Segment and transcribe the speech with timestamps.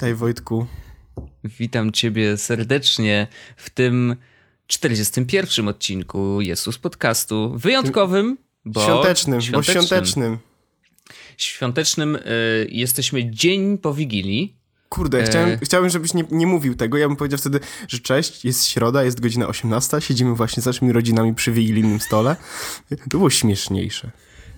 [0.00, 0.66] Witaj Wojtku.
[1.44, 3.26] Witam Ciebie serdecznie
[3.56, 4.16] w tym
[4.66, 7.52] 41 odcinku Jesus Podcastu.
[7.56, 9.76] Wyjątkowym, bo świątecznym, świątecznym.
[9.76, 10.38] bo świątecznym.
[11.36, 12.20] Świątecznym y,
[12.70, 14.56] jesteśmy dzień po Wigilii.
[14.88, 15.24] Kurde, E.
[15.24, 16.98] chciałem, chciałem, żebyś nie, nie mówił tego.
[16.98, 20.92] Ja bym powiedział wtedy, że cześć, jest środa, jest godzina 18, siedzimy właśnie z naszymi
[20.92, 22.36] rodzinami przy wigilijnym stole.
[22.88, 24.10] To było śmieszniejsze.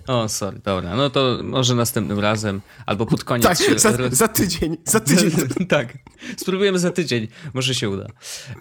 [0.07, 0.95] O, sorry, dobra.
[0.95, 3.47] No to może następnym razem, albo pod koniec.
[3.47, 5.31] Tak, się za, za tydzień, za tydzień.
[5.69, 5.97] tak,
[6.37, 8.07] spróbujemy za tydzień, może się uda.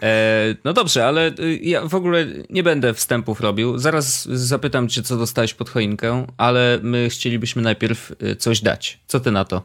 [0.03, 3.79] E, no dobrze, ale y, ja w ogóle nie będę wstępów robił.
[3.79, 9.01] Zaraz zapytam cię, co dostałeś pod choinkę, ale my chcielibyśmy najpierw y, coś dać.
[9.07, 9.63] Co ty na to?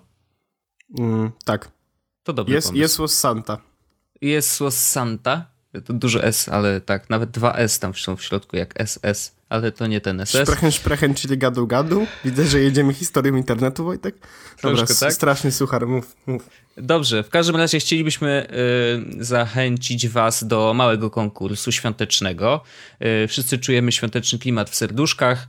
[1.00, 1.72] Mm, tak,
[2.24, 2.82] To dobry jest, pomysł.
[2.82, 3.58] jest was Santa.
[4.22, 5.46] Jest słos Santa.
[5.86, 9.72] To dużo S, ale tak, nawet dwa S tam są w środku, jak SS, ale
[9.72, 10.42] to nie ten SS.
[10.44, 12.08] Szprechen, szprechen, czyli gadu, gadu.
[12.26, 14.16] Widzę, że jedziemy historią internetu, Wojtek.
[14.64, 15.14] Dobra, Troszkę tak.
[15.14, 16.50] straszny suchar, mów, mów.
[16.78, 18.48] Dobrze, w każdym razie chcielibyśmy
[19.20, 22.64] y, zachęcić Was do małego konkursu świątecznego.
[23.24, 25.48] Y, wszyscy czujemy świąteczny klimat w serduszkach.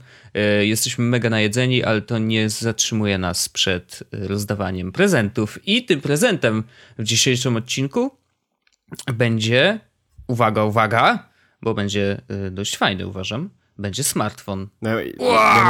[0.61, 5.67] Y, jesteśmy mega najedzeni, ale to nie zatrzymuje nas przed rozdawaniem prezentów.
[5.67, 6.63] I tym prezentem
[6.99, 8.11] w dzisiejszym odcinku
[9.13, 9.79] będzie,
[10.27, 11.29] uwaga, uwaga,
[11.61, 14.67] bo będzie y, dość fajny, uważam, będzie smartfon.
[14.81, 15.05] No, Ja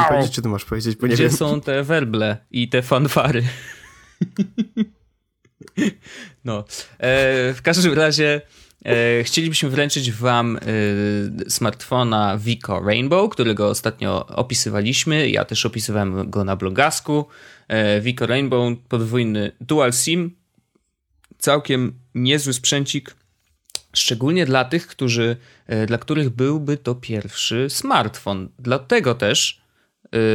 [0.01, 1.37] nie powiedzieć, czy ty masz powiedzieć, bo nie Gdzie wiem.
[1.37, 3.43] są te werble i te fanfary?
[6.45, 6.59] No,
[6.97, 8.41] e, w każdym razie
[8.85, 10.59] e, chcielibyśmy wręczyć wam e,
[11.49, 15.29] smartfona Vico Rainbow, którego ostatnio opisywaliśmy.
[15.29, 17.25] Ja też opisywałem go na blogasku.
[17.67, 20.35] E, Vico Rainbow, podwójny dual SIM.
[21.37, 23.15] Całkiem niezły sprzęcik.
[23.93, 28.49] Szczególnie dla tych, którzy, e, dla których byłby to pierwszy smartfon.
[28.59, 29.61] Dlatego też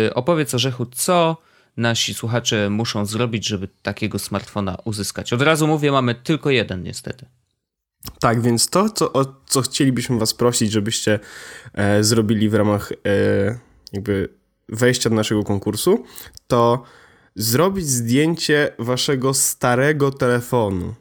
[0.09, 1.37] y, opowiedz Orzechu, co
[1.77, 5.33] nasi słuchacze muszą zrobić, żeby takiego smartfona uzyskać.
[5.33, 7.27] Od razu mówię, mamy tylko jeden niestety.
[8.21, 11.21] Tak, więc to, co, o co chcielibyśmy was prosić, żebyście
[11.75, 12.95] e, zrobili w ramach e,
[13.93, 14.29] jakby
[14.69, 16.05] wejścia do naszego konkursu,
[16.47, 16.83] to
[17.35, 20.95] zrobić zdjęcie waszego starego telefonu.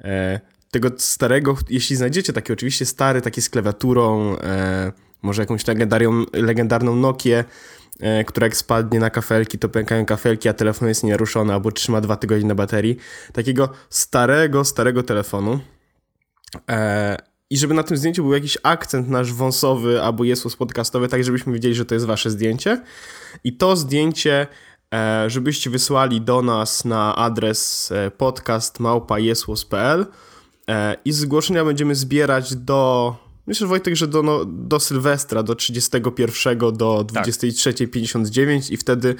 [0.00, 4.92] E, tego starego, jeśli znajdziecie taki oczywiście stary, taki z klawiaturą, e,
[5.22, 5.64] może jakąś
[6.32, 7.44] legendarną Nokię,
[8.00, 12.00] e, która jak spadnie na kafelki, to pękają kafelki, a telefon jest nieruszony albo trzyma
[12.00, 12.96] dwa tygodnie na baterii.
[13.32, 15.60] Takiego starego, starego telefonu.
[16.68, 17.16] E,
[17.50, 21.52] I żeby na tym zdjęciu był jakiś akcent nasz wąsowy albo jesłos podcastowy, tak żebyśmy
[21.52, 22.82] wiedzieli, że to jest wasze zdjęcie.
[23.44, 24.46] I to zdjęcie,
[24.94, 28.10] e, żebyście wysłali do nas na adres e,
[29.72, 30.06] e,
[31.04, 33.16] i zgłoszenia będziemy zbierać do...
[33.46, 39.14] Myślę, Wojtek, że do, no, do Sylwestra, do 31 do 23.59 i wtedy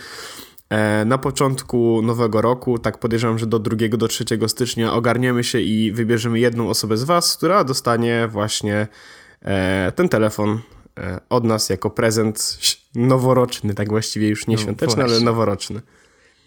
[0.70, 5.60] E, Na początku nowego roku, tak podejrzewam, że do 2 do 3 stycznia ogarniemy się
[5.60, 8.88] i wybierzemy jedną osobę z Was, która dostanie właśnie
[9.42, 10.60] e, ten telefon
[10.98, 12.58] e, od nas jako prezent
[12.94, 15.80] noworoczny, tak właściwie już nie No świąteczny, ale noworoczny.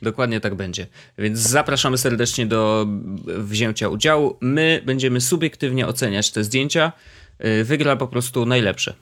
[0.03, 0.87] Dokładnie tak będzie.
[1.17, 2.87] Więc zapraszamy serdecznie do
[3.25, 4.37] wzięcia udziału.
[4.41, 6.91] My będziemy subiektywnie oceniać te zdjęcia.
[7.45, 8.93] Y, Wygra po prostu najlepsze.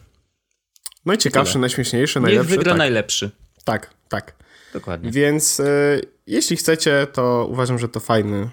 [1.05, 1.61] No i ciekawsze, Tyle.
[1.61, 2.49] najśmieszniejsze, Niech najlepsze.
[2.49, 3.31] wygra tak, najlepszy.
[3.63, 4.35] tak, tak.
[4.73, 5.11] Dokładnie.
[5.11, 5.65] Więc e,
[6.27, 8.49] jeśli chcecie, to uważam, że to fajny,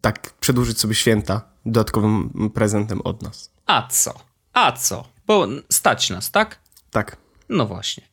[0.00, 3.50] tak przedłużyć sobie święta dodatkowym prezentem od nas.
[3.66, 4.14] A co?
[4.52, 5.04] A co?
[5.26, 6.58] Bo stać nas, tak?
[6.90, 7.16] Tak.
[7.50, 8.04] No właśnie.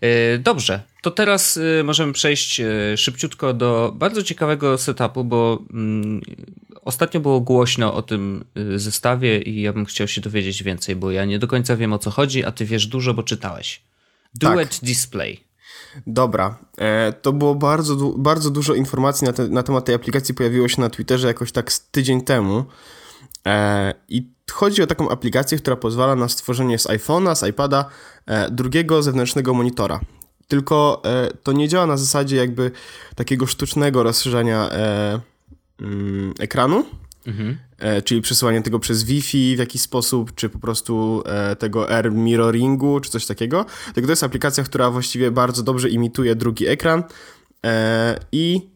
[0.00, 6.20] E, Dobrze, to teraz e, możemy przejść e, szybciutko do bardzo ciekawego setupu, bo mm,
[6.82, 8.44] ostatnio było głośno o tym
[8.76, 11.98] zestawie i ja bym chciał się dowiedzieć więcej, bo ja nie do końca wiem o
[11.98, 13.82] co chodzi, a ty wiesz dużo, bo czytałeś.
[14.34, 15.40] Duet Display.
[16.06, 16.58] Dobra,
[17.22, 20.90] to było bardzo, bardzo dużo informacji na, te, na temat tej aplikacji pojawiło się na
[20.90, 22.64] Twitterze jakoś tak z tydzień temu.
[24.08, 27.84] I chodzi o taką aplikację, która pozwala na stworzenie z iPhone'a, z iPada
[28.26, 30.00] e, drugiego zewnętrznego monitora.
[30.48, 32.70] Tylko e, to nie działa na zasadzie jakby
[33.14, 35.20] takiego sztucznego rozszerzania e,
[35.80, 36.84] mm, ekranu,
[37.26, 37.58] Mhm.
[38.04, 41.22] czyli przesyłanie tego przez Wi-Fi w jakiś sposób, czy po prostu
[41.58, 43.66] tego air mirroringu, czy coś takiego.
[43.94, 47.02] Tylko to jest aplikacja, która właściwie bardzo dobrze imituje drugi ekran
[48.32, 48.70] i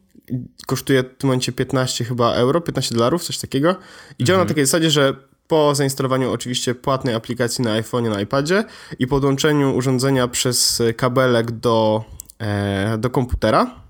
[0.67, 3.75] kosztuje w tym momencie 15 chyba euro, 15 dolarów, coś takiego.
[4.19, 8.63] I działa na takiej zasadzie, że po zainstalowaniu oczywiście płatnej aplikacji na iPhone'ie, na iPadzie
[8.99, 12.03] i podłączeniu urządzenia przez kabelek do,
[12.39, 13.81] e, do komputera,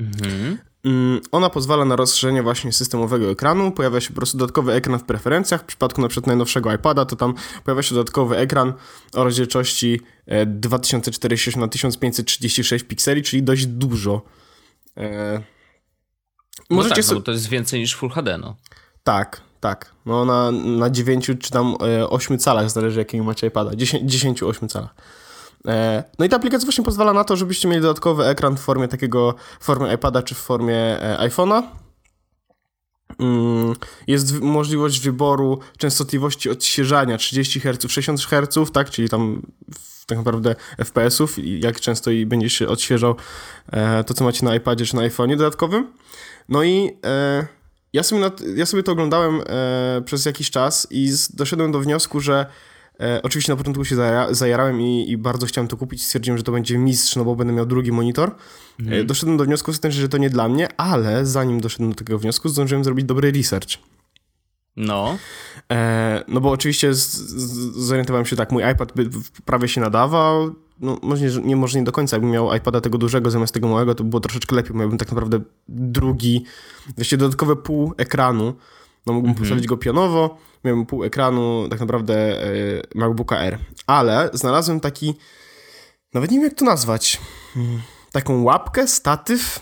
[0.00, 0.58] Mhm.
[0.84, 3.72] Mm, Ona pozwala na rozszerzenie właśnie systemowego ekranu.
[3.72, 5.62] Pojawia się po prostu dodatkowy ekran w preferencjach.
[5.62, 7.34] W przypadku na przykład najnowszego iPada, to tam
[7.64, 8.72] pojawia się dodatkowy ekran
[9.14, 14.22] o rozdzielczości e, 2040 na 1536 pikseli, czyli dość dużo.
[14.96, 15.42] E,
[16.70, 17.18] No Możecie tak, sobie...
[17.18, 18.56] no to jest więcej niż Full HD, no.
[19.02, 19.92] Tak, tak.
[20.06, 21.76] No na, na 9 czy tam
[22.08, 23.76] 8 e, calach, zależy jakiego macie iPada.
[23.76, 24.94] 10, 10 8 calach.
[25.66, 28.88] E, no i ta aplikacja właśnie pozwala na to, żebyście mieli dodatkowy ekran w formie
[28.88, 31.62] takiego, w formie iPada czy w formie e, iPhone'a.
[33.18, 33.74] Mm,
[34.06, 39.42] jest możliwość wyboru częstotliwości odświeżania 30 Hz, 60 Hz, tak, czyli tam
[40.06, 43.14] tak naprawdę FPS-ów, jak często i będzie się odświeżał
[44.06, 45.92] to, co macie na iPadzie czy na iPhone'ie dodatkowym.
[46.48, 46.96] No i
[47.98, 51.80] ja sobie, nad, ja sobie to oglądałem e, przez jakiś czas i z, doszedłem do
[51.80, 52.46] wniosku, że
[53.00, 56.04] e, oczywiście na początku się zajara, zajarałem i, i, bardzo chciałem to kupić.
[56.04, 58.28] Stwierdziłem, że to będzie mistrz, no bo będę miał drugi monitor.
[58.28, 58.34] E,
[58.82, 59.00] mhm.
[59.00, 62.48] E, doszedłem do wniosku, że to nie dla mnie, ale zanim doszedłem do tego wniosku,
[62.48, 63.78] zdążyłem zrobić dobry research.
[64.76, 65.18] No.
[65.72, 69.10] E, no bo oczywiście z, z, zorientowałem się tak, mój iPad by
[69.44, 73.30] prawie się nadawał, no może nie, może nie do końca, jakbym miał iPada tego dużego
[73.30, 76.44] zamiast tego małego, to by było troszeczkę lepiej, miałbym tak naprawdę drugi,
[76.96, 78.54] właściwie dodatkowe pół ekranu,
[79.06, 79.44] no mógłbym mhm.
[79.44, 82.48] postawić go pionowo, miałbym pół ekranu tak naprawdę e,
[82.94, 85.14] MacBooka R, ale znalazłem taki,
[86.14, 87.20] nawet nie wiem jak to nazwać,
[87.54, 87.80] hmm,
[88.12, 89.60] taką łapkę, statyw,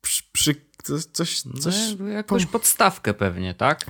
[0.00, 0.64] przy, przy
[1.12, 1.76] coś, coś...
[1.98, 3.84] No, jakąś podstawkę pewnie, tak?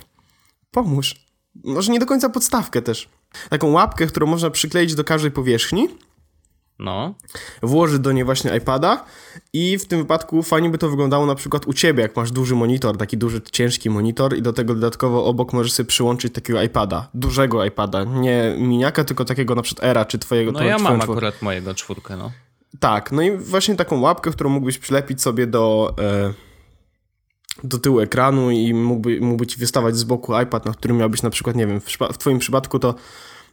[0.71, 1.25] Pomóż.
[1.63, 3.09] Może nie do końca podstawkę też.
[3.49, 5.89] Taką łapkę, którą można przykleić do każdej powierzchni
[6.79, 7.15] no.
[7.61, 9.05] Włożyć do niej właśnie iPada
[9.53, 12.55] i w tym wypadku fajnie by to wyglądało na przykład u ciebie, jak masz duży
[12.55, 17.09] monitor, taki duży, ciężki monitor i do tego dodatkowo obok możesz sobie przyłączyć takiego iPada,
[17.13, 20.51] dużego iPada, nie miniaka, tylko takiego na przykład Era czy twojego.
[20.51, 22.31] No ja mam akurat mojego czwórkę, no.
[22.79, 25.93] Tak, no i właśnie taką łapkę, którą mógłbyś przylepić sobie do...
[25.99, 26.33] E,
[27.63, 31.29] do tyłu ekranu i mógłby, mógłby ci wystawać z boku iPad, na którym miałbyś na
[31.29, 32.95] przykład, nie wiem, w, w twoim przypadku to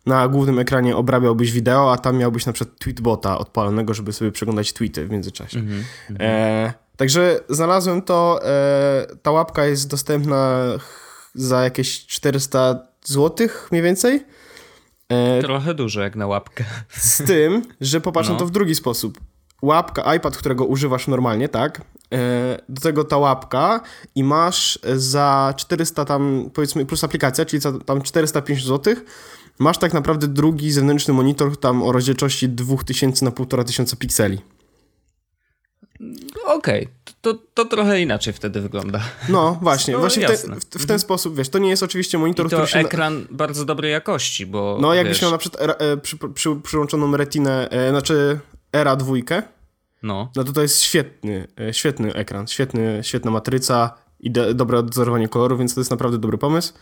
[0.06, 4.72] na głównym ekranie obrabiałbyś wideo, a tam miałbyś na przykład tweetbota odpalonego, żeby sobie przeglądać
[4.72, 5.58] tweety w międzyczasie.
[5.58, 6.16] Mm -hmm.
[6.20, 10.60] e, także znalazłem to, e, ta łapka jest dostępna
[11.34, 14.24] za jakieś 400 zł mniej więcej.
[15.08, 16.64] E, Trochę dużo jak na łapkę.
[16.88, 18.36] Z tym, że popatrz no.
[18.36, 19.20] to w drugi sposób.
[19.62, 21.80] Łapka, iPad, którego używasz normalnie, tak?
[22.12, 23.80] E, do tego ta łapka
[24.14, 28.94] i masz za 400 tam, powiedzmy, plus aplikacja, czyli za tam 405 zł,
[29.58, 34.38] masz tak naprawdę drugi zewnętrzny monitor tam o rozdzielczości 2000 na 1500 pikseli.
[36.44, 37.14] Okej, okay.
[37.20, 39.00] to, to trochę inaczej wtedy wygląda.
[39.28, 40.98] No właśnie, no, właśnie w, te, w, w, ten mhm.
[40.98, 44.78] sposób, wiesz, to nie jest oczywiście monitor, I to który ekran bardzo dobrej jakości, bo
[44.80, 45.22] No jakbyś wiesz...
[45.22, 48.38] miał na przykład e, e, przy, przy, przyłączoną retinę, e, znaczy
[48.72, 49.42] ERA dwójkę,
[50.02, 50.30] no.
[50.36, 55.28] no to to jest świetny, e, świetny ekran, świetny, świetna matryca i do, dobre odzorowanie
[55.28, 56.72] koloru, więc to jest naprawdę dobry pomysł.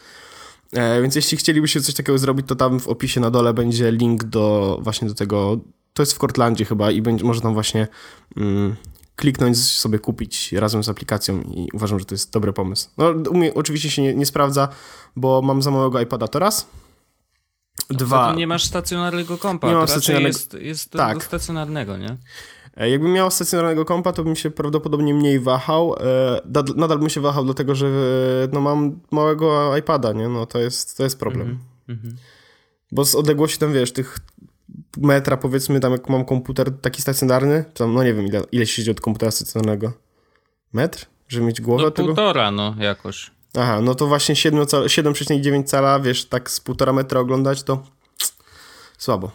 [0.72, 4.24] E, więc jeśli chcielibyście coś takiego zrobić, to tam w opisie na dole będzie link
[4.24, 5.58] do właśnie do tego.
[5.94, 7.88] To jest w Cortlandzie chyba i będzie, może tam właśnie
[8.36, 8.76] mm,
[9.16, 12.88] kliknąć, sobie kupić razem z aplikacją i uważam, że to jest dobry pomysł.
[12.98, 14.68] No, u mnie oczywiście się nie, nie sprawdza,
[15.16, 16.66] bo mam za małego iPada to raz.
[17.88, 18.34] Dwa.
[18.34, 19.68] nie masz stacjonarnego kompa.
[19.68, 20.38] Nie mam stacjonarnego...
[20.38, 21.18] jest, jest tak.
[21.18, 22.16] do stacjonarnego, nie?
[22.76, 25.94] E, jakbym miał stacjonarnego kompa, to bym się prawdopodobnie mniej wahał.
[25.94, 26.40] E,
[26.76, 30.28] nadal bym się wahał, dlatego że e, no, mam małego iPada, nie?
[30.28, 31.58] No to jest, to jest problem.
[31.88, 32.12] Mm -hmm.
[32.92, 34.18] Bo z odległości tam, wiesz, tych
[34.98, 38.72] metra powiedzmy, tam jak mam komputer taki stacjonarny, tam no nie wiem ile, ile się
[38.72, 39.92] siedzi od komputera stacjonarnego.
[40.72, 41.06] Metr?
[41.28, 42.06] Żeby mieć głowę no, tego?
[42.08, 43.30] półtora, no jakoś.
[43.58, 47.82] Aha, no to właśnie 7,9 cala, wiesz, tak z półtora metra oglądać to
[48.98, 49.30] słabo.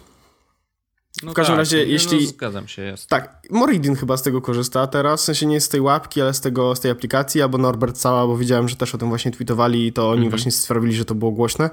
[1.24, 2.22] No w każdym tak, razie, no, jeśli.
[2.22, 3.10] No, zgadzam się, jest.
[3.10, 6.42] Tak, Moridin chyba z tego korzysta teraz, w sensie nie z tej łapki, ale z,
[6.42, 9.88] tego, z tej aplikacji, albo Norbert Cała, bo widziałem, że też o tym właśnie tweetowali
[9.88, 10.30] i to oni mhm.
[10.30, 11.70] właśnie sprawili, że to było głośne.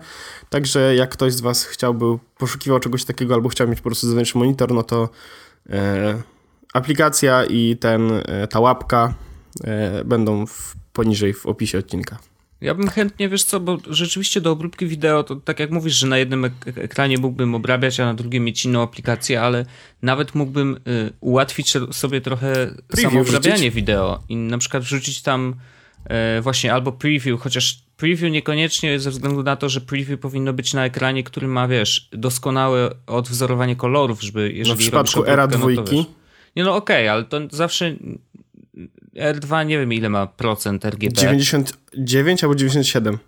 [0.51, 4.39] Także jak ktoś z Was chciałby, poszukiwał czegoś takiego, albo chciał mieć po prostu zewnętrzny
[4.39, 5.09] monitor, no to
[5.71, 6.23] e,
[6.73, 9.15] aplikacja i ten, e, ta łapka
[9.65, 12.19] e, będą w, poniżej w opisie odcinka.
[12.63, 16.07] Ja bym chętnie, wiesz co, bo rzeczywiście do obróbki wideo, to tak jak mówisz, że
[16.07, 19.67] na jednym ek ekranie mógłbym obrabiać, a na drugim mieć inną aplikację, ale
[20.03, 25.55] nawet mógłbym y, ułatwić sobie trochę samo obrabianie wideo i na przykład wrzucić tam
[26.39, 30.75] y, właśnie albo preview, chociaż preview niekoniecznie ze względu na to, że preview powinno być
[30.75, 35.97] na ekranie, który ma, wiesz, doskonałe odwzorowanie kolorów, żeby jeżeli no w przypadku era dwójki.
[35.97, 36.05] No
[36.57, 37.97] nie no okej, okay, ale to zawsze
[39.17, 41.13] R2 nie wiem ile ma procent RGB.
[41.13, 43.19] 99 albo 97.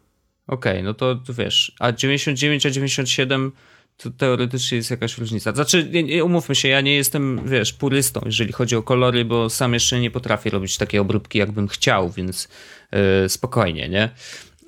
[0.46, 3.52] Okej, okay, no to, to wiesz, a 99 a 97
[3.96, 5.52] to teoretycznie jest jakaś różnica.
[5.52, 5.90] Znaczy,
[6.24, 10.10] umówmy się, ja nie jestem, wiesz, purystą, jeżeli chodzi o kolory, bo sam jeszcze nie
[10.10, 12.48] potrafię robić takiej obróbki, jakbym chciał, więc
[12.92, 14.10] yy, spokojnie, nie?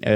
[0.02, 0.10] Yy,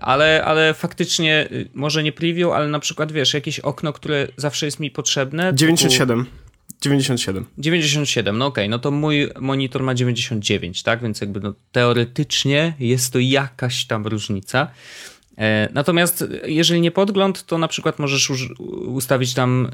[0.00, 4.66] ale, ale faktycznie, yy, może nie preview, ale na przykład, wiesz, jakieś okno, które zawsze
[4.66, 5.52] jest mi potrzebne.
[5.54, 6.24] 97.
[6.24, 6.45] Typu
[6.80, 7.46] 97.
[7.58, 8.68] 97, no okej, okay.
[8.68, 11.02] no to mój monitor ma 99, tak?
[11.02, 14.70] Więc jakby no, teoretycznie jest to jakaś tam różnica.
[15.38, 18.30] E, natomiast jeżeli nie podgląd, to na przykład możesz
[18.86, 19.70] ustawić tam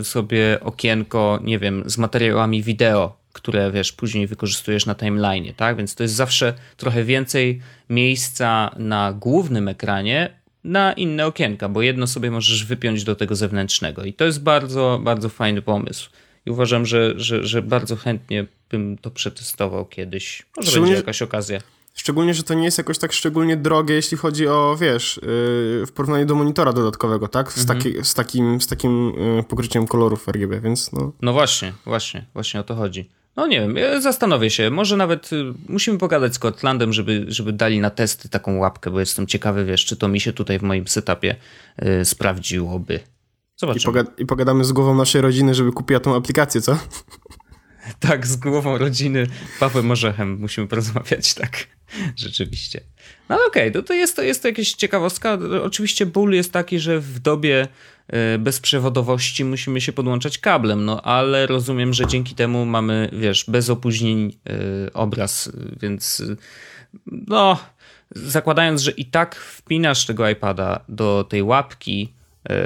[0.00, 5.76] y, sobie okienko, nie wiem, z materiałami wideo, które wiesz, później wykorzystujesz na timeline, tak?
[5.76, 12.06] Więc to jest zawsze trochę więcej miejsca na głównym ekranie na inne okienka, bo jedno
[12.06, 14.04] sobie możesz wypiąć do tego zewnętrznego.
[14.04, 16.10] I to jest bardzo, bardzo fajny pomysł.
[16.46, 20.46] I uważam, że, że, że bardzo chętnie bym to przetestował kiedyś.
[20.56, 20.90] Może Szczególnie...
[20.92, 21.60] będzie jakaś okazja.
[21.94, 25.92] Szczególnie, że to nie jest jakoś tak szczególnie drogie, jeśli chodzi o, wiesz, yy, w
[25.94, 27.52] porównaniu do monitora dodatkowego, tak?
[27.52, 27.78] Z, mhm.
[27.78, 31.12] taki, z takim, z takim yy, pokryciem kolorów RGB, więc no.
[31.22, 33.10] No właśnie, właśnie, właśnie o to chodzi.
[33.36, 34.70] No nie wiem, zastanowię się.
[34.70, 39.00] Może nawet y, musimy pogadać z Cortlandem, żeby, żeby dali na testy taką łapkę, bo
[39.00, 41.36] jestem ciekawy, wiesz, czy to mi się tutaj w moim setupie
[41.82, 43.00] y, sprawdziłoby.
[43.62, 43.82] Zobaczymy.
[43.82, 46.78] I, pogad I pogadamy z głową naszej rodziny, żeby kupiła tą aplikację, co?
[48.00, 49.26] Tak, z głową rodziny
[49.60, 51.66] Pawłem Orzechem musimy porozmawiać, tak.
[52.16, 52.80] Rzeczywiście.
[53.28, 55.38] No okej, okay, to, to, jest, to jest to jakaś ciekawostka.
[55.62, 57.68] Oczywiście ból jest taki, że w dobie
[58.08, 63.70] e, bezprzewodowości musimy się podłączać kablem, no ale rozumiem, że dzięki temu mamy, wiesz, bez
[63.70, 64.38] opóźnień
[64.86, 65.52] e, obraz,
[65.82, 66.22] więc
[67.06, 67.58] no,
[68.10, 72.12] zakładając, że i tak wpinasz tego iPada do tej łapki,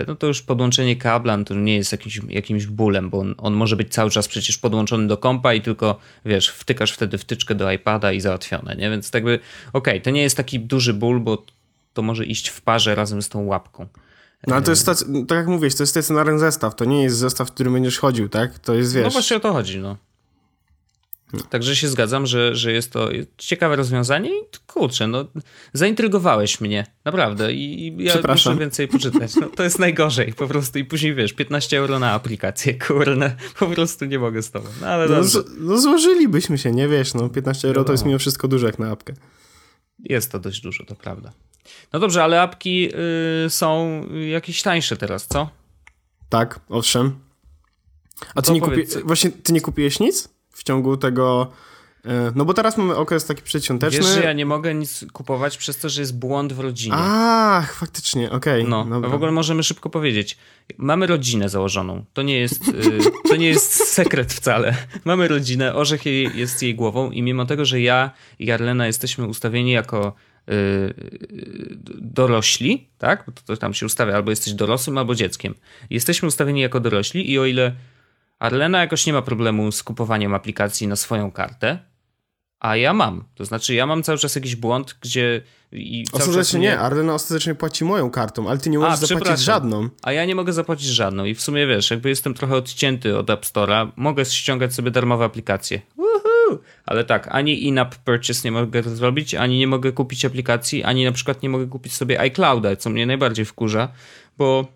[0.07, 3.55] no to już podłączenie kabla no to nie jest jakimś, jakimś bólem, bo on, on,
[3.55, 7.73] może być cały czas przecież podłączony do kompa i tylko, wiesz, wtykasz wtedy wtyczkę do
[7.73, 8.91] iPada i załatwione, nie?
[8.91, 9.43] Więc tak by, okej,
[9.73, 11.45] okay, to nie jest taki duży ból, bo
[11.95, 13.87] to może iść w parze razem z tą łapką.
[14.47, 14.87] No ale to jest,
[15.29, 18.29] tak jak mówisz, to jest stacjonarny zestaw, to nie jest zestaw, w którym będziesz chodził,
[18.29, 18.59] tak?
[18.59, 19.05] To jest, wiesz...
[19.05, 19.97] No właśnie o to chodzi, no.
[21.51, 25.25] Także się zgadzam, że, że jest to ciekawe rozwiązanie i kurczę, no
[25.73, 29.37] zaintrygowałeś mnie, naprawdę i, i ja muszę więcej poczytać.
[29.37, 33.67] No, to jest najgorzej po prostu i później wiesz, 15 euro na aplikację, kurne, po
[33.67, 34.69] prostu nie mogę z tobą.
[34.81, 35.23] No, ale no,
[35.59, 38.91] no złożylibyśmy się, nie wiesz, no 15 euro to jest mimo wszystko dużo jak na
[38.91, 39.15] apkę.
[39.99, 41.33] Jest to dość dużo, to prawda.
[41.93, 42.91] No dobrze, ale apki
[43.47, 45.51] y, są jakieś tańsze teraz, co?
[46.29, 47.19] Tak, owszem.
[48.35, 48.83] A ty nie, kupi...
[49.05, 50.36] Właśnie, ty nie kupiłeś nic?
[50.57, 51.51] W ciągu tego.
[52.05, 53.99] E, no bo teraz mamy okres taki przedświąteczny.
[53.99, 56.97] Wiesz, że ja nie mogę nic kupować przez to, że jest błąd w rodzinie.
[56.99, 58.67] Ach, faktycznie, okej.
[58.67, 60.39] Okay, no, w ogóle możemy szybko powiedzieć.
[60.77, 62.05] Mamy rodzinę założoną.
[62.13, 62.99] To nie jest, y,
[63.29, 64.77] to nie jest sekret wcale.
[65.05, 69.73] Mamy rodzinę, Orzech jest jej głową i mimo tego, że ja i Arlena jesteśmy ustawieni
[69.73, 70.15] jako
[70.49, 70.95] y,
[71.95, 73.25] dorośli, tak?
[73.25, 75.55] To, to tam się ustawia, albo jesteś dorosłym, albo dzieckiem.
[75.91, 77.73] Jesteśmy ustawieni jako dorośli i o ile
[78.39, 81.79] Arlena jakoś nie ma problemu z kupowaniem aplikacji na swoją kartę,
[82.61, 83.25] a ja mam.
[83.35, 85.43] To znaczy, ja mam cały czas jakiś błąd, gdzie.
[85.73, 89.89] I ostatecznie nie, Arlena ostatecznie płaci moją kartą, ale ty nie możesz a, zapłacić żadną.
[90.03, 91.25] A ja nie mogę zapłacić żadną.
[91.25, 95.25] I w sumie wiesz, jakby jestem trochę odcięty od App Store'a, mogę ściągać sobie darmowe
[95.25, 95.81] aplikacje.
[95.97, 96.59] Woohoo!
[96.87, 101.13] Ale tak, ani in-app purchase nie mogę zrobić, ani nie mogę kupić aplikacji, ani na
[101.13, 103.89] przykład nie mogę kupić sobie iClouda, co mnie najbardziej wkurza,
[104.39, 104.67] bo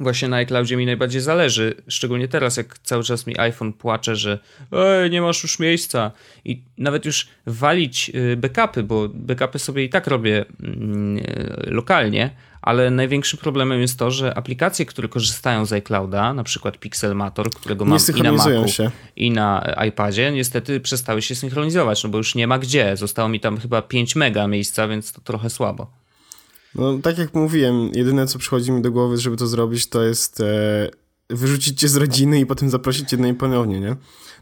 [0.00, 4.38] właśnie na iCloudzie mi najbardziej zależy, szczególnie teraz, jak cały czas mi iPhone płacze, że
[4.72, 6.10] ej, nie masz już miejsca
[6.44, 11.22] i nawet już walić y, backupy, bo backupy sobie i tak robię mm, y,
[11.66, 12.30] lokalnie,
[12.62, 17.84] ale największym problemem jest to, że aplikacje, które korzystają z iClouda, na przykład Pixelmator, którego
[17.84, 18.90] mam i na Macu, się.
[19.16, 22.96] i na iPadzie, niestety przestały się synchronizować, no bo już nie ma gdzie.
[22.96, 26.01] Zostało mi tam chyba 5 mega miejsca, więc to trochę słabo.
[26.74, 30.40] No, tak jak mówiłem, jedyne co przychodzi mi do głowy, żeby to zrobić, to jest
[30.40, 30.90] e,
[31.32, 33.96] wyrzucić cię z rodziny i potem zaprosić cię do niej ponownie, nie?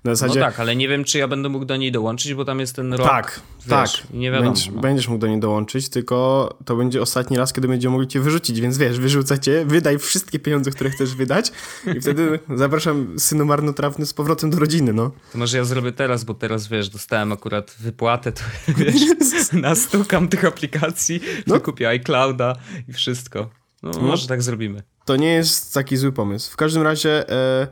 [0.04, 0.40] Na zasadzie...
[0.40, 2.76] No tak, ale nie wiem, czy ja będę mógł do niej dołączyć, bo tam jest
[2.76, 3.08] ten rok.
[3.08, 4.12] Tak, wiesz, tak.
[4.12, 4.50] Nie wiadomo.
[4.50, 4.80] Będziesz, no.
[4.80, 8.60] będziesz, mógł do niej dołączyć, tylko to będzie ostatni raz, kiedy będziemy mogli cię wyrzucić,
[8.60, 11.52] więc wiesz, wyrzucacie, wydaj wszystkie pieniądze, które chcesz wydać
[11.96, 15.10] i wtedy zapraszam synu marnotrawny z powrotem do rodziny, no.
[15.32, 18.42] To może ja zrobię teraz, bo teraz, wiesz, dostałem akurat wypłatę, to
[18.78, 21.60] wiesz, nastukam tych aplikacji, no.
[21.60, 22.56] kupię iClouda
[22.88, 23.50] i wszystko.
[23.82, 24.82] No, no, może tak zrobimy.
[25.10, 26.52] To nie jest taki zły pomysł.
[26.52, 27.28] W każdym razie...
[27.28, 27.66] E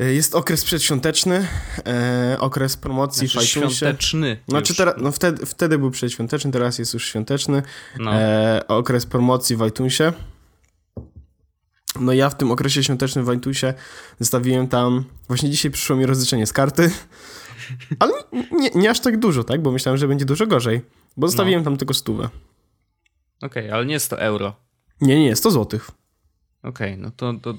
[0.00, 1.46] E, jest okres przedświąteczny,
[1.86, 4.38] e, okres promocji znaczy, w świąteczny.
[4.48, 7.62] Znaczy teraz, no wtedy, wtedy był przedświąteczny, teraz jest już świąteczny.
[7.98, 8.14] No.
[8.14, 10.12] E, okres promocji w iTunesie.
[12.00, 13.74] No ja w tym okresie świątecznym w iTunesie
[14.20, 16.90] zostawiłem tam, właśnie dzisiaj przyszło mi rozliczenie z karty,
[17.98, 18.12] ale
[18.52, 19.62] nie, nie aż tak dużo, tak?
[19.62, 20.80] Bo myślałem, że będzie dużo gorzej,
[21.16, 21.64] bo zostawiłem no.
[21.64, 22.28] tam tylko stówę.
[23.42, 24.68] Okej, okay, ale nie 100 euro.
[25.00, 25.97] Nie, nie, 100 złotych.
[26.68, 27.54] Okej, okay, no to, to,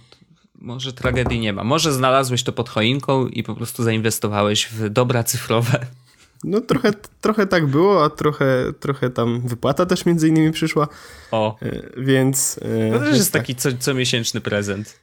[0.55, 1.63] może tragedii nie ma.
[1.63, 5.85] Może znalazłeś to pod choinką i po prostu zainwestowałeś w dobra cyfrowe.
[6.43, 10.87] No trochę, trochę tak było, a trochę, trochę tam wypłata też między innymi przyszła.
[11.31, 11.57] O.
[11.61, 12.59] E, więc...
[12.89, 13.41] E, to też jest tak.
[13.41, 14.99] taki co, comiesięczny prezent.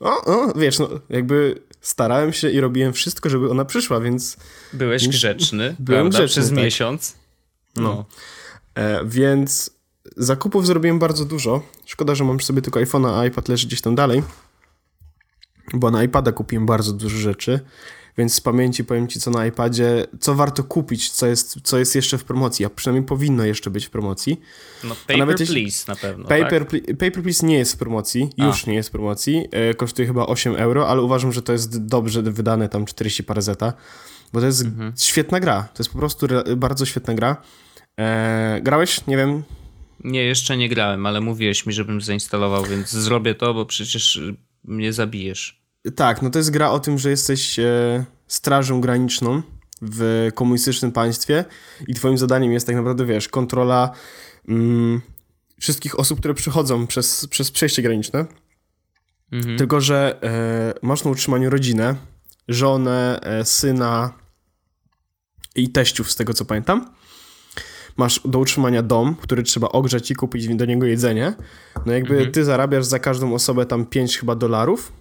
[0.00, 4.36] O, o, wiesz, no jakby starałem się i robiłem wszystko, żeby ona przyszła, więc...
[4.72, 6.18] Byłeś grzeczny, Byłem prawda?
[6.18, 6.64] grzeczny, Przez tak.
[6.64, 7.16] miesiąc.
[7.76, 8.04] No.
[8.74, 9.77] E, więc
[10.18, 11.62] zakupów zrobiłem bardzo dużo.
[11.86, 14.22] Szkoda, że mam sobie tylko iPhone'a, a iPad leży gdzieś tam dalej.
[15.74, 17.60] Bo na iPada kupiłem bardzo dużo rzeczy.
[18.18, 21.94] Więc z pamięci powiem ci, co na iPadzie, co warto kupić, co jest, co jest
[21.94, 24.40] jeszcze w promocji, a przynajmniej powinno jeszcze być w promocji.
[24.84, 26.70] No, paper nawet jeśli- please na pewno, Paper, tak?
[26.70, 30.26] Pli- Paper Please nie jest w promocji, już nie jest w promocji, e, kosztuje chyba
[30.26, 33.72] 8 euro, ale uważam, że to jest dobrze wydane, tam 40 parę zeta,
[34.32, 34.92] bo to jest Mhm.
[34.98, 37.36] świetna gra, to jest po prostu bardzo świetna gra.
[38.00, 39.06] E, grałeś?
[39.06, 39.42] Nie wiem,
[40.04, 44.36] Nie, jeszcze nie grałem, ale mówiłeś mi, żebym zainstalował, więc zrobię to, bo przecież y,
[44.64, 45.62] mnie zabijesz.
[45.96, 49.42] Tak, no to jest gra o tym, że jesteś e, strażą graniczną
[49.82, 51.44] w komunistycznym państwie
[51.86, 53.90] i twoim zadaniem jest tak naprawdę, wiesz, kontrola
[54.48, 55.00] mm,
[55.60, 58.26] wszystkich osób, które przychodzą przez, przez przejście graniczne.
[59.32, 59.58] Mhm.
[59.58, 61.94] Tylko, że e, masz na utrzymaniu rodzinę,
[62.48, 64.12] żonę, e, syna
[65.54, 66.94] i teściów, z tego co pamiętam.
[67.98, 71.34] Masz do utrzymania dom, który trzeba ogrzać i kupić do niego jedzenie.
[71.86, 72.32] No jakby Mhm.
[72.32, 74.92] ty zarabiasz za każdą osobę tam 5 chyba dolarów.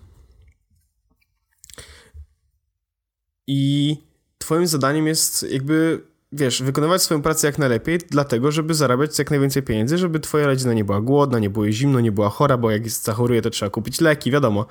[3.48, 3.96] I
[4.38, 6.02] twoim zadaniem jest jakby,
[6.32, 10.74] wiesz, wykonywać swoją pracę jak najlepiej, dlatego, żeby zarabiać jak najwięcej pieniędzy, żeby twoja rodzina
[10.74, 13.70] nie była głodna, nie było zimno, nie była chora, bo jak jest zachoruje, to trzeba
[13.70, 14.66] kupić leki, wiadomo.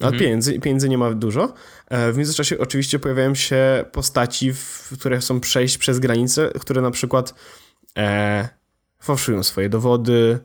[0.00, 1.54] Ale pieniędzy, pieniędzy nie ma dużo.
[1.88, 6.90] E, W międzyczasie oczywiście pojawiają się postaci, w, które chcą przejść przez granicę, które na
[6.90, 7.34] przykład
[7.98, 8.48] e,
[9.00, 10.38] fałszują swoje dowody,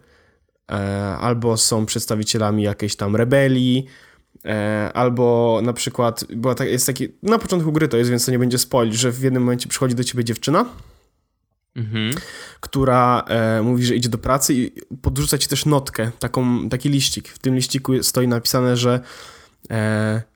[0.71, 0.75] e,
[1.17, 3.85] albo są przedstawicielami jakiejś tam rebelii,
[4.45, 8.31] e, albo na przykład była tak, jest taki, na początku gry to jest, więc to
[8.31, 10.65] nie będzie spoil, że w jednym momencie przychodzi do ciebie dziewczyna,
[11.75, 12.11] Mhm.
[12.59, 17.27] która e, mówi, że idzie do pracy i podrzuca ci też notkę, taką, taki liścik.
[17.27, 18.99] W tym liściku stoi napisane, że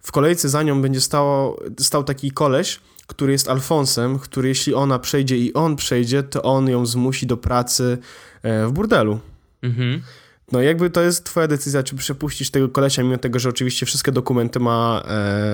[0.01, 4.99] w kolejce za nią będzie stało, stał taki koleś, który jest Alfonsem, który jeśli ona
[4.99, 7.97] przejdzie i on przejdzie, to on ją zmusi do pracy
[8.43, 9.19] e, w burdelu.
[9.61, 10.01] Mhm.
[10.51, 14.11] No jakby to jest twoja decyzja, czy przepuścisz tego kolesia, mimo tego, że oczywiście wszystkie
[14.11, 15.53] dokumenty ma, e,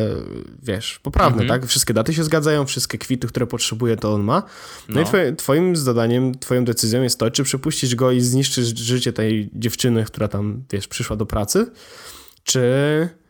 [0.63, 1.61] wiesz, poprawne, Mhm.
[1.61, 1.69] tak?
[1.69, 4.43] Wszystkie daty się zgadzają, wszystkie kwity, które potrzebuje, to on ma.
[4.89, 5.01] No, No.
[5.01, 9.49] i twoje, twoim zadaniem, twoją decyzją jest to, czy przepuścisz go i zniszczysz życie tej
[9.53, 11.71] dziewczyny, która tam, wiesz, przyszła do pracy,
[12.43, 13.20] czy, e,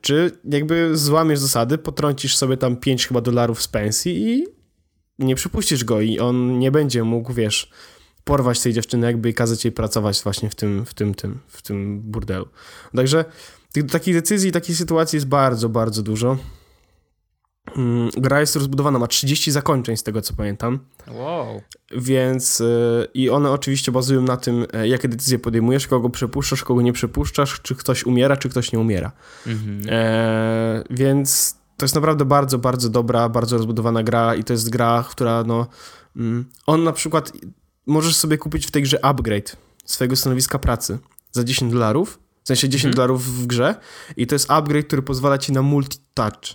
[0.00, 4.46] czy jakby złamiesz zasady, potrącisz sobie tam 5 chyba dolarów z pensji i
[5.18, 7.70] nie przypuścisz go i on nie będzie mógł, wiesz,
[8.24, 11.62] porwać tej dziewczyny jakby i kazać jej pracować właśnie w tym, w tym, tym, w
[11.62, 12.48] tym burdelu.
[12.96, 13.24] Także
[13.92, 16.38] takich decyzji, takich sytuacji jest bardzo, bardzo dużo.
[17.76, 20.78] Mm, Gra jest rozbudowana, ma 30 zakończeń z tego co pamiętam,
[21.10, 21.62] Wow.
[21.96, 26.82] więc y, i one oczywiście bazują na tym, e, jakie decyzje podejmujesz, kogo przepuszczasz, kogo
[26.82, 29.12] nie przepuszczasz, czy ktoś umiera, czy ktoś nie umiera.
[29.46, 29.82] Mhm.
[29.88, 35.04] E, więc to jest naprawdę bardzo, bardzo dobra, bardzo rozbudowana gra i to jest gra,
[35.10, 35.66] która no...
[36.16, 37.32] Mm, on na przykład...
[37.86, 40.98] Możesz sobie kupić w tej grze upgrade swojego stanowiska pracy
[41.32, 43.74] za 10 dolarów, w sensie 10 dolarów w grze
[44.16, 46.54] i to jest upgrade, który pozwala ci na multi-touch.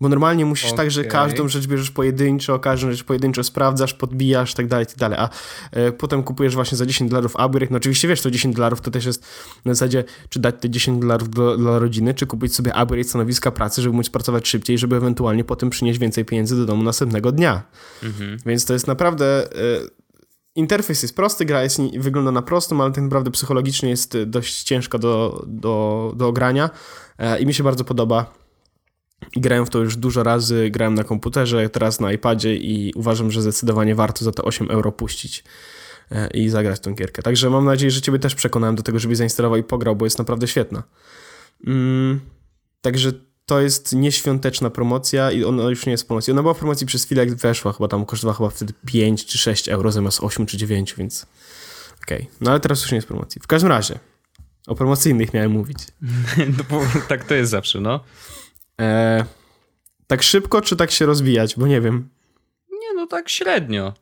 [0.00, 4.66] Bo normalnie musisz tak, że każdą rzecz bierzesz pojedynczo, każdą rzecz pojedynczo sprawdzasz, podbijasz, tak
[4.66, 5.28] dalej, tak dalej, a
[5.72, 8.90] e, potem kupujesz właśnie za 10 dolarów upgrade, no oczywiście wiesz, to 10 dolarów to
[8.90, 9.26] też jest
[9.64, 13.50] na zasadzie, czy dać te 10 dolarów dla, dla rodziny, czy kupić sobie upgrade stanowiska
[13.50, 17.62] pracy, żeby móc pracować szybciej, żeby ewentualnie potem przynieść więcej pieniędzy do domu następnego dnia.
[18.02, 18.38] Mhm.
[18.46, 19.52] Więc to jest naprawdę...
[19.52, 20.06] E,
[20.54, 24.98] interfejs jest prosty, gra jest, wygląda na prostą, ale tak naprawdę psychologicznie jest dość ciężka
[24.98, 26.70] do, do, do ogrania
[27.18, 28.45] e, i mi się bardzo podoba.
[29.36, 33.42] Grałem w to już dużo razy, grałem na komputerze, teraz na iPadzie i uważam, że
[33.42, 35.44] zdecydowanie warto za te 8 euro puścić
[36.10, 37.22] e, i zagrać tą gierkę.
[37.22, 40.18] Także mam nadzieję, że ciebie też przekonałem do tego, żebyś zainstalował i pograł, bo jest
[40.18, 40.82] naprawdę świetna.
[41.66, 42.20] Mm,
[42.80, 43.12] także
[43.46, 46.30] to jest nieświąteczna promocja i ona już nie jest promocji.
[46.30, 49.38] Ona była w promocji przez chwilę, jak weszła, chyba tam kosztowała chyba wtedy 5 czy
[49.38, 51.26] 6 euro zamiast 8 czy 9, więc
[52.02, 52.30] okej.
[52.40, 53.40] No ale teraz już nie jest promocji.
[53.42, 53.98] W każdym razie,
[54.66, 55.78] o promocyjnych miałem mówić.
[56.58, 58.00] No, bo tak to jest zawsze, no.
[58.80, 59.24] E,
[60.06, 61.56] tak szybko, czy tak się rozwijać?
[61.56, 62.08] Bo nie wiem.
[62.72, 63.94] Nie, no tak średnio.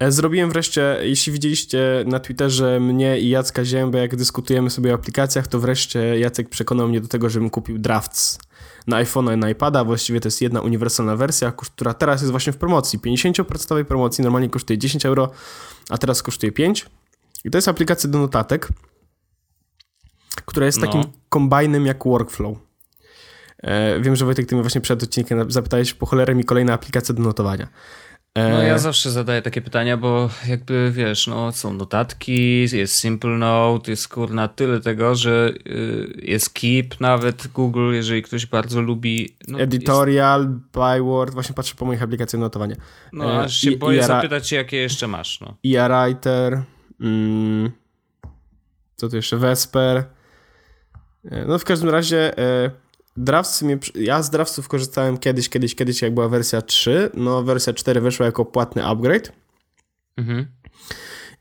[0.00, 4.94] E, Zrobiłem wreszcie, jeśli widzieliście na Twitterze mnie i Jacka Ziębę, jak dyskutujemy sobie o
[4.94, 8.38] aplikacjach, to wreszcie Jacek przekonał mnie do tego, żebym kupił Drafts
[8.86, 9.84] na iPhone'a i na iPada.
[9.84, 12.98] Właściwie to jest jedna uniwersalna wersja, która teraz jest właśnie w promocji.
[12.98, 15.30] 50% promocji, normalnie kosztuje 10 euro,
[15.90, 16.86] a teraz kosztuje 5.
[17.44, 18.68] I to jest aplikacja do notatek,
[20.44, 20.86] która jest No.
[20.86, 22.65] takim kombajnem jak Workflow.
[23.62, 27.14] E, wiem, że Wojtek, ty mnie właśnie przed odcinkiem zapytałeś, po cholerę mi kolejna aplikacja
[27.14, 27.68] do notowania.
[28.36, 33.90] No ja zawsze zadaję takie pytania, bo jakby wiesz, no są notatki, jest Simple Note,
[33.90, 39.36] jest kurna tyle tego, że y, jest Keep nawet Google, jeżeli ktoś bardzo lubi.
[39.48, 40.52] No, Editorial, jest...
[40.98, 42.76] Byword, właśnie patrzę po moich aplikacjach notowania.
[43.12, 45.40] No aż się I, boję zapytać się, jakie jeszcze masz.
[45.40, 45.56] No.
[45.64, 46.62] writer
[47.00, 47.70] mm,
[48.96, 50.04] co tu jeszcze, Vesper.
[51.46, 52.32] No w każdym razie
[53.16, 57.10] Drafts mnie, ja z Draftsów korzystałem kiedyś, kiedyś, kiedyś, jak była wersja 3.
[57.14, 59.32] No, wersja 4 weszła jako płatny upgrade.
[60.16, 60.46] Mhm.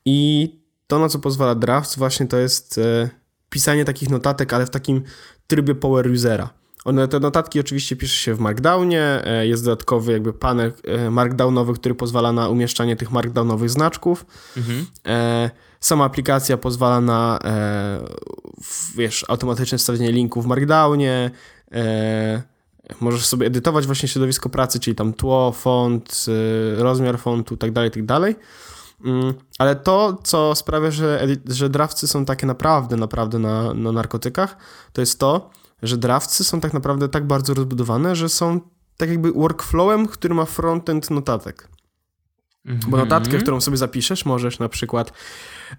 [0.05, 0.49] I
[0.87, 3.09] to, na co pozwala Drafts, właśnie to jest e,
[3.49, 5.03] pisanie takich notatek, ale w takim
[5.47, 6.49] trybie power usera.
[6.85, 11.73] One, te notatki oczywiście pisze się w Markdownie, e, jest dodatkowy jakby panel e, markdownowy,
[11.73, 14.25] który pozwala na umieszczanie tych markdownowych znaczków.
[14.57, 14.85] Mhm.
[15.07, 17.39] E, sama aplikacja pozwala na
[18.95, 21.31] wiesz, automatyczne wstawienie linków w Markdownie, E,
[23.01, 27.91] możesz sobie edytować właśnie środowisko pracy, czyli tam tło, font, e, rozmiar fontu, tak dalej,
[27.91, 28.35] tak dalej.
[29.05, 34.57] Mm, ale to, co sprawia, że, że drawcy są takie naprawdę, naprawdę na, na narkotykach,
[34.93, 35.49] to jest to,
[35.83, 38.59] że drawcy są tak naprawdę tak bardzo rozbudowane, że są
[38.97, 41.74] tak jakby workflowem, który ma frontend notatek.
[42.65, 43.41] Bo notatkę, mhm.
[43.41, 45.13] którą sobie zapiszesz, możesz na przykład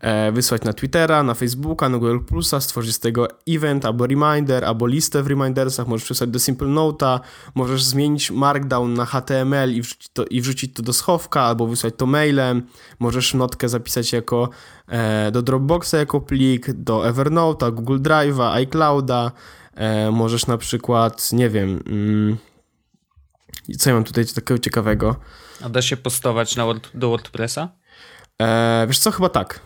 [0.00, 4.64] e, wysłać na Twittera, na Facebooka, na Google Plusa, stworzyć z tego event albo reminder,
[4.64, 7.20] albo listę w remindersach, możesz przesłać do Simple Note'a,
[7.54, 11.94] możesz zmienić Markdown na HTML i wrzucić to, i wrzucić to do schowka, albo wysłać
[11.96, 12.62] to mailem,
[12.98, 14.48] możesz notkę zapisać jako
[14.88, 19.32] e, do Dropboxa jako plik, do Evernote'a, Google Drive'a, iClouda,
[19.74, 21.82] e, możesz na przykład, nie wiem...
[21.86, 22.36] Mm,
[23.78, 25.16] co ja mam tutaj takiego ciekawego?
[25.62, 27.68] A da się postować na Word, do WordPressa?
[28.38, 29.60] Eee, wiesz co, chyba tak.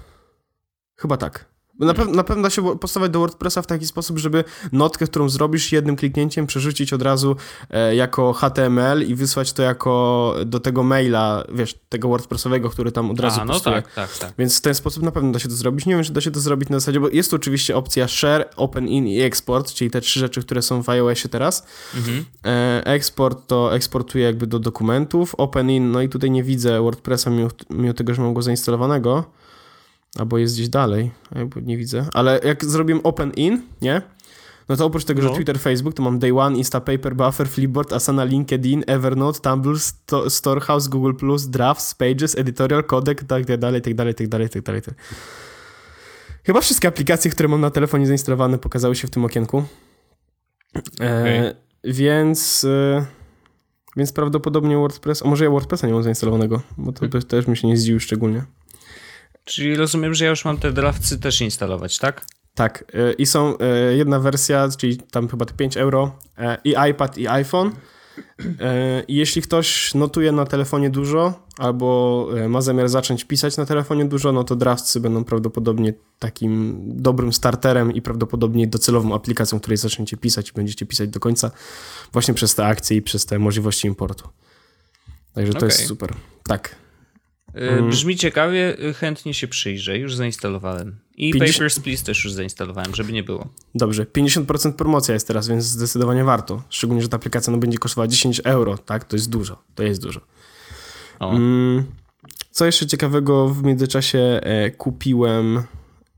[0.96, 1.49] Chyba tak.
[1.80, 5.28] Na, pe na pewno da się postawić do WordPressa w taki sposób, żeby notkę, którą
[5.28, 7.36] zrobisz jednym kliknięciem, przerzucić od razu
[7.70, 13.10] e, jako HTML i wysłać to jako do tego maila, wiesz, tego WordPressowego, który tam
[13.10, 13.82] od razu A, no postuje.
[13.82, 14.32] Tak, tak, tak.
[14.38, 15.86] Więc w ten sposób na pewno da się to zrobić.
[15.86, 18.48] Nie wiem, czy da się to zrobić na zasadzie, bo jest tu oczywiście opcja share,
[18.56, 21.66] open in i export, czyli te trzy rzeczy, które są w iOSie teraz.
[21.96, 22.24] Mhm.
[22.44, 27.30] E, export to eksportuje jakby do dokumentów, open in, no i tutaj nie widzę WordPressa
[27.30, 29.24] mimo, mimo tego, że mam go zainstalowanego.
[30.18, 31.10] Albo jest gdzieś dalej,
[31.62, 32.06] nie widzę.
[32.14, 34.02] Ale jak zrobiłem open in, nie?
[34.68, 35.28] No to oprócz tego, no.
[35.28, 40.30] że Twitter, Facebook, to mam Day One, Instapaper, Buffer, Flipboard, Asana, LinkedIn, Evernote, Tumblr, Sto
[40.30, 41.12] Storehouse, Google+,
[41.48, 44.82] Drafts, Pages, Editorial, Codec, tak dalej, tak dalej, tak dalej, tak dalej.
[44.82, 44.94] Tak.
[46.44, 49.64] Chyba wszystkie aplikacje, które mam na telefonie zainstalowane pokazały się w tym okienku.
[51.00, 51.54] E, okay.
[51.84, 52.64] Więc...
[52.64, 53.06] E,
[53.96, 57.22] więc prawdopodobnie WordPress, a może ja WordPressa nie mam zainstalowanego, bo to hmm.
[57.22, 58.44] też mi się nie zdziwił szczególnie.
[59.44, 62.24] Czyli rozumiem, że ja już mam te drawcy też instalować, tak?
[62.54, 62.84] Tak.
[62.94, 67.28] Y, I są y, jedna wersja, czyli tam chyba 5 euro, y, i iPad, i
[67.28, 67.72] iPhone.
[69.08, 74.32] I jeśli ktoś notuje na telefonie dużo, albo ma zamiar zacząć pisać na telefonie dużo,
[74.32, 80.48] no to Draftsy będą prawdopodobnie takim dobrym starterem i prawdopodobnie docelową aplikacją, której zaczniecie pisać
[80.48, 81.50] i będziecie pisać do końca
[82.12, 84.28] właśnie przez te akcje i przez te możliwości importu.
[85.34, 85.68] Także to okay.
[85.68, 86.14] jest super.
[86.44, 86.76] Tak.
[87.54, 87.90] Mm.
[87.90, 90.96] Brzmi ciekawie, y, chętnie się przyjrzę, już zainstalowałem.
[91.16, 91.56] I 50...
[91.56, 93.48] Papers, Please też już zainstalowałem, żeby nie było.
[93.74, 96.62] Dobrze, 50% promocja jest teraz, więc zdecydowanie warto.
[96.68, 99.04] Szczególnie, że ta aplikacja no, będzie kosztowała 10 euro, tak?
[99.04, 100.20] To jest dużo, to jest dużo.
[101.20, 101.84] Mm,
[102.50, 105.62] co jeszcze ciekawego w międzyczasie e, kupiłem,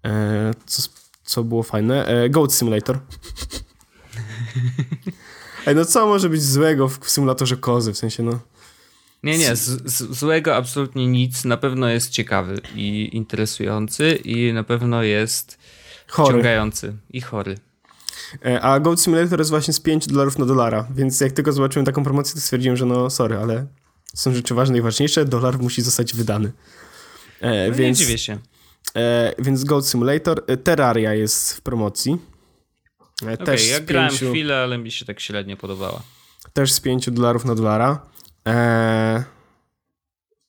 [0.04, 0.82] e, co,
[1.24, 2.06] co było fajne?
[2.06, 2.98] E, Goat Simulator.
[5.66, 8.38] Ej, no co może być złego w symulatorze kozy, w sensie no...
[9.22, 11.44] Nie, nie, z, z, złego absolutnie nic.
[11.44, 15.58] Na pewno jest ciekawy i interesujący i na pewno jest
[16.08, 16.28] chory.
[16.28, 17.58] wciągający i chory.
[18.44, 21.86] E, a Goat Simulator jest właśnie z 5 dolarów na dolara, więc jak tylko zobaczyłem
[21.86, 23.66] taką promocję, to stwierdziłem, że no sorry, ale
[24.14, 26.52] są rzeczy ważne i ważniejsze, dolar musi zostać wydany.
[27.40, 28.38] E, no więc, nie dziwię się.
[28.96, 32.18] E, więc Goat Simulator, e, Terraria jest w promocji.
[33.22, 36.02] E, okay, też ja grałem pięciu, chwilę, ale mi się tak średnio podobała.
[36.52, 38.11] Też z 5 dolarów na dolara.
[38.44, 39.22] Eee,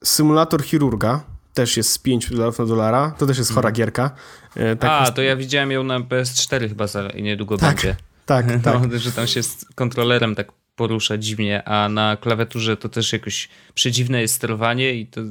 [0.04, 3.16] symulator chirurga też jest z 5 dolarów na dolara.
[3.18, 3.76] To też jest chora mhm.
[3.76, 4.12] gierka.
[4.56, 5.14] Eee, tak A, jest...
[5.14, 7.96] to ja widziałem ją na PS4 chyba za niedługo tak, będzie.
[8.26, 8.92] Tak, tak.
[8.92, 13.50] No, że tam się z kontrolerem tak porusza dziwnie, a na klawiaturze to też jakoś
[13.74, 15.22] przedziwne jest sterowanie i to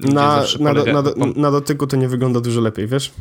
[0.00, 3.12] na, na, do, na, do, na dotyku to nie wygląda dużo lepiej, wiesz?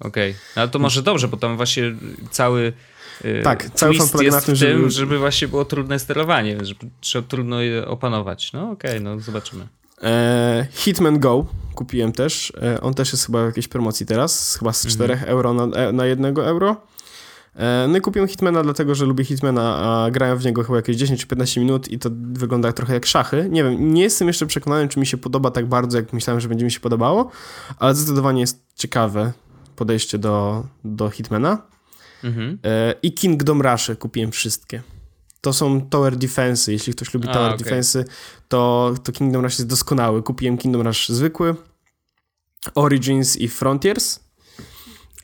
[0.00, 0.62] Okej, okay.
[0.62, 1.82] ale to może dobrze, bo tam właśnie
[2.30, 2.72] cały
[3.44, 4.90] tak, cały fan polega na tym, żeby...
[4.90, 8.52] żeby właśnie było trudne sterowanie, żeby trzeba trudno je opanować.
[8.52, 9.68] No okej, okay, no zobaczymy.
[10.02, 12.52] E, Hitman Go kupiłem też.
[12.62, 15.30] E, on też jest chyba w jakiejś promocji teraz, chyba z 4 mhm.
[15.30, 16.76] euro na, e, na 1 euro.
[17.88, 21.20] No i kupiłem Hitmana dlatego, że lubię Hitmana, a grałem w niego chyba jakieś 10
[21.20, 23.48] czy 15 minut i to wygląda trochę jak szachy.
[23.50, 26.48] Nie wiem, nie jestem jeszcze przekonany, czy mi się podoba tak bardzo, jak myślałem, że
[26.48, 27.30] będzie mi się podobało,
[27.78, 29.32] ale zdecydowanie jest ciekawe
[29.76, 31.62] podejście do, do Hitmana.
[32.24, 32.58] Mhm.
[32.64, 34.82] E, I Kingdom Rush kupiłem wszystkie.
[35.40, 36.72] To są Tower Defense.
[36.72, 37.64] Jeśli ktoś lubi a, Tower okay.
[37.64, 38.04] Defense,
[38.48, 40.22] to, to Kingdom Rush jest doskonały.
[40.22, 41.54] Kupiłem Kingdom Rush zwykły,
[42.74, 44.20] Origins i Frontiers.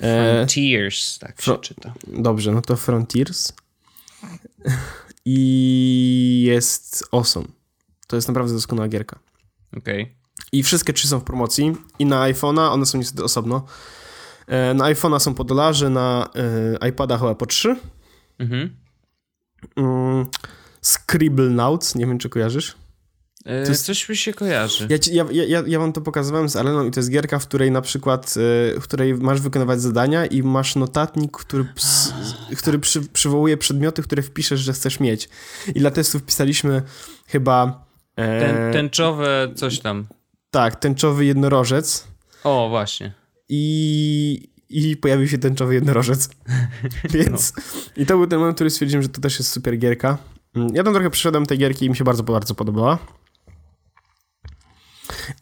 [0.01, 1.95] E, Frontiers, tak się Fro czyta.
[2.07, 3.53] Dobrze, no to Frontiers.
[5.25, 7.47] I jest awesome.
[8.07, 9.19] To jest naprawdę doskonała gierka.
[9.77, 10.03] Okej.
[10.03, 10.15] Okay.
[10.53, 11.73] I wszystkie trzy są w promocji.
[11.99, 13.67] I na iPhone'a, one są niestety osobno.
[14.47, 16.29] E, na iPhone'a są po dolarze, na
[16.83, 17.77] e, iPada chyba po trzy.
[18.39, 18.77] Mhm.
[19.77, 20.27] Mm,
[20.81, 22.75] Scribble Notes, nie wiem czy kojarzysz.
[23.45, 23.87] To jest...
[23.87, 24.87] Coś mi się kojarzy.
[24.91, 27.47] Ja, ci, ja, ja, ja wam to pokazywałem z Aleną i to jest gierka, w
[27.47, 28.35] której na przykład,
[28.81, 32.13] w której masz wykonywać zadania i masz notatnik, który, ps,
[32.59, 35.29] który przy, przywołuje przedmioty, które wpiszesz, że chcesz mieć.
[35.75, 36.83] I dla testów pisaliśmy
[37.27, 37.85] chyba...
[38.17, 40.07] E, Ten, tęczowe coś tam.
[40.51, 42.07] Tak, tęczowy jednorożec.
[42.45, 43.13] O, właśnie.
[43.55, 46.29] I, i pojawił się tęczowy jednorożec.
[47.15, 47.53] Więc...
[47.57, 47.63] No.
[48.03, 50.19] I to był ten moment, który stwierdziłem, że to też jest super gierka.
[50.55, 52.99] Mm, ja tam trochę przeszedłem tej gierki i mi się bardzo, bardzo podobała.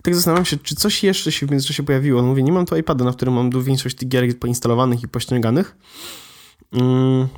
[0.02, 2.22] Tak zastanawiam się, czy coś jeszcze się w międzyczasie pojawiło.
[2.22, 5.76] No mówię, nie mam tu iPada, na którym mam większość tych gier poinstalowanych i pościąganych.
[6.72, 7.28] Mm.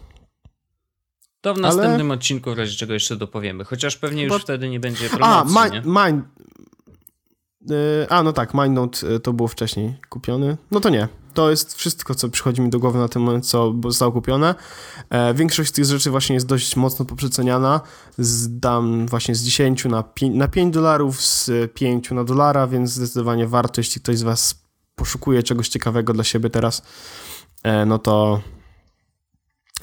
[1.40, 2.14] To w następnym Ale...
[2.14, 3.64] odcinku w razie czego jeszcze dopowiemy.
[3.64, 4.38] Chociaż pewnie już Bo...
[4.38, 5.52] wtedy nie będzie promocji, A,
[5.84, 6.22] ma, nie?
[7.70, 10.56] E, a, no tak, MindNote e, to było wcześniej kupiony.
[10.70, 11.08] No to nie.
[11.34, 14.54] To jest wszystko, co przychodzi mi do głowy na ten moment, co zostało kupione.
[15.10, 17.80] E, większość z tych rzeczy właśnie jest dość mocno poprzeceniana.
[18.18, 23.46] Zdam właśnie z 10 na 5, na 5 dolarów, z 5 na dolara, więc zdecydowanie
[23.46, 24.62] warto, jeśli ktoś z Was
[24.94, 26.82] poszukuje czegoś ciekawego dla siebie teraz,
[27.86, 28.40] no to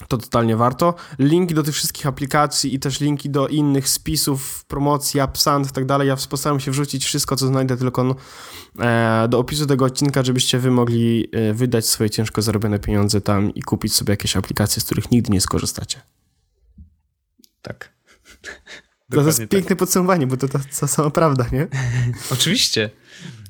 [0.07, 0.95] to totalnie warto.
[1.19, 5.85] Linki do tych wszystkich aplikacji i też linki do innych spisów, promocji, AppSand i tak
[5.85, 6.07] dalej.
[6.07, 8.15] Ja postaram się wrzucić wszystko, co znajdę tylko
[8.79, 13.53] e, do opisu tego odcinka, żebyście wy mogli e, wydać swoje ciężko zarobione pieniądze tam
[13.53, 16.01] i kupić sobie jakieś aplikacje, z których nigdy nie skorzystacie.
[17.61, 17.93] Tak.
[19.11, 19.49] to jest tak.
[19.49, 20.47] piękne podsumowanie, bo to,
[20.79, 21.67] to sama prawda, nie?
[22.33, 22.89] Oczywiście.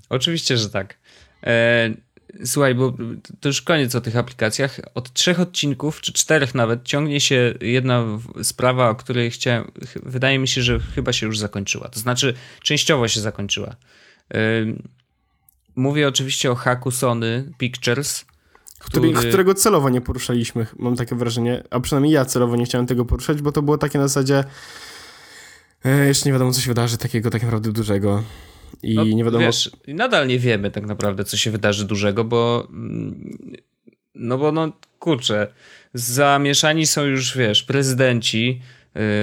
[0.09, 0.99] Oczywiście, że tak.
[1.43, 2.08] E
[2.45, 2.93] Słuchaj, bo
[3.39, 4.79] to już koniec o tych aplikacjach.
[4.95, 8.05] Od trzech odcinków, czy czterech nawet, ciągnie się jedna
[8.43, 9.71] sprawa, o której chciałem.
[10.03, 11.89] Wydaje mi się, że chyba się już zakończyła.
[11.89, 13.75] To znaczy, częściowo się zakończyła.
[15.75, 18.25] Mówię oczywiście o haku Sony Pictures.
[18.79, 19.13] Który...
[19.13, 21.63] Którego celowo nie poruszaliśmy, mam takie wrażenie.
[21.69, 24.43] A przynajmniej ja celowo nie chciałem tego poruszać, bo to było takie na zasadzie.
[25.85, 28.23] E, jeszcze nie wiadomo, co się wydarzy takiego tak naprawdę dużego.
[28.83, 29.45] I no, nie wiadomo.
[29.45, 32.67] Wiesz, nadal nie wiemy tak naprawdę, co się wydarzy dużego, bo.
[32.69, 33.33] Mm,
[34.15, 35.47] no bo, no kurczę,
[35.93, 38.61] zamieszani są już, wiesz, prezydenci.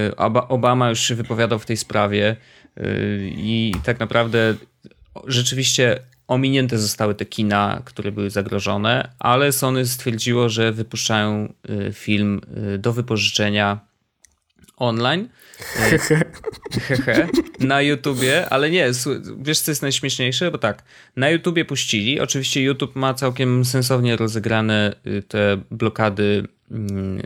[0.09, 0.17] Y,
[0.49, 2.37] Obama już się wypowiadał w tej sprawie
[2.79, 4.55] y, i tak naprawdę
[5.27, 11.53] rzeczywiście ominięte zostały te kina, które były zagrożone, ale Sony stwierdziło, że wypuszczają
[11.89, 12.41] y, film
[12.79, 13.86] do wypożyczenia
[14.77, 15.29] online
[16.89, 17.29] Hehe.
[17.61, 18.91] na YouTubie, ale nie,
[19.39, 20.51] wiesz co jest najśmieszniejsze?
[20.51, 20.83] Bo tak,
[21.17, 27.23] na YouTubie puścili, oczywiście YouTube ma całkiem sensownie rozegrane y, te blokady mm,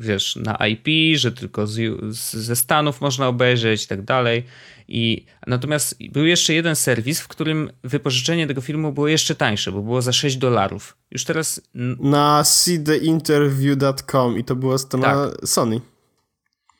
[0.00, 1.98] wiesz, na IP, że tylko z,
[2.34, 4.44] ze Stanów można obejrzeć i tak dalej.
[4.88, 9.82] I natomiast był jeszcze jeden serwis, w którym wypożyczenie tego filmu było jeszcze tańsze, bo
[9.82, 10.96] było za 6 dolarów.
[11.10, 11.60] Już teraz.
[12.00, 15.48] Na seetheinterview.com i to była strona tak.
[15.48, 15.80] Sony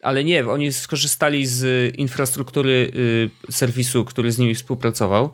[0.02, 2.92] ale nie, oni skorzystali z infrastruktury
[3.48, 5.30] y, serwisu, który z nimi współpracował.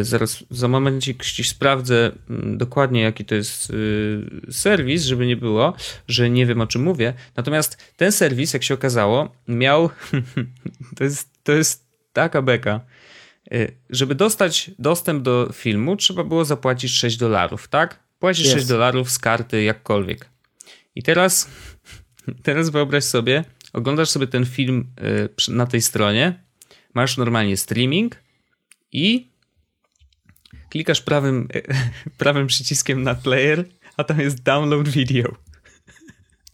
[0.00, 5.36] Y, zaraz za moment ci sprawdzę mm, dokładnie, jaki to jest y, serwis, żeby nie
[5.36, 5.74] było,
[6.08, 7.14] że nie wiem o czym mówię.
[7.36, 9.90] Natomiast ten serwis, jak się okazało, miał.
[10.96, 12.80] to, jest, to jest taka beka.
[13.90, 17.98] Żeby dostać dostęp do filmu, trzeba było zapłacić 6 dolarów, tak?
[18.18, 18.52] Płacisz yes.
[18.52, 20.28] 6 dolarów z karty, jakkolwiek.
[20.94, 21.48] I teraz,
[22.42, 24.86] teraz wyobraź sobie, oglądasz sobie ten film
[25.48, 26.44] y, na tej stronie,
[26.94, 28.16] masz normalnie streaming
[28.92, 29.30] i
[30.70, 31.48] klikasz prawym,
[32.18, 33.64] prawym przyciskiem na player,
[33.96, 35.34] a tam jest download video.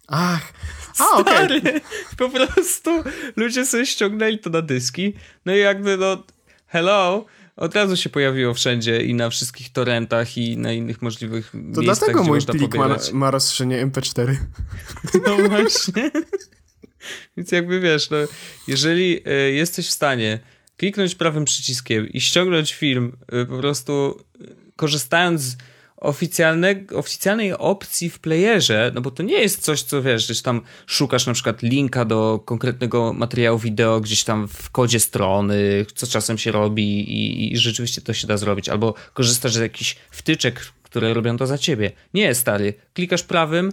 [0.08, 0.52] Ach,
[0.98, 1.58] a, okej.
[1.58, 1.80] Okay.
[2.16, 2.90] Po prostu
[3.36, 6.24] ludzie sobie ściągnęli to na dyski, no i jakby no,
[6.66, 11.56] hello, od razu się pojawiło wszędzie i na wszystkich torrentach i na innych możliwych to
[11.58, 14.34] miejscach, To dlatego mój plik ma, ma rozszerzenie MP4.
[15.26, 16.10] No właśnie.
[17.36, 18.16] Więc jakby wiesz, no,
[18.68, 20.38] jeżeli e, jesteś w stanie
[20.76, 24.44] kliknąć prawym przyciskiem i ściągnąć film e, po prostu e,
[24.76, 25.56] korzystając
[25.96, 30.60] oficjalne, oficjalnej opcji w playerze, no bo to nie jest coś, co wiesz, gdzieś tam
[30.86, 36.38] szukasz na przykład linka do konkretnego materiału wideo gdzieś tam w kodzie strony, co czasem
[36.38, 41.14] się robi i, i rzeczywiście to się da zrobić, albo korzystasz z jakichś wtyczek, które
[41.14, 41.92] robią to za ciebie.
[42.14, 43.72] Nie, stary, klikasz prawym,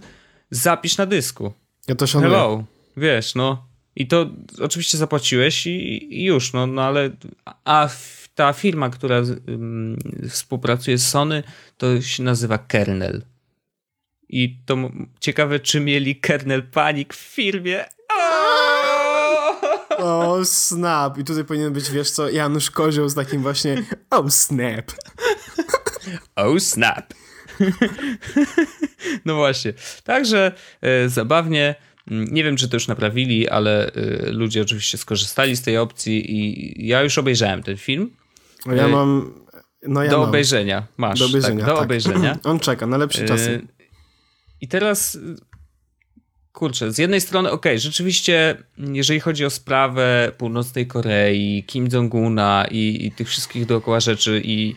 [0.50, 1.52] zapisz na dysku.
[1.88, 2.30] Ja to szanuję.
[2.30, 2.64] Hello,
[2.96, 3.66] wiesz, no.
[3.96, 4.26] I to
[4.60, 7.10] oczywiście zapłaciłeś i, i już, no, no ale
[7.64, 7.88] a
[8.34, 9.96] ta firma, która um,
[10.28, 11.42] współpracuje z Sony,
[11.76, 13.22] to się nazywa Kernel.
[14.28, 14.76] I to
[15.20, 17.84] ciekawe, czy mieli kernel panik w firmie.
[19.98, 21.18] O, oh, snap.
[21.18, 24.92] I tutaj powinien być, wiesz co, Janusz Kozioł z takim właśnie oh, snap.
[26.36, 27.14] Oh, snap.
[29.24, 29.72] no właśnie.
[30.04, 31.74] Także e, zabawnie.
[32.10, 36.36] Mm, nie wiem, czy to już naprawili, ale y, ludzie oczywiście skorzystali z tej opcji
[36.36, 38.10] i ja już obejrzałem ten film.
[38.66, 39.42] Ja y, mam.
[39.88, 40.28] No ja do mam.
[40.28, 40.86] obejrzenia.
[40.96, 41.18] Masz.
[41.18, 41.60] Do obejrzenia.
[41.60, 41.84] Tak, do tak.
[41.84, 42.38] obejrzenia.
[42.44, 43.50] On czeka na lepsze czasy.
[43.50, 43.66] Y,
[44.60, 45.18] I teraz.
[46.52, 52.64] Kurczę, z jednej strony, okej, okay, rzeczywiście, jeżeli chodzi o sprawę północnej Korei, Kim Jong-una
[52.70, 54.76] i, i tych wszystkich dookoła rzeczy i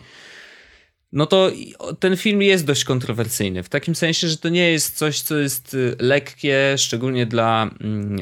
[1.16, 1.52] no to
[1.98, 3.62] ten film jest dość kontrowersyjny.
[3.62, 8.18] W takim sensie, że to nie jest coś, co jest y, lekkie, szczególnie dla mm,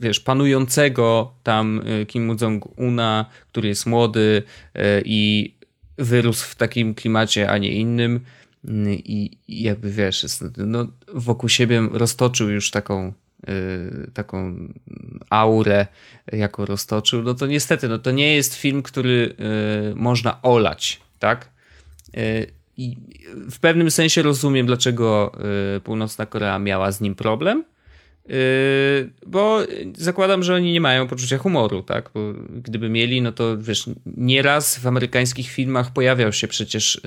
[0.00, 4.42] wiesz, panującego tam y, Kim Jong-una, który jest młody
[4.76, 5.54] y, i
[5.98, 8.20] wyrósł w takim klimacie, a nie innym.
[8.88, 13.12] I, jakby wiesz, jest, no, wokół siebie roztoczył już taką
[14.14, 14.68] taką
[15.30, 15.86] aurę,
[16.32, 19.34] jaką roztoczył, no to niestety, no to nie jest film, który
[19.94, 21.53] można olać, tak?
[22.16, 22.46] E,
[22.76, 22.96] I
[23.50, 25.32] w pewnym sensie rozumiem, dlaczego
[25.76, 27.64] e, Północna Korea miała z nim problem,
[28.28, 28.32] e,
[29.26, 29.60] bo
[29.96, 32.10] zakładam, że oni nie mają poczucia humoru, tak?
[32.14, 32.20] Bo
[32.62, 37.00] gdyby mieli, no to wiesz, nieraz w amerykańskich filmach pojawiał się przecież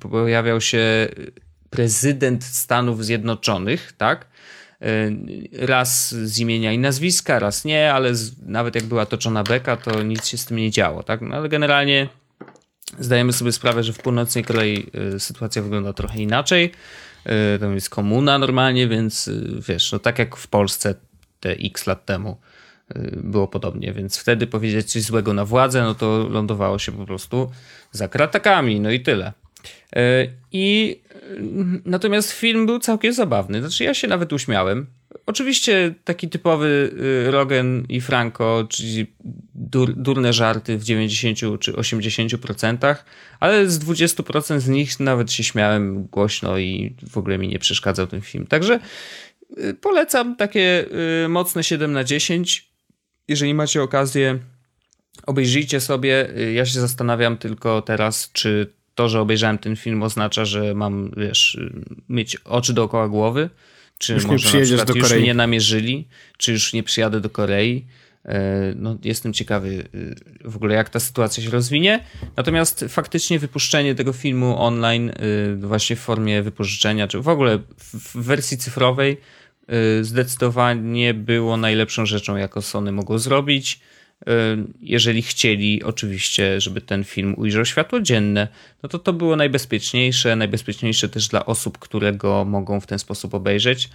[0.00, 1.08] pojawiał się
[1.70, 4.26] prezydent Stanów Zjednoczonych, tak?
[5.52, 8.12] Raz z imienia i nazwiska, raz nie, ale
[8.46, 11.20] nawet jak była toczona beka, to nic się z tym nie działo, tak?
[11.20, 12.08] No, ale generalnie
[12.98, 16.72] Zdajemy sobie sprawę, że w północnej Korei y, sytuacja wygląda trochę inaczej.
[17.56, 20.94] Y, tam jest komuna normalnie, więc y, wiesz, no tak jak w Polsce
[21.40, 22.36] te x lat temu
[23.16, 27.50] było podobnie, więc wtedy powiedzieć coś złego na władzę, no to lądowało się po prostu
[27.92, 29.32] za kratakami, no i tyle.
[30.52, 31.00] I
[31.84, 33.60] natomiast film był całkiem zabawny.
[33.60, 34.86] Znaczy, ja się nawet uśmiałem.
[35.26, 36.90] Oczywiście taki typowy
[37.26, 39.06] y, Rogen i Franco, czyli
[39.54, 42.96] dur, durne żarty w 90 czy 80%,
[43.40, 48.06] ale z 20% z nich nawet się śmiałem głośno i w ogóle mi nie przeszkadzał
[48.06, 48.46] ten film.
[48.46, 48.80] Także
[49.58, 50.86] y, polecam takie
[51.24, 52.70] y, mocne 7 na 10.
[53.28, 54.38] Jeżeli macie okazję,
[55.26, 56.28] obejrzyjcie sobie.
[56.54, 61.60] Ja się zastanawiam tylko teraz, czy to, że obejrzałem ten film oznacza, że mam, wiesz,
[62.08, 63.50] mieć oczy dookoła głowy
[63.98, 65.00] czy już może nie przyjedziesz do Korei.
[65.00, 67.86] już nie namierzyli, czy już nie przyjadę do Korei.
[68.26, 69.88] E, no, jestem ciekawy
[70.44, 72.04] e, w ogóle, jak ta sytuacja się rozwinie.
[72.36, 75.12] Natomiast faktycznie wypuszczenie tego filmu online, e,
[75.56, 79.16] właśnie w formie wypożyczenia, czy w ogóle w wersji cyfrowej,
[80.02, 83.80] zdecydowanie było najlepszą rzeczą, jaką Sony mogło zrobić.
[84.80, 88.48] Jeżeli chcieli, oczywiście, żeby ten film ujrzał światło dzienne,
[88.82, 93.34] no to to było najbezpieczniejsze, najbezpieczniejsze też dla osób, które go mogą w ten sposób
[93.34, 93.88] obejrzeć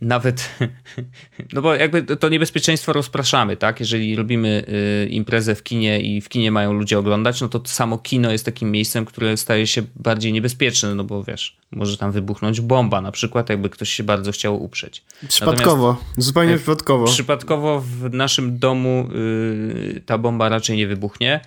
[0.00, 0.50] nawet,
[1.52, 3.80] no bo jakby to niebezpieczeństwo rozpraszamy, tak?
[3.80, 4.64] Jeżeli robimy
[5.04, 8.44] y, imprezę w kinie i w kinie mają ludzie oglądać, no to, samo kino jest
[8.44, 13.12] takim miejscem, które staje się bardziej niebezpieczne, no bo wiesz, może tam wybuchnąć bomba na
[13.12, 15.02] przykład, jakby ktoś się bardzo chciał uprzeć.
[15.28, 17.04] Przypadkowo, Natomiast, zupełnie przypadkowo.
[17.04, 21.40] Przypadkowo w naszym domu y, ta bomba raczej nie wybuchnie.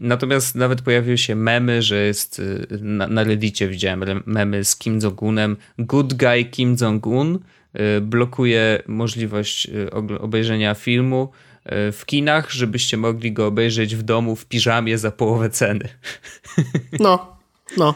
[0.00, 4.98] Natomiast nawet pojawiły się memy, że jest y, na, na Reddicie widziałem memy z Kim
[4.98, 5.56] Jong-unem.
[5.78, 7.38] Good guy Kim Jong-un
[7.98, 11.30] y, blokuje możliwość y, obejrzenia filmu
[11.92, 15.88] w kinach, żebyście mogli go obejrzeć w domu w piżamie za połowę ceny.
[17.00, 17.36] No,
[17.76, 17.94] no.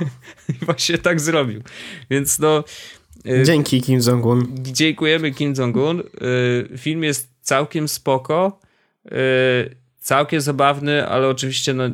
[0.63, 1.63] Właśnie tak zrobił.
[2.11, 2.65] Więc no...
[3.45, 4.47] Dzięki Kim Jong-un.
[4.59, 6.03] Dziękujemy Kim Jong-un.
[6.79, 8.61] Film jest całkiem spoko
[10.05, 11.85] całkiem zabawny, ale oczywiście no,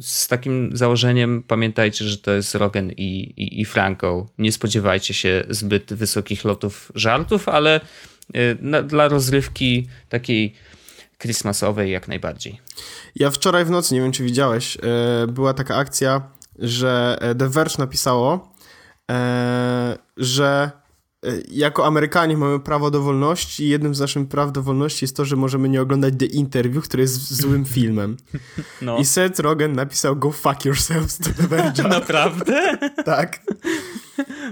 [0.00, 4.26] z takim założeniem pamiętajcie, że to jest Rogen i, i, i Franco.
[4.38, 7.80] Nie spodziewajcie się zbyt wysokich lotów żartów, ale
[8.36, 10.54] y, na, dla rozrywki takiej
[11.22, 12.60] christmasowej jak najbardziej.
[13.16, 14.80] Ja wczoraj w nocy, nie wiem czy widziałeś, y,
[15.26, 16.22] była taka akcja,
[16.58, 18.52] że The Verge napisało,
[19.10, 19.14] y,
[20.16, 20.70] że
[21.50, 25.24] jako Amerykanie mamy prawo do wolności i jednym z naszych praw do wolności jest to,
[25.24, 28.16] że możemy nie oglądać The Interview, który jest złym filmem.
[28.82, 28.98] No.
[28.98, 31.82] I Seth Rogen napisał Go fuck yourselves to the Verge.
[31.98, 32.78] Naprawdę?
[33.04, 33.40] tak.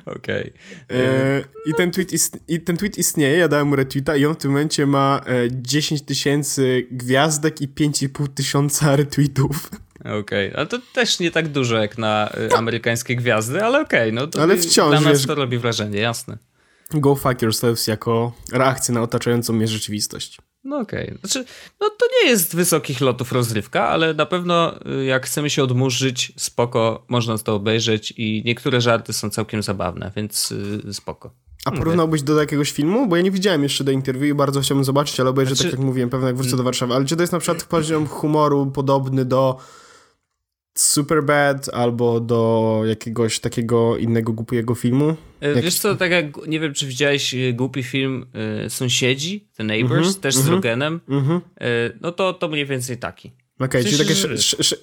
[0.07, 0.53] Okej.
[0.85, 0.99] Okay.
[0.99, 2.13] E, I, ten tweet
[2.49, 5.49] I ten tweet istnieje, ja dałem mu retweeta i on w tym momencie ma e,
[5.51, 9.71] 10 tysięcy gwiazdek i 5,5 tysiąca retweetów.
[10.01, 10.63] Okej, okay.
[10.63, 14.27] a to też nie tak dużo jak na y, amerykańskie gwiazdy, ale okej, okay, no
[14.27, 16.39] to ale wciąż, dla nas wiesz, to robi wrażenie, jasne.
[16.95, 20.39] Go fuck yourselves jako reakcja na otaczającą mnie rzeczywistość.
[20.65, 21.07] No okej.
[21.07, 21.19] Okay.
[21.19, 21.45] Znaczy,
[21.81, 26.33] no to nie jest wysokich lotów rozrywka, ale na pewno y, jak chcemy się odmurzyć,
[26.37, 31.31] spoko, można to obejrzeć i niektóre żarty są całkiem zabawne, więc yy, spoko.
[31.65, 33.07] A porównałbyś do jakiegoś filmu?
[33.07, 35.71] Bo ja nie widziałem jeszcze do interwiu i bardzo chciałbym zobaczyć, ale obejrzę, znaczy...
[35.71, 36.95] tak jak mówiłem, pewnie jak wrócę do Warszawy.
[36.95, 39.59] Ale czy to jest na przykład poziom humoru podobny do
[40.75, 45.17] Superbad albo do jakiegoś takiego innego głupiego filmu?
[45.41, 45.65] Jak...
[45.65, 48.27] Wiesz co, tak jak, nie wiem czy widziałeś e, głupi film
[48.67, 51.41] y, Sąsiedzi, The Neighbors, mm -hmm, też mm -hmm, z mhm, Rogenem, mm -hmm.
[51.63, 53.33] y, no to, to mniej więcej taki.
[53.59, 54.15] Okej, okay, czyli takie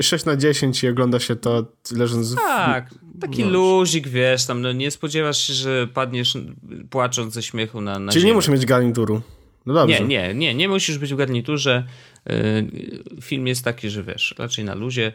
[0.03, 2.35] 6 na 10 i ogląda się to leżąc w...
[2.35, 3.49] Tak, taki no.
[3.49, 6.37] luzik, wiesz, tam no, nie spodziewasz się, że padniesz
[6.89, 8.31] płacząc ze śmiechu na, na Czyli ziemię.
[8.31, 9.21] nie muszę mieć garnituru.
[9.65, 9.99] No dobrze.
[9.99, 11.87] Nie, nie, nie, nie musisz być w garniturze.
[13.21, 15.13] Film jest taki, że wiesz, raczej na luzie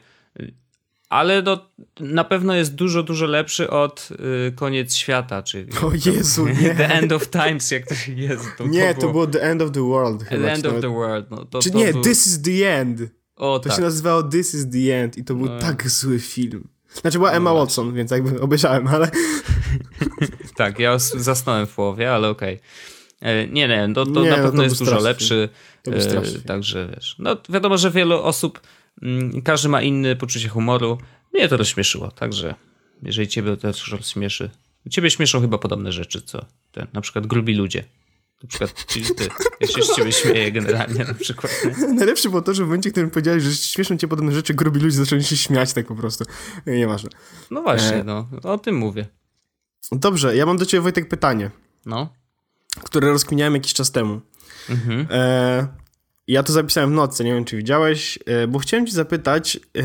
[1.14, 4.08] ale do, na pewno jest dużo, dużo lepszy od
[4.48, 6.74] y, Koniec Świata, czyli o Jezu, nie.
[6.74, 8.44] The End of Times, jak to się jest.
[8.58, 10.28] To, nie, to było, to było The End of the World.
[10.28, 11.30] The End of the World.
[11.30, 12.02] No, to, Czy to nie, był...
[12.02, 13.00] This is the End.
[13.36, 13.76] O, to tak.
[13.76, 15.58] się nazywało This is the End i to był no.
[15.58, 16.68] tak zły film.
[16.94, 19.10] Znaczy była Emma no Watson, więc jakby obejrzałem, ale...
[20.56, 22.54] tak, ja zasnąłem w połowie, ale okej.
[22.54, 23.30] Okay.
[23.30, 25.48] E, nie, nie, to, to nie, na no pewno jest dużo lepszy.
[25.82, 28.60] To był e, także wiesz, no wiadomo, że wielu osób
[29.44, 30.98] każdy ma inne poczucie humoru.
[31.34, 32.54] Mnie to rozśmieszyło, także
[33.02, 34.50] jeżeli ciebie to też rozśmieszy.
[34.90, 37.84] Ciebie śmieszą chyba podobne rzeczy, co ten, na przykład grubi ludzie.
[38.42, 39.28] Na przykład ty.
[39.60, 41.52] Ja się z ciebie śmieję generalnie na przykład.
[41.64, 41.86] Nie?
[41.86, 44.80] Najlepsze było to, że w momencie, w którym powiedziałeś, że śmieszą cię podobne rzeczy, grubi
[44.80, 46.24] ludzie zaczęli się śmiać tak po prostu.
[46.66, 47.10] Nieważne.
[47.50, 48.04] No właśnie, e...
[48.04, 48.28] no.
[48.42, 49.06] O tym mówię.
[49.92, 51.50] Dobrze, ja mam do ciebie Wojtek pytanie.
[51.86, 52.12] No.
[52.84, 54.20] Które rozkminiałem jakiś czas temu.
[54.70, 55.06] Mhm.
[55.10, 55.83] E...
[56.28, 59.82] Ja to zapisałem w nocy, nie wiem czy widziałeś, e, bo chciałem ci zapytać, e,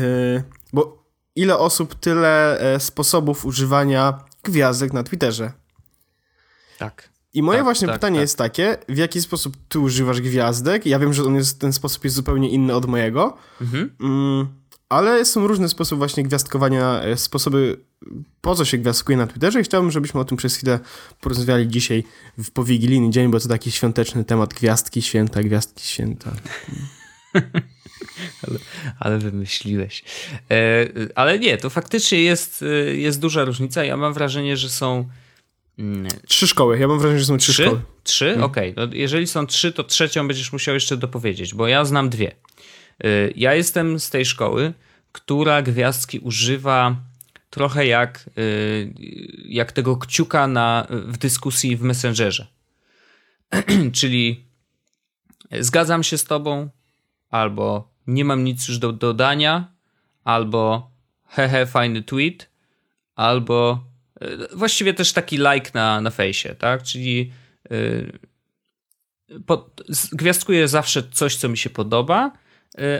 [0.72, 1.04] bo
[1.36, 5.52] ile osób, tyle e, sposobów używania gwiazdek na Twitterze.
[6.78, 7.10] Tak.
[7.32, 8.20] I moje tak, właśnie tak, pytanie tak.
[8.20, 10.86] jest takie, w jaki sposób ty używasz gwiazdek?
[10.86, 13.96] Ja wiem, że on jest, ten sposób jest zupełnie inny od mojego, mhm.
[14.00, 14.48] mm,
[14.90, 17.76] ale są różne sposoby właśnie gwiazdkowania, e, sposoby
[18.40, 20.78] po co się gwiazdkuje na Twitterze i chciałbym, żebyśmy o tym przez chwilę
[21.20, 22.04] porozmawiali dzisiaj
[22.38, 26.32] w powigilijny dzień, bo to taki świąteczny temat gwiazdki święta, gwiazdki święta.
[28.48, 28.58] ale,
[28.98, 30.04] ale wymyśliłeś.
[30.50, 32.66] E, ale nie, to faktycznie jest, e,
[32.96, 33.84] jest duża różnica.
[33.84, 35.08] Ja mam wrażenie, że są
[35.78, 36.78] mm, Trzy szkoły.
[36.78, 37.62] Ja mam wrażenie, że są trzy, trzy?
[37.62, 37.80] szkoły.
[38.02, 38.24] Trzy?
[38.24, 38.44] Hmm.
[38.44, 38.72] Okej.
[38.72, 38.86] Okay.
[38.86, 42.32] No, jeżeli są trzy, to trzecią będziesz musiał jeszcze dopowiedzieć, bo ja znam dwie.
[43.04, 44.72] Y, ja jestem z tej szkoły,
[45.12, 46.96] która gwiazdki używa
[47.50, 48.94] trochę jak, y,
[49.44, 52.46] jak tego kciuka na, w dyskusji w Messengerze.
[53.92, 54.44] Czyli
[55.60, 56.68] zgadzam się z tobą,
[57.30, 59.72] albo nie mam nic już do dodania,
[60.24, 60.90] albo
[61.26, 62.50] hehe, fajny tweet,
[63.14, 63.84] albo
[64.22, 66.82] y, właściwie też taki like na, na fejsie, tak?
[66.82, 67.32] Czyli
[69.46, 69.82] pod,
[70.12, 72.32] gwiazdkuję zawsze coś, co mi się podoba,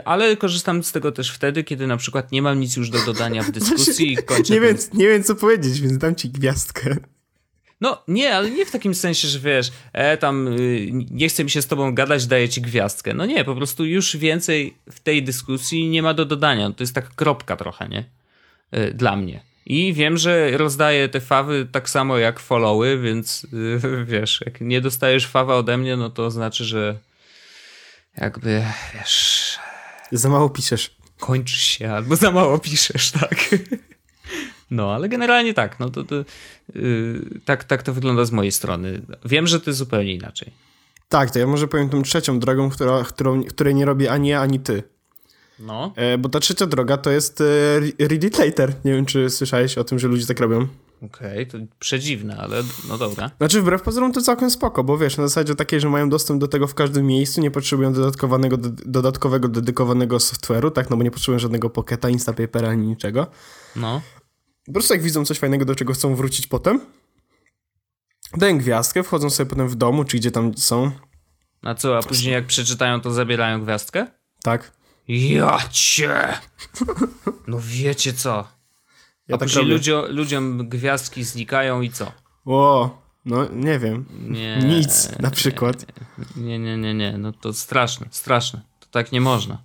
[0.04, 3.42] ale korzystam z tego też wtedy, kiedy na przykład nie mam nic już do dodania
[3.42, 4.54] w dyskusji i kończę.
[4.54, 4.68] Nie, ten...
[4.68, 6.96] wiem, nie wiem, co powiedzieć, więc dam ci gwiazdkę.
[7.80, 11.50] No nie, ale nie w takim sensie, że wiesz, e, tam y, nie chce mi
[11.50, 13.14] się z tobą gadać, daję ci gwiazdkę.
[13.14, 16.70] No nie, po prostu już więcej w tej dyskusji nie ma do dodania.
[16.70, 18.04] To jest taka kropka trochę, nie?
[18.70, 19.40] E, dla mnie.
[19.66, 23.80] I wiem, że rozdaję te fawy tak samo jak followy, więc y,
[24.12, 26.98] wiesz, jak nie dostajesz fawa ode mnie, no to znaczy, że
[28.20, 28.64] jakby,
[28.94, 29.58] wiesz...
[30.12, 30.96] Za mało piszesz.
[31.18, 33.34] Kończysz się, albo za mało piszesz, tak.
[34.70, 36.24] No, ale generalnie tak, no to, to
[36.74, 39.02] yy, tak, tak to wygląda z mojej strony.
[39.24, 40.52] Wiem, że to jest zupełnie inaczej.
[41.08, 44.40] Tak, to ja może powiem tą trzecią drogą, która, którą, której nie robię ani ja,
[44.40, 44.82] ani ty.
[45.58, 45.92] No.
[45.96, 47.44] E, bo ta trzecia droga to jest e,
[48.08, 48.72] read it later.
[48.84, 50.68] Nie wiem, czy słyszałeś o tym, że ludzie tak robią.
[51.02, 53.30] Okej, okay, to przedziwne, ale no dobra.
[53.38, 56.48] Znaczy wbrew pozorom to całkiem spoko, bo wiesz, na zasadzie takiej, że mają dostęp do
[56.48, 61.38] tego w każdym miejscu, nie potrzebują dodatkowego, dodatkowego dedykowanego software'u, tak, no bo nie potrzebują
[61.38, 63.26] żadnego Pocketa, Instapapera ani niczego.
[63.76, 64.02] No.
[64.66, 66.80] Po prostu jak widzą coś fajnego, do czego chcą wrócić potem,
[68.36, 70.90] dają gwiazdkę, wchodzą sobie potem w domu, czy gdzie tam są.
[71.62, 74.06] A co, a później jak przeczytają, to zabierają gwiazdkę?
[74.42, 74.72] Tak.
[75.08, 76.38] Ja cię!
[77.46, 78.59] No wiecie co?
[79.30, 82.12] Ja A tak później ludziom, ludziom gwiazdki znikają i co?
[82.44, 84.04] O, No, nie wiem.
[84.28, 84.56] Nie.
[84.56, 85.86] Nic, na przykład.
[86.36, 87.18] Nie, nie, nie, nie.
[87.18, 88.60] No to straszne, straszne.
[88.80, 89.58] To tak nie można.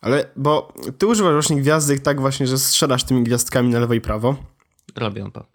[0.00, 4.00] Ale, bo ty używasz właśnie gwiazdek tak właśnie, że strzelasz tymi gwiazdkami na lewo i
[4.00, 4.36] prawo.
[4.96, 5.46] Robią to.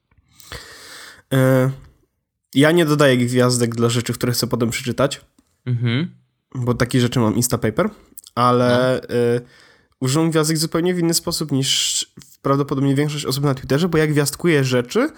[1.34, 1.72] E,
[2.56, 5.22] ja nie dodaję gwiazdek dla rzeczy, które chcę potem przeczytać,
[5.66, 6.16] Mhm.
[6.56, 7.90] bo takie rzeczy mam Instapaper,
[8.36, 9.42] ale e,
[10.04, 12.06] używam gwiazdek zupełnie w inny sposób niż
[12.42, 15.10] prawdopodobnie większość osób na Twitterze, bo ja gwiazdkuję rzeczy,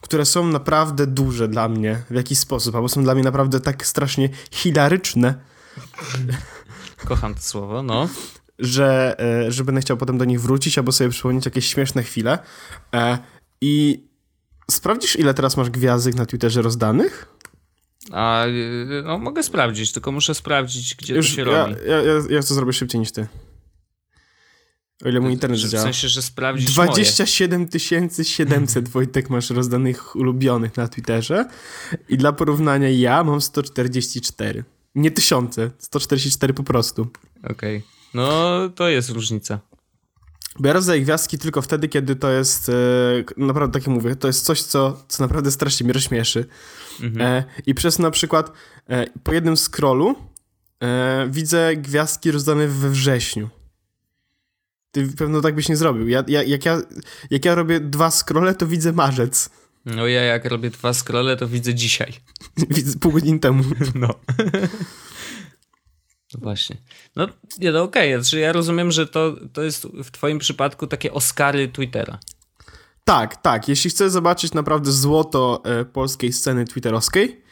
[0.00, 3.86] które są naprawdę duże dla mnie w jakiś sposób, albo są dla mnie naprawdę tak
[3.86, 5.34] strasznie hilaryczne,
[7.04, 8.08] Kocham to słowo, no.
[8.58, 9.16] że,
[9.46, 12.38] e, że będę chciał potem do nich wrócić albo sobie przypomnieć jakieś śmieszne chwile.
[12.94, 13.18] E,
[13.60, 14.04] I
[14.70, 17.36] sprawdzisz, ile teraz masz gwiazdek na Twitterze rozdanych?
[18.12, 21.74] A y, no, mogę sprawdzić, tylko muszę sprawdzić, gdzie Już to się ja, robi.
[21.88, 23.26] ja, ja, ja to zrobię szybciej niż ty.
[25.04, 25.84] O ile mój internet Że w działa.
[25.84, 27.68] sensie, że sprawdzić 27
[28.22, 31.48] 700 Wojtek masz rozdanych ulubionych na Twitterze
[32.08, 34.64] i dla porównania ja mam 144.
[34.94, 37.06] Nie tysiące, 144 po prostu.
[37.50, 37.82] Okej.
[38.14, 39.60] No, to jest różnica.
[40.58, 42.72] Bo ja rozdaję gwiazdki tylko wtedy, kiedy to jest, e,
[43.36, 46.46] naprawdę tak jak mówię, to jest coś, co, co naprawdę strasznie mnie rozśmieszy.
[47.00, 47.26] Mhm.
[47.26, 48.52] E, I przez na przykład
[48.88, 50.14] e, po jednym scrollu
[50.82, 53.48] e, widzę gwiazdki rozdane we wrześniu.
[54.96, 56.08] Ty pewno tak byś nie zrobił.
[56.08, 56.80] Ja, ja, jak, ja,
[57.30, 59.50] jak ja robię dwa scrolle, to widzę marzec.
[59.84, 62.12] No ja jak robię dwa scrolle, to widzę dzisiaj.
[62.70, 63.64] Widzę pół godziny temu.
[63.94, 64.08] No.
[66.34, 66.76] No właśnie.
[67.16, 67.28] No,
[67.58, 71.68] nie, no okej, znaczy ja rozumiem, że to, to jest w twoim przypadku takie Oscary
[71.68, 72.18] Twittera.
[73.04, 73.68] Tak, tak.
[73.68, 77.42] Jeśli chcę zobaczyć naprawdę złoto e, polskiej sceny twitterowskiej,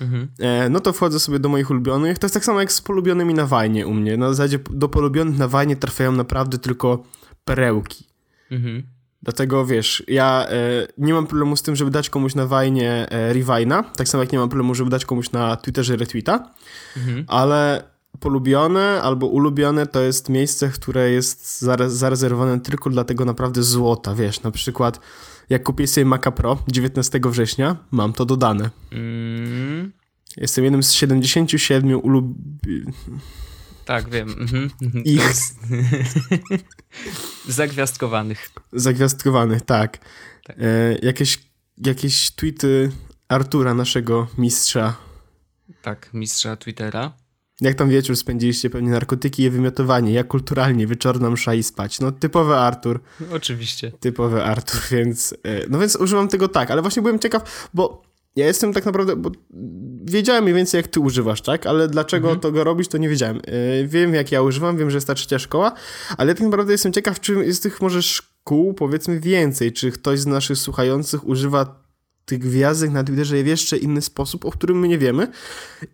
[0.00, 0.28] Mhm.
[0.38, 2.18] e, no to wchodzę sobie do moich ulubionych.
[2.18, 4.16] To jest tak samo jak z polubionymi na Wajnie u mnie.
[4.16, 7.02] Na zasadzie do polubionych na Wajnie trafiają naprawdę tylko
[7.44, 8.04] perełki.
[8.50, 8.82] Mhm.
[9.22, 13.32] Dlatego wiesz, ja e, nie mam problemu z tym, żeby dać komuś na Wajnie e,
[13.32, 16.50] Rewina, tak samo jak nie mam problemu, żeby dać komuś na Twitterze retweeta,
[16.96, 17.24] Mhm.
[17.28, 17.82] ale
[18.20, 24.14] polubione albo ulubione to jest miejsce, które jest zare- zarezerwowane tylko dla tego naprawdę złota,
[24.14, 25.00] wiesz, na przykład
[25.50, 28.70] jak kupię sobie Maca Pro 19 września, mam to dodane.
[28.92, 29.92] Mm,
[30.36, 32.24] Jestem jednym z 77 ulub...
[33.84, 34.28] tak, wiem.
[34.38, 34.70] Mhm.
[34.82, 35.04] mhm.
[35.04, 35.22] Ich.
[35.28, 35.58] Jest-
[37.48, 38.50] Zagwiazdkowanych.
[38.72, 39.98] zagwiazdkowanych, tak.
[40.44, 40.56] Tak.
[40.60, 41.38] E, jakieś,
[41.86, 42.90] jakieś tweety
[43.28, 44.96] Artura, naszego mistrza
[45.82, 47.12] Tak, mistrza Twittera.
[47.60, 48.70] Jak tam wieczór spędziliście?
[48.70, 50.12] Pewnie narkotyki i wymiotowanie.
[50.12, 52.00] Ja kulturalnie, wieczorna msza i spać.
[52.00, 53.00] No typowy Artur,
[53.32, 53.92] Oczywiście.
[54.00, 55.34] typowy Artur, więc...
[55.44, 58.02] e, No więc używam tego tak, ale właśnie byłem ciekaw, bo
[58.36, 59.16] ja jestem tak naprawdę...
[59.16, 59.30] Bo
[60.04, 61.66] wiedziałem mniej więcej jak ty używasz, tak?
[61.66, 62.40] Ale dlaczego Mhm.
[62.40, 63.36] to go robisz, to nie wiedziałem.
[63.46, 65.72] E, Wiem jak ja używam, wiem, że jest ta trzecia szkoła,
[66.16, 69.72] ale tak naprawdę jestem ciekaw, czy jest tych może szkół, powiedzmy, więcej.
[69.72, 71.80] Czy ktoś z naszych słuchających używa
[72.30, 75.28] tych gwiazdek na Twitterze w jeszcze inny sposób, o którym my nie wiemy.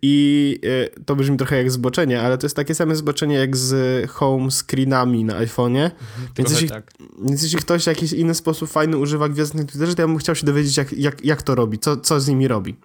[0.02, 0.58] I
[0.96, 4.50] e, to brzmi trochę jak zboczenie, ale to jest takie same zboczenie jak z home
[4.50, 5.90] screenami na iPhone'ie.
[6.36, 6.92] Więc Trochę jeśli, tak.
[7.24, 10.18] więc jeśli ktoś w jakiś inny sposób fajny używa gwiazdek na Twitterze, to ja bym
[10.18, 12.76] chciał się dowiedzieć, jak, jak, jak to robi, co, co z nimi robi.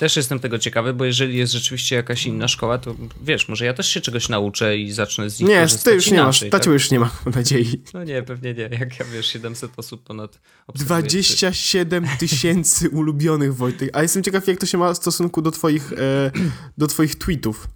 [0.00, 3.74] Też jestem tego ciekawy, bo jeżeli jest rzeczywiście jakaś inna szkoła, to wiesz, może ja
[3.74, 6.66] też się czegoś nauczę i zacznę z nich Nie, ty już nie masz, tak?
[6.66, 7.82] już nie ma, nadziei.
[7.94, 8.62] No nie, pewnie nie.
[8.62, 11.02] Jak ja wiesz, 700 osób ponad obserwuje.
[11.02, 13.90] 27 tysięcy ulubionych, Wojtek.
[13.92, 16.30] A jestem ciekaw, jak to się ma w stosunku do twoich, e,
[16.78, 17.68] do twoich tweetów.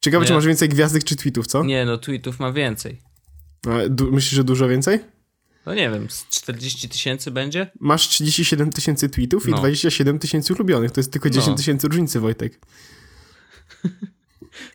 [0.00, 0.36] Ciekawe, czy Nie.
[0.36, 1.64] masz więcej gwiazdek czy tweetów, co?
[1.64, 2.98] Nie, no tweetów ma więcej.
[3.66, 3.70] A,
[4.10, 4.98] myślisz, że dużo więcej?
[5.66, 7.70] No nie wiem, z 40 tysięcy będzie?
[7.80, 9.56] Masz 37 tysięcy tweetów i No.
[9.58, 10.90] 27 tysięcy ulubionych.
[10.90, 11.54] To jest tylko 10 No.
[11.56, 12.60] tysięcy różnicy, Wojtek.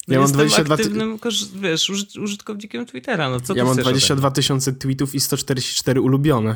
[0.08, 3.64] No Ja mam jestem 22 ty- aktywnym, korz- wiesz, użyt- użytkownikiem Twittera, no co ja
[3.64, 4.00] ty mam chcesz ode mnie?
[4.00, 6.56] 22 tysiące tweetów i 144 ulubione.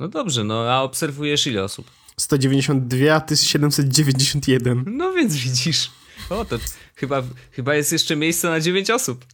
[0.00, 1.90] No dobrze, no a obserwujesz ile osób?
[2.16, 4.84] 192, a ty 791.
[4.86, 5.90] No więc widzisz.
[6.30, 6.58] O, to
[6.94, 9.24] chyba, chyba jest jeszcze miejsce na 9 osób.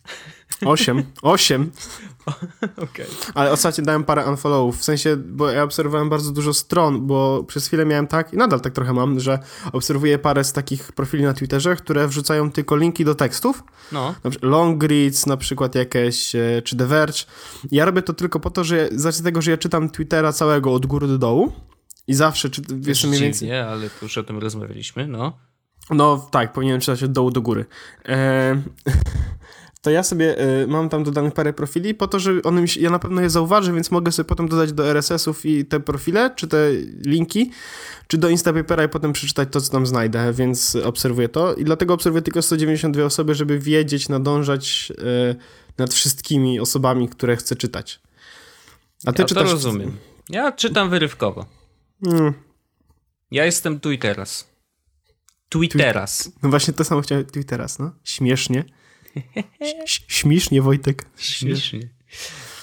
[0.64, 1.04] 8.
[1.22, 1.70] 8.
[2.84, 3.06] Okej.
[3.34, 7.66] Ale ostatnio dałem parę unfollowów, w sensie, bo ja obserwowałem bardzo dużo stron, bo przez
[7.66, 9.38] chwilę miałem tak, i nadal tak trochę mam, że
[9.72, 14.82] obserwuję parę z takich profili na Twitterze, które wrzucają tylko linki do tekstów, No, long
[14.82, 17.24] reads, na przykład jakieś, e, czy The Verge.
[17.70, 20.72] Ja robię to tylko po to, że z racji tego, że ja czytam Twittera całego
[20.72, 21.52] od góry do dołu
[22.06, 23.40] i zawsze, czy, wiesz, mniej więcej...
[23.40, 25.38] dziwnie, ale to już o tym rozmawialiśmy, no.
[25.90, 27.64] No tak, powinienem czytać od dołu do góry.
[28.08, 28.62] E,
[29.82, 32.80] to ja sobie e, mam tam dodanych parę profili po to, że one mi się,
[32.80, 36.30] ja na pewno je zauważę, więc mogę sobie potem dodać do RSS-ów i te profile,
[36.36, 36.70] czy te
[37.06, 37.50] linki,
[38.06, 41.94] czy do Instapapera i potem przeczytać to, co tam znajdę, więc obserwuję to i dlatego
[41.94, 45.34] obserwuję tylko 192 osoby, żeby wiedzieć, nadążać e,
[45.78, 48.00] nad wszystkimi osobami, które chcę czytać.
[49.06, 49.50] A ty Ja to czytasz...
[49.50, 49.96] rozumiem.
[50.28, 51.46] Ja czytam wyrywkowo.
[52.06, 52.32] Mm.
[53.30, 54.52] Ja jestem tu i teraz.
[55.78, 56.32] Teraz.
[56.42, 57.90] No właśnie to samo chciałem teraz, no.
[58.04, 58.64] Śmiesznie.
[59.60, 61.06] Ś- śmiesznie, Wojtek.
[61.16, 61.80] Śmiesznie.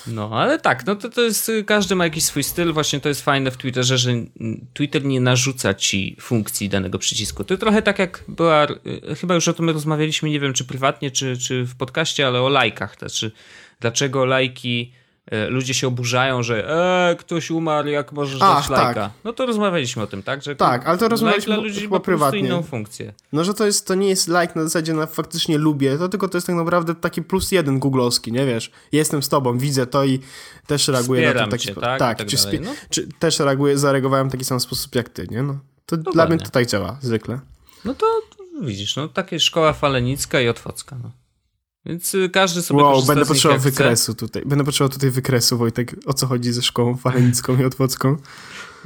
[0.07, 3.21] No, ale tak, no to, to jest, każdy ma jakiś swój styl, właśnie to jest
[3.21, 4.11] fajne w Twitterze, że
[4.73, 7.43] Twitter nie narzuca ci funkcji danego przycisku.
[7.43, 8.67] To trochę tak jak była,
[9.11, 12.41] y, chyba już o tym rozmawialiśmy, nie wiem czy prywatnie, czy, czy w podcaście, ale
[12.41, 13.31] o lajkach, znaczy
[13.79, 14.93] dlaczego lajki
[15.49, 16.69] ludzie się oburzają, że
[17.11, 18.93] e, ktoś umarł, jak możesz Ach, dać lajka.
[18.93, 19.11] Tak.
[19.23, 20.43] No to rozmawialiśmy o tym, tak?
[20.43, 22.39] Że tak, ale to rozmawialiśmy like dla ludzi chyba prywatnie.
[22.39, 23.13] inną funkcję.
[23.33, 26.27] No, że to, jest, to nie jest like na zasadzie na faktycznie lubię, to tylko
[26.27, 28.71] to jest tak naprawdę taki plus jeden googlowski, nie wiesz?
[28.91, 30.19] Jestem z tobą, widzę to i
[30.67, 31.51] też reaguję Wspieram na to.
[31.51, 31.99] Taki cię, tak?
[31.99, 32.71] tak, tak czy, dalej, no.
[32.89, 35.43] czy też reaguję, zareagowałem w taki sam sposób jak ty, nie?
[35.43, 37.39] No, to dla mnie to tak działa zwykle.
[37.85, 38.05] No to,
[38.37, 41.11] to widzisz, no takie szkoła falenicka i otwocka, no.
[41.85, 44.19] Więc y, każdy sobie Wow, będę potrzebował wykresu chce.
[44.19, 44.43] tutaj.
[44.45, 48.17] Będę potrzebował tutaj wykresu, Wojtek, o co chodzi ze szkołą falenicką i otwocką.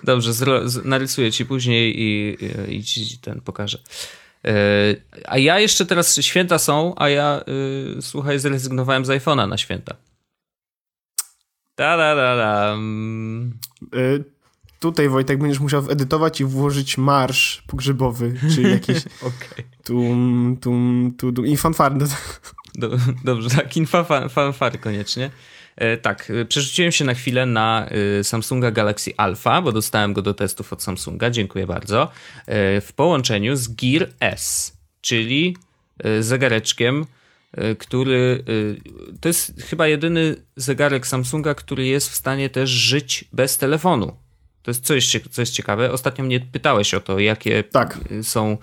[0.04, 0.32] Dobrze,
[0.84, 2.38] narysuję ci później i,
[2.70, 3.80] i, i ci ten pokażę.
[4.44, 4.52] Yy,
[5.26, 7.44] a ja jeszcze teraz, święta są, a ja,
[7.96, 9.96] yy, słuchaj, zrezygnowałem z iPhone'a na święta.
[11.78, 12.78] Da, da, da, da.
[13.94, 14.24] Yy,
[14.80, 19.64] tutaj, Wojtek, będziesz musiał edytować i włożyć marsz pogrzebowy, czy jakiś okay.
[19.84, 21.96] tum, tum, tum, tum i fanfary.
[22.76, 22.90] Do,
[23.24, 25.30] dobrze, tak, infa fanfary koniecznie.
[25.76, 27.88] E, tak, e, przerzuciłem się na chwilę na
[28.20, 32.12] e, Samsunga Galaxy Alpha, bo dostałem go do testów od Samsunga, dziękuję bardzo,
[32.82, 35.58] w połączeniu z Gear S, czyli
[36.20, 37.06] zegareczkiem,
[37.78, 38.44] który
[39.22, 44.18] to jest chyba jedyny zegarek Samsunga, który jest w stanie też żyć bez telefonu.
[44.64, 45.92] To jest coś, co jest ciekawe.
[45.92, 48.00] Ostatnio mnie pytałeś o to, jakie tak.
[48.22, 48.58] są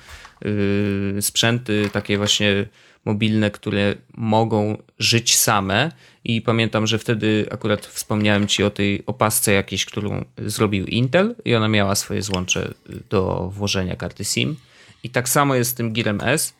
[1.20, 2.66] sprzęty takie właśnie
[3.04, 5.92] mobilne, które mogą żyć same.
[6.24, 11.54] I pamiętam, że wtedy akurat wspomniałem ci o tej opasce jakiejś, którą zrobił Intel i
[11.54, 12.74] ona miała swoje złącze
[13.10, 14.56] do włożenia karty SIM.
[15.02, 16.54] I tak samo jest z tym Gearem S.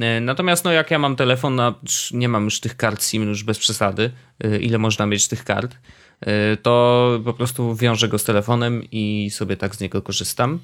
[0.00, 1.74] E, natomiast no jak ja mam telefon, no,
[2.12, 4.10] nie mam już tych kart SIM już bez przesady,
[4.44, 5.76] e, ile można mieć tych kart,
[6.20, 10.58] e, to po prostu wiążę go z telefonem i sobie tak z niego korzystam.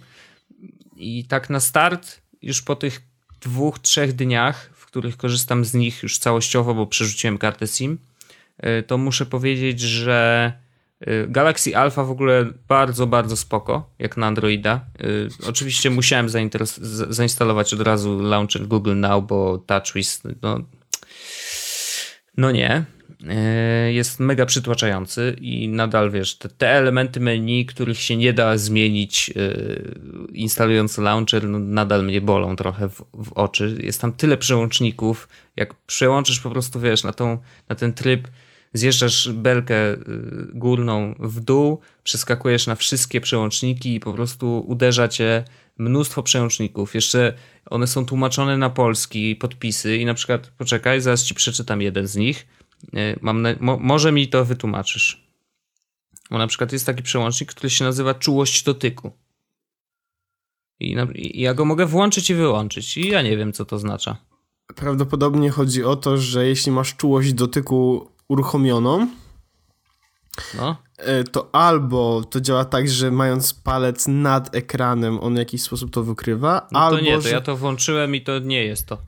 [0.96, 3.02] I tak na start, już po tych
[3.40, 7.98] dwóch, trzech dniach których korzystam z nich już całościowo, bo przerzuciłem kartę SIM,
[8.78, 10.52] y, to muszę powiedzieć, że
[11.08, 14.84] y, Galaxy Alpha w ogóle bardzo, bardzo spoko, jak na Androida.
[15.00, 16.28] Y, oczywiście musiałem
[17.10, 20.60] zainstalować od razu launcher Google Now, bo TouchWiz, no,
[22.36, 22.84] no nie.
[23.26, 28.58] E, jest mega przytłaczający i nadal wiesz, te, te, elementy menu, których się nie da
[28.58, 29.32] zmienić e,
[30.32, 33.78] instalując launcher, no, nadal mnie bolą trochę w, w, oczy.
[33.82, 37.38] Jest tam tyle przełączników, jak przełączysz po prostu, wiesz, na, tą,
[37.68, 38.28] na ten tryb,
[38.72, 39.96] zjeżdżasz belkę e,
[40.52, 45.44] górną w dół, przeskakujesz na wszystkie przełączniki i po prostu uderza cię
[45.78, 46.94] mnóstwo przełączników.
[46.94, 47.32] Jeszcze
[47.66, 52.16] one są tłumaczone na polski, podpisy i na przykład, poczekaj, zaraz ci przeczytam jeden z
[52.16, 52.46] nich
[53.20, 55.28] mam na, mo, może mi to wytłumaczysz.
[56.30, 59.12] Bo na przykład jest taki przełącznik, który się nazywa czułość dotyku.
[60.80, 62.96] I, na, I, ja go mogę włączyć i wyłączyć.
[62.96, 64.16] I ja nie wiem, co to oznacza.
[64.76, 69.08] Prawdopodobnie chodzi o to, że jeśli masz czułość dotyku uruchomioną,
[70.54, 70.76] no.
[70.96, 75.90] E, to albo to działa tak, że mając palec nad ekranem, on w jakiś sposób
[75.90, 76.96] to wykrywa, no albo.
[76.96, 78.98] To nie, to ja to włączyłem i to nie jest to.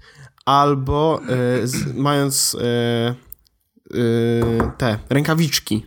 [0.44, 2.56] Albo e, z, mając.
[2.60, 3.29] E,
[4.78, 5.86] te rękawiczki.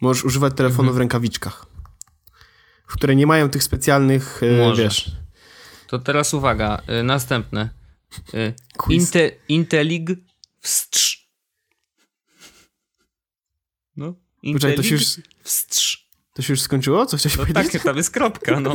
[0.00, 0.94] Możesz używać telefonu mhm.
[0.94, 1.66] w rękawiczkach,
[2.86, 4.82] które nie mają tych specjalnych, y, Może.
[4.82, 5.10] wiesz...
[5.86, 7.70] To teraz uwaga, y, następne.
[8.88, 10.10] Inte, Intelig
[10.60, 11.28] wstrz.
[13.96, 14.14] No.
[14.42, 15.04] Intelig to się już...
[15.42, 16.08] wstrz.
[16.34, 17.06] To się już skończyło?
[17.06, 17.72] Co chciałeś no powiedzieć?
[17.72, 18.74] Tak, tam jest kropka, no.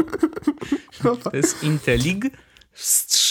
[1.04, 2.26] no to jest Intelig
[2.72, 3.27] wstrz.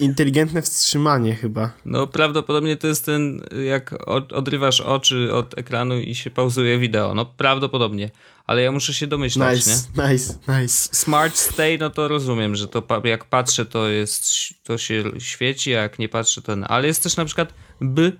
[0.00, 1.72] Inteligentne wstrzymanie chyba.
[1.84, 7.14] No prawdopodobnie to jest ten, jak odrywasz oczy od ekranu i się pauzuje wideo.
[7.14, 8.10] No prawdopodobnie,
[8.46, 10.12] ale ja muszę się domyślać, nice, nie?
[10.12, 10.88] Nice, nice.
[10.92, 15.82] Smart stay, no to rozumiem, że to jak patrzę, to jest, to się świeci, a
[15.82, 16.52] jak nie patrzę, to...
[16.52, 18.12] Ale jest też na przykład b,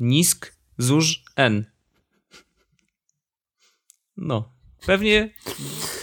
[0.00, 1.64] nisk, zuż, n.
[4.16, 4.55] No.
[4.86, 5.30] Pewnie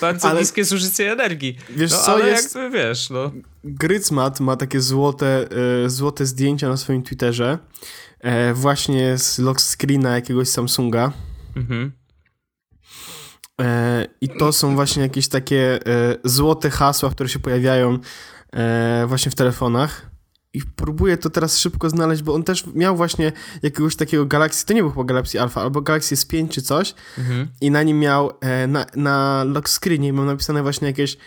[0.02, 1.58] bardzo ale, niskie zużycie energii.
[1.70, 2.56] Wiesz no, co, ale jest...
[2.56, 3.32] jakby wiesz, no.
[3.64, 5.48] Grycmat ma takie złote,
[5.86, 7.58] e, złote zdjęcia na swoim Twitterze
[8.20, 11.12] e, właśnie z lock screena jakiegoś Samsunga.
[11.56, 11.92] Mhm.
[13.62, 18.00] E, I to są właśnie jakieś takie e, złote hasła, które się pojawiają
[18.54, 20.13] e, właśnie w telefonach.
[20.54, 23.32] I próbuję to teraz szybko znaleźć, bo on też miał właśnie
[23.64, 27.48] jakiegoś takiego Galaxy, to nie był chyba Galaxy Alpha, albo Galaxy S5 czy coś Mhm.
[27.62, 31.18] i na nim miał, e, na, na lock screenie mam napisane właśnie jakieś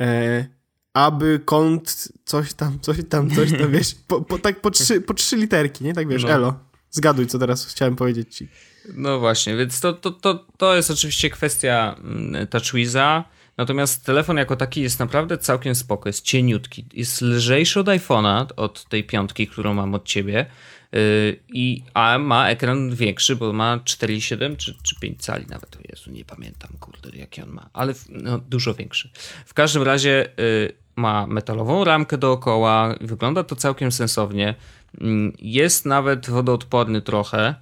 [0.00, 0.46] e,
[0.94, 5.14] aby, kont, coś tam, coś tam, coś tam, wiesz, po, po, tak po trzy, po
[5.14, 5.94] trzy literki, nie?
[5.94, 6.28] Tak wiesz, No.
[6.30, 6.54] elo,
[6.90, 8.48] zgaduj, co teraz chciałem powiedzieć ci.
[8.94, 13.24] No właśnie, więc to, to, to, to jest oczywiście kwestia mm, TouchWiza.
[13.56, 16.84] Natomiast telefon jako taki jest naprawdę całkiem spoko, jest cieniutki.
[16.92, 20.46] Jest lżejszy od iPhone'a, od tej piątki, którą mam od ciebie.
[20.92, 21.00] Yy,
[21.48, 25.78] I, a ma ekran większy, bo ma 4,7 czy, czy 5 cali nawet.
[25.90, 29.10] Jezu, nie pamiętam, kurde, jaki on ma, ale no, dużo większy.
[29.46, 34.54] W każdym razie yy, ma metalową ramkę dookoła, wygląda to całkiem sensownie.
[35.00, 37.54] Mm, Jest nawet wodoodporny trochę.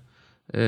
[0.52, 0.58] Yy,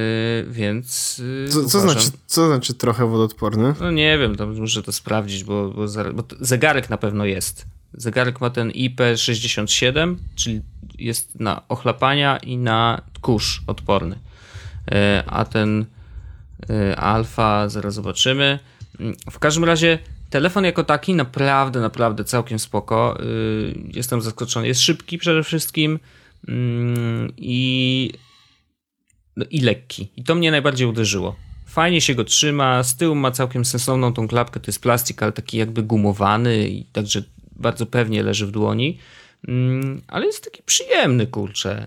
[0.52, 1.18] więc.
[1.44, 3.74] Yy, Co, co, znaczy, co znaczy trochę wodoodporny?
[3.80, 7.66] No nie wiem, to muszę to sprawdzić, bo, bo, bo zegarek na pewno jest.
[7.94, 10.60] Zegarek ma ten IP67, czyli
[10.98, 14.18] jest na ochlapania i na kurz odporny.
[14.90, 15.84] Yy, A ten
[16.96, 18.58] alfa, zaraz zobaczymy.
[19.00, 19.98] Mm, W każdym razie
[20.30, 23.18] telefon jako taki naprawdę, naprawdę całkiem spoko.
[23.94, 24.66] Jestem zaskoczony.
[24.66, 25.98] Jest szybki przede wszystkim
[26.48, 28.12] mm, i
[29.36, 30.08] no i lekki.
[30.16, 31.36] I to mnie najbardziej uderzyło.
[31.66, 35.32] Fajnie się go trzyma, z tyłu ma całkiem sensowną tą klapkę, to jest plastik, ale
[35.32, 37.22] taki jakby gumowany i także
[37.56, 38.98] bardzo pewnie leży w dłoni.
[39.48, 41.86] Mm, ale jest taki przyjemny, kurczę.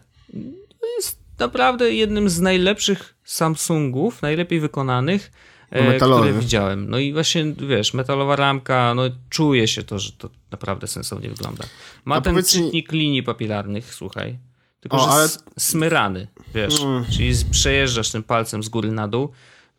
[0.98, 5.32] Jest naprawdę jednym z najlepszych Samsungów, najlepiej wykonanych,
[5.72, 6.28] e, Metalowy.
[6.28, 6.90] które widziałem.
[6.90, 11.64] No i właśnie, wiesz, metalowa ramka, no czuje się to, że to naprawdę sensownie wygląda.
[12.06, 12.56] Ma A ten powiedz
[12.92, 14.38] linii papilarnych, słuchaj.
[14.90, 15.28] Tylko, O, że ale-
[15.58, 17.06] smyrany, wiesz, Mm.
[17.12, 19.30] czyli przejeżdżasz tym palcem z góry na dół.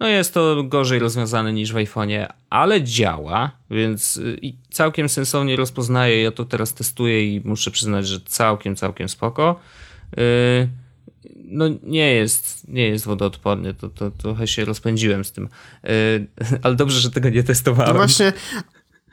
[0.01, 4.41] No jest to gorzej rozwiązane niż w iPhone'ie, ale działa, więc y,
[4.71, 6.23] całkiem sensownie rozpoznaje.
[6.23, 9.61] Ja to teraz testuję i muszę przyznać, że całkiem, całkiem spoko.
[10.19, 10.69] Y,
[11.51, 15.49] No nie jest, nie jest wodoodporny, to, to trochę się rozpędziłem z tym.
[15.85, 16.27] Y,
[16.63, 17.93] Ale dobrze, że tego nie testowałem.
[17.93, 18.33] No właśnie,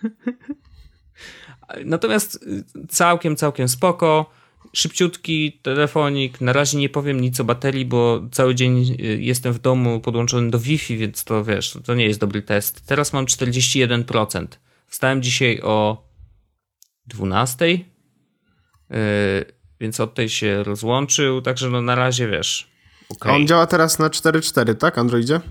[1.86, 2.46] Natomiast
[2.90, 4.30] całkiem, całkiem spoko.
[4.76, 6.42] Szybciutki telefonik.
[6.42, 10.50] Na razie nie powiem nic o baterii, bo cały dzień y, jestem w domu podłączony
[10.52, 12.86] do Wi-Fi, więc to wiesz, to nie jest dobry test.
[12.86, 14.48] Teraz mam 41%.
[14.88, 16.08] Wstałem dzisiaj o
[17.08, 17.78] 12, yy,
[19.80, 22.68] więc od tej się rozłączył, także no na razie wiesz.
[23.10, 23.36] a okej.
[23.36, 25.42] on działa teraz na 4.4, tak, Androidzie?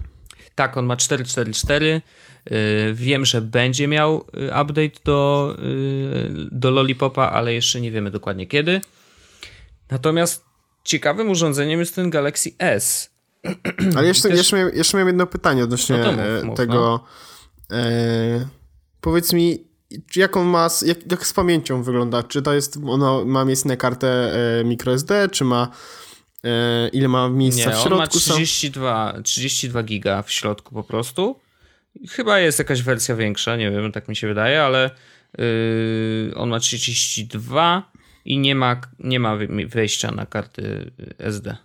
[0.54, 2.02] Tak, on ma 444.
[2.50, 5.56] Yy, Wiem, że będzie miał yy, update do,
[6.50, 8.80] do Lollipopa, ale jeszcze nie wiemy dokładnie kiedy.
[9.90, 10.44] Natomiast
[10.84, 13.10] ciekawym urządzeniem jest ten Galaxy S.
[13.96, 17.04] Ale jeszcze, Też- jeszcze, miałem, jeszcze miałem jedno pytanie odnośnie No mów, e, mów, tego.
[17.72, 18.48] E,
[19.00, 19.64] powiedz mi,
[20.10, 22.22] czy jak on ma, jak, jak z pamięcią wygląda?
[22.22, 25.70] Czy to jest, ono ma miejsce na kartę e, microSD, czy ma,
[26.44, 28.20] e, ile ma miejsca Nie, w on ma środku?
[28.20, 28.36] sam?
[28.36, 31.40] 32, 32 giga w środku po prostu.
[32.10, 34.90] Chyba jest jakaś wersja większa, nie wiem, tak mi się wydaje, ale
[35.38, 37.92] yy, on ma 32
[38.24, 41.56] i nie ma, nie ma wejścia na karty SD.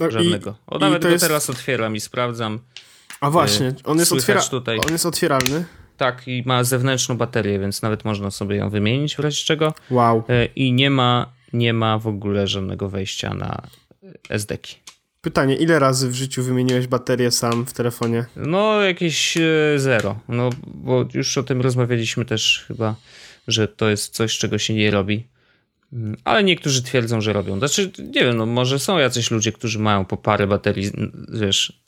[0.00, 0.58] No i- Żadnego.
[0.66, 2.58] O, nawet go jest- teraz otwieram i sprawdzam.
[3.20, 4.78] A właśnie, on jest, otwiera, tutaj.
[4.86, 5.64] on jest otwieralny.
[5.96, 9.74] Tak, i ma zewnętrzną baterię, więc nawet można sobie ją wymienić w razie czego.
[9.90, 10.24] Wow.
[10.28, 13.62] E, I nie ma, nie ma w ogóle żadnego wejścia na
[14.28, 14.76] SD-ki.
[15.20, 18.24] Pytanie, ile razy w życiu wymieniłeś baterię sam w telefonie?
[18.36, 19.42] No, jakieś e,
[19.76, 20.18] zero.
[20.28, 22.94] No, bo już o tym rozmawialiśmy też chyba,
[23.48, 25.26] że to jest coś, czego się nie robi.
[25.94, 27.58] Mm, Ale niektórzy twierdzą, że robią.
[27.58, 30.90] Znaczy, nie wiem, no może są jacyś ludzie, którzy mają po parę baterii,
[31.28, 31.82] wiesz,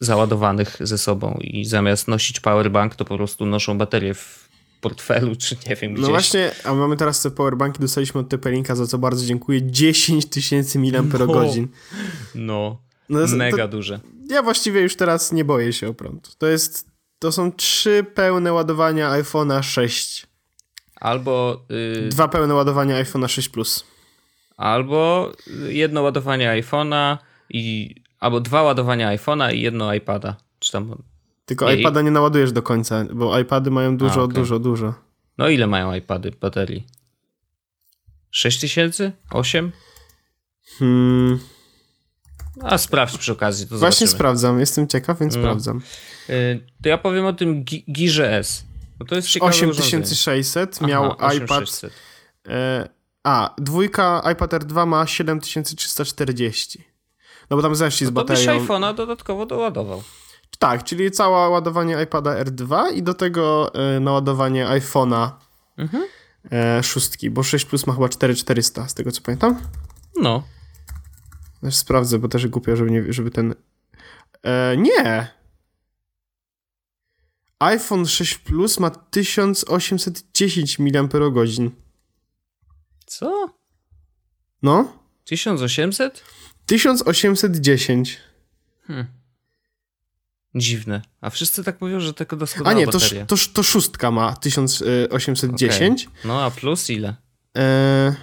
[0.00, 4.48] załadowanych ze sobą i zamiast nosić powerbank, to po prostu noszą baterię w
[4.80, 6.02] portfelu, czy nie wiem, gdzieś.
[6.02, 9.60] No właśnie, a mamy teraz te powerbanki, dostaliśmy od Tepelinka, za co bardzo dziękuję.
[9.70, 10.92] 10 tysięcy mAh.
[12.34, 14.00] No, No, to- mega duże.
[14.30, 16.36] Ja właściwie już teraz nie boję się o prąd.
[16.38, 16.86] To jest,
[17.18, 20.26] to są trzy pełne ładowania iPhone'a 6.
[21.02, 21.64] Albo,
[22.04, 23.84] y, Dwa pełne ładowania iPhone'a 6 Plus.
[24.56, 25.32] albo
[25.68, 27.18] jedno ładowanie iPhone'a
[27.50, 30.36] i albo dwa ładowania iPhone'a i jedno iPada.
[30.58, 31.02] Czy tam.
[31.44, 34.34] Tylko Nie, iPada nie naładujesz do końca, bo iPady mają dużo, A, okej.
[34.34, 34.94] dużo, dużo.
[35.38, 36.86] No ile mają iPady baterii?
[38.30, 39.12] 6000?
[39.30, 39.72] 8?
[40.78, 41.38] Hmm,
[42.62, 44.08] A sprawdź przy okazji, to właśnie zobaczymy.
[44.18, 45.40] sprawdzam, jestem ciekaw, więc No.
[45.42, 45.80] sprawdzam.
[46.30, 48.64] Y, To ja powiem o tym Gi- Girze S.
[49.02, 50.92] No to jest ciekawe 8600 urządzenie.
[50.92, 51.62] miał Aha, iPad.
[51.62, 51.92] 8600.
[52.48, 52.88] E,
[53.24, 56.84] a, dwójka iPad R2 ma 7340.
[57.50, 58.66] No bo tam zeszli z No to byś baterią.
[58.66, 60.02] iPhone'a dodatkowo doładował.
[60.58, 65.30] Tak, czyli całe ładowanie iPada R2 i do tego e, naładowanie iPhone'a
[65.78, 66.04] Mhm.
[66.52, 69.58] e, szóstki, bo 6 Plus ma chyba 4400, z tego co pamiętam.
[70.20, 70.42] No.
[71.60, 73.54] Też sprawdzę, bo też głupio, żeby, nie, żeby ten...
[74.42, 75.28] E, nie!
[77.62, 80.90] iPhone 6 Plus ma 1810 mAh.
[83.06, 83.50] Co?
[84.62, 84.92] No?
[85.24, 86.24] 1800?
[86.66, 88.18] 1810.
[88.86, 89.06] Hmm.
[90.54, 91.02] Dziwne.
[91.20, 93.26] A wszyscy tak mówią, że tylko doskonała A nie, to, bateria.
[93.26, 96.04] to, to szóstka ma 1810.
[96.06, 96.16] Okej.
[96.24, 97.16] No a plus ile?
[97.56, 98.14] E,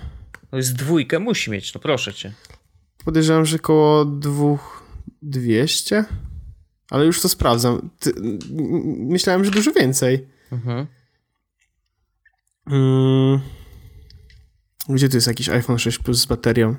[0.51, 2.33] To jest dwójkę, musi mieć, no proszę cię.
[3.05, 6.05] podejrzewam, że koło 2200.
[6.89, 7.89] Ale już to sprawdzam.
[7.99, 8.13] Ty,
[8.97, 10.27] myślałem, że dużo więcej.
[10.51, 10.87] Mhm.
[12.67, 13.39] Mm.
[14.89, 16.75] Gdzie tu jest jakiś iPhone 6 Plus z baterią?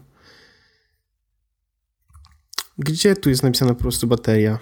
[2.78, 4.58] Gdzie tu jest napisana po prostu bateria?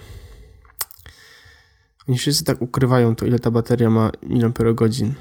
[2.07, 5.13] Oni wszyscy tak ukrywają to, ile ta bateria ma miliamperogodzin.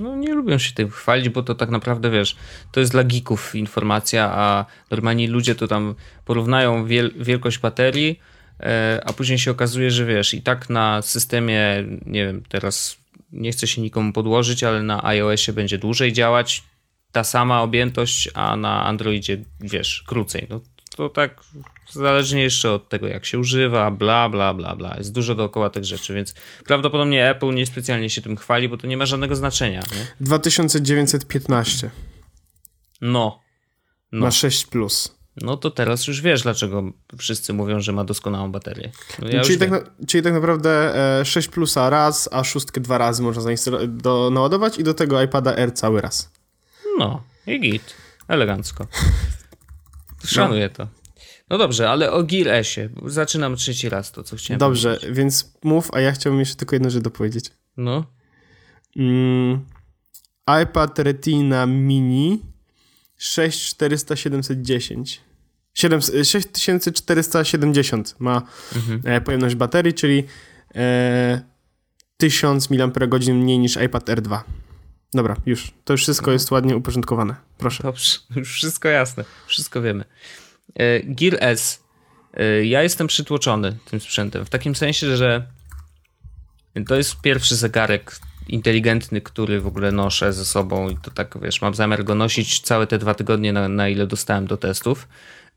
[0.00, 2.36] No nie lubią się tym chwalić, bo to tak naprawdę, wiesz,
[2.72, 5.94] to jest dla geeków informacja, a normalni ludzie to tam
[6.24, 8.20] porównają wiel wielkość baterii,
[9.04, 12.96] a później się okazuje, że wiesz, i tak na systemie, nie wiem, teraz
[13.32, 16.62] nie chcę się nikomu podłożyć, ale na iOSie będzie dłużej działać
[17.12, 20.46] ta sama objętość, a na Androidzie, wiesz, krócej.
[20.50, 20.60] No
[20.96, 21.40] to tak
[21.90, 24.94] zależnie jeszcze od tego, jak się używa, bla, bla, bla, bla.
[24.98, 26.34] Jest dużo dookoła tych rzeczy, więc
[26.64, 30.06] prawdopodobnie Apple niespecjalnie się tym chwali, bo to nie ma żadnego znaczenia, nie?
[30.20, 31.90] 2915
[33.00, 33.40] No.
[34.12, 34.24] No.
[34.24, 35.19] na 6 Plus.
[35.42, 36.82] No to teraz już wiesz, dlaczego
[37.18, 38.90] wszyscy mówią, że ma doskonałą baterię.
[39.18, 42.98] No ja czyli, tak na, czyli tak naprawdę e, 6 Plusa raz, a szóstkę dwa
[42.98, 46.30] razy można zainstalować, do, naładować i do tego iPada R cały raz.
[46.98, 47.94] No, i git.
[48.28, 48.86] Elegancko.
[50.24, 50.88] Szanuję to.
[51.50, 52.88] No dobrze, ale o Gear S-ie.
[53.06, 55.16] Zaczynam trzeci raz to, co chciałem Dobrze, powiedzieć.
[55.16, 57.50] więc mów, a ja chciałbym jeszcze tylko jedną rzecz dopowiedzieć.
[57.76, 58.04] No.
[58.96, 59.64] Mm,
[60.62, 62.42] iPad Retina Mini
[63.20, 65.18] 6400-710.
[65.74, 68.42] 7, 6470 ma
[68.76, 69.00] Mhm.
[69.04, 70.24] e, pojemność baterii, czyli
[70.74, 71.40] e,
[72.16, 72.90] 1000 mAh
[73.32, 74.40] mniej niż iPad R2.
[75.14, 75.72] Dobra, już.
[75.84, 77.34] To już wszystko jest ładnie uporządkowane.
[77.58, 77.82] Proszę.
[77.82, 79.24] Dobrze, już wszystko jasne.
[79.46, 80.04] Wszystko wiemy.
[80.74, 81.82] E, Gear S.
[82.34, 84.44] E, Ja jestem przytłoczony tym sprzętem.
[84.44, 85.46] W takim sensie, że
[86.86, 88.18] to jest pierwszy zegarek
[88.48, 92.60] inteligentny, który w ogóle noszę ze sobą i to tak, wiesz, mam zamiar go nosić
[92.60, 95.08] całe te dwa tygodnie, na, na ile dostałem do testów.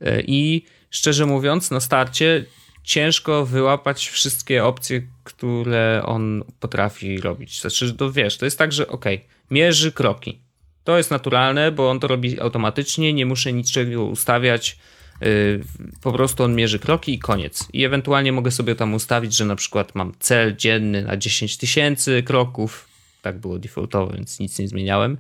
[0.04, 2.46] E, I szczerze mówiąc, na starcie
[2.84, 7.62] ciężko wyłapać wszystkie opcje, które on potrafi robić.
[7.62, 9.06] Znaczy, to wiesz, to jest tak, że ok,
[9.52, 10.40] mierzy kroki.
[10.84, 14.78] To jest naturalne, bo on to robi automatycznie, nie muszę niczego ustawiać.
[15.22, 15.64] Yy,
[16.02, 17.68] Po prostu on mierzy kroki i koniec.
[17.74, 22.24] I ewentualnie mogę sobie tam ustawić, że na przykład mam cel dzienny na 10 tysięcy
[22.24, 22.88] kroków.
[23.22, 25.18] Tak było defaultowo, więc nic nie zmieniałem.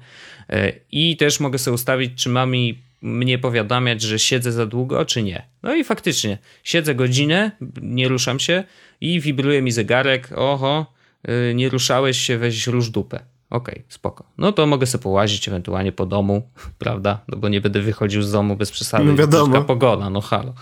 [0.49, 5.05] Yy, I też mogę sobie ustawić, czy ma mi mnie powiadamiać, że siedzę za długo,
[5.05, 5.45] czy nie.
[5.63, 7.51] No i faktycznie, siedzę godzinę,
[7.81, 8.63] nie ruszam się
[9.01, 10.29] i wibruje mi zegarek.
[10.35, 10.93] Oho,
[11.27, 13.19] yy, nie ruszałeś się, weź róż dupę.
[13.49, 14.23] Okej, spoko.
[14.37, 16.49] No to mogę sobie połazić ewentualnie po domu,
[16.79, 17.19] prawda?
[17.27, 19.05] No bo nie będę wychodził z domu bez przesady.
[19.05, 19.61] No wiadomo.
[19.61, 20.53] Pogoda, no halo.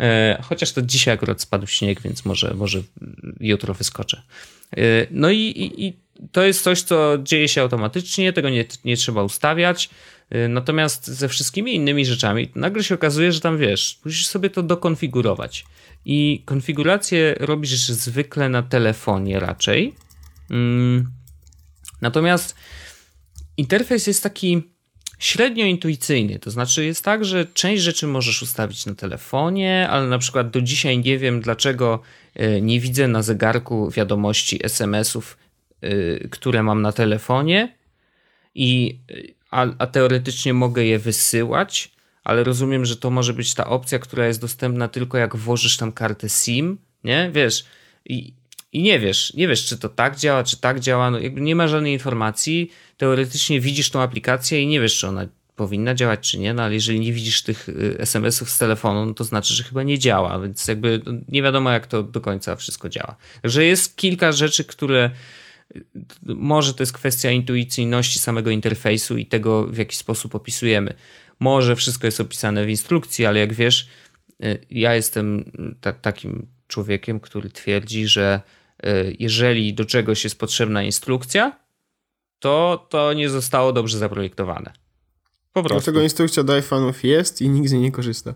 [0.00, 2.82] E, chociaż to dzisiaj akurat spadł śnieg, więc może, może
[3.40, 4.22] jutro wyskoczę.
[4.76, 4.80] E,
[5.10, 5.96] no i, i, i
[6.32, 9.90] to jest coś, co dzieje się automatycznie, tego nie, nie trzeba ustawiać.
[10.30, 14.62] E, Natomiast ze wszystkimi innymi rzeczami nagle się okazuje, że tam wiesz, musisz sobie to
[14.62, 15.64] dokonfigurować.
[16.04, 19.94] I konfigurację robisz zwykle na telefonie raczej.
[20.50, 21.10] Mm.
[22.00, 22.56] Natomiast
[23.56, 24.62] interfejs jest taki
[25.18, 26.38] średnio intuicyjny.
[26.38, 30.62] To znaczy jest tak, że część rzeczy możesz ustawić na telefonie, ale na przykład do
[30.62, 32.00] dzisiaj nie wiem, dlaczego
[32.34, 35.38] e, nie widzę na zegarku wiadomości SMS-ów,
[35.80, 37.78] e, które mam na telefonie,
[38.54, 38.98] i,
[39.50, 41.92] a, a teoretycznie mogę je wysyłać,
[42.24, 45.92] ale rozumiem, że to może być ta opcja, która jest dostępna tylko jak włożysz tam
[45.92, 47.30] kartę SIM, nie?
[47.34, 47.64] Wiesz,
[48.04, 48.32] i,
[48.72, 51.56] i nie wiesz, nie wiesz, czy to tak działa, czy tak działa, no jakby nie
[51.56, 52.72] ma żadnej informacji.
[52.96, 55.26] Teoretycznie widzisz tą aplikację i nie wiesz, czy ona
[55.56, 59.14] powinna działać, czy nie, no ale jeżeli nie widzisz tych y, SMS-ów z telefonu, no
[59.14, 62.56] to znaczy, że chyba nie działa, więc jakby no, nie wiadomo, jak to do końca
[62.56, 63.16] wszystko działa.
[63.42, 65.10] Także jest kilka rzeczy, które
[66.22, 70.94] może to jest kwestia intuicyjności samego interfejsu i tego, w jaki sposób opisujemy.
[71.40, 73.88] Może wszystko jest opisane w instrukcji, ale jak wiesz,
[74.44, 78.40] y, ja jestem ta, takim człowiekiem, który twierdzi, że
[78.86, 81.58] y, jeżeli do czegoś jest potrzebna instrukcja,
[82.38, 84.72] to to nie zostało dobrze zaprojektowane.
[85.52, 85.84] Po prostu.
[85.84, 88.34] Dlatego instrukcja do iPhone'ów jest i nikt z niej nie korzysta.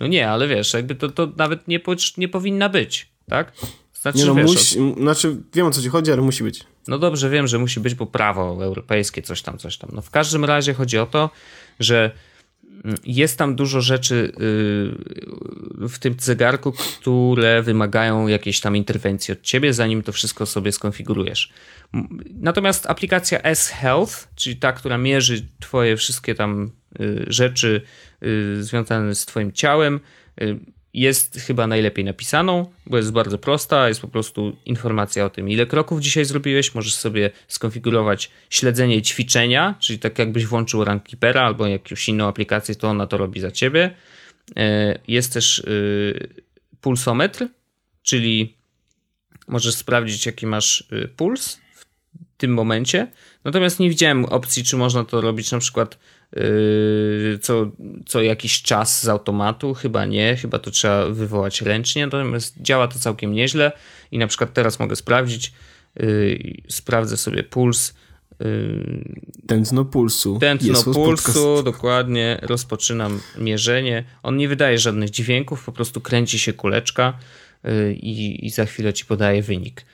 [0.00, 1.80] No nie, ale wiesz, jakby to, to nawet nie,
[2.16, 3.52] nie powinna być, tak?
[4.00, 6.64] Znaczy, Nie no, wiesz, musi, znaczy wiem o co ci chodzi, ale musi być.
[6.88, 9.90] No dobrze, wiem, że musi być, bo prawo europejskie, coś tam, coś tam.
[9.92, 11.30] No w każdym razie chodzi o to,
[11.80, 12.10] że
[12.84, 14.32] mm, jest tam dużo rzeczy
[15.78, 20.72] yy, w tym zegarku, które wymagają jakiejś tam interwencji od ciebie, zanim to wszystko sobie
[20.72, 21.52] skonfigurujesz.
[22.40, 26.70] Natomiast aplikacja S-Health, czyli ta, która mierzy twoje wszystkie tam
[27.00, 27.82] y, rzeczy
[28.22, 30.00] y, związane z twoim ciałem,
[30.40, 35.48] y, jest chyba najlepiej napisaną, bo jest bardzo prosta, jest po prostu informacja o tym,
[35.48, 41.66] ile kroków dzisiaj zrobiłeś, możesz sobie skonfigurować śledzenie ćwiczenia, czyli tak jakbyś włączył Runkeepera albo
[41.66, 43.94] jakąś inną aplikację, to ona to robi za ciebie.
[44.56, 46.42] E, Jest też y,
[46.80, 47.48] pulsometr,
[48.02, 48.56] czyli
[49.48, 51.84] możesz sprawdzić jaki masz y, puls w
[52.36, 53.06] tym momencie.
[53.44, 55.98] Natomiast nie widziałem opcji, czy można to robić na przykład
[57.40, 57.70] co,
[58.06, 59.74] co jakiś czas z automatu.
[59.74, 62.06] Chyba nie, chyba to trzeba wywołać ręcznie.
[62.06, 63.72] Natomiast działa to całkiem nieźle
[64.12, 65.52] i na przykład teraz mogę sprawdzić,
[65.96, 67.94] yy, sprawdzę sobie puls.
[68.40, 68.46] Yy,
[69.46, 70.38] Tętno pulsu.
[70.40, 74.04] Tętno Jest pulsu, dokładnie, rozpoczynam mierzenie.
[74.22, 77.18] On nie wydaje żadnych dźwięków, po prostu kręci się kuleczka
[77.92, 79.84] i, i za chwilę ci podaje wynik.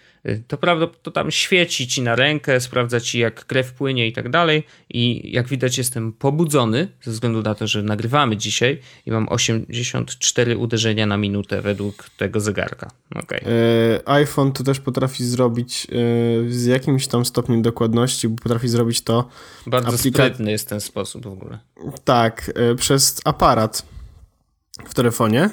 [0.49, 4.29] To prawda, to tam świeci ci na rękę, sprawdza ci jak krew płynie i tak
[4.31, 4.63] dalej.
[4.91, 10.57] I jak widać, jestem pobudzony ze względu na to, że nagrywamy dzisiaj i mam 84
[10.57, 12.91] uderzenia na minutę według tego zegarka.
[13.15, 13.41] Okay.
[13.41, 15.89] E, iPhone to też potrafi zrobić e,
[16.53, 19.29] z jakimś tam stopniem dokładności, bo potrafi zrobić to
[19.67, 21.59] Bardzo aplika- sprytny jest ten sposób w ogóle.
[22.05, 23.87] tak, e, przez aparat
[24.89, 25.51] w telefonie.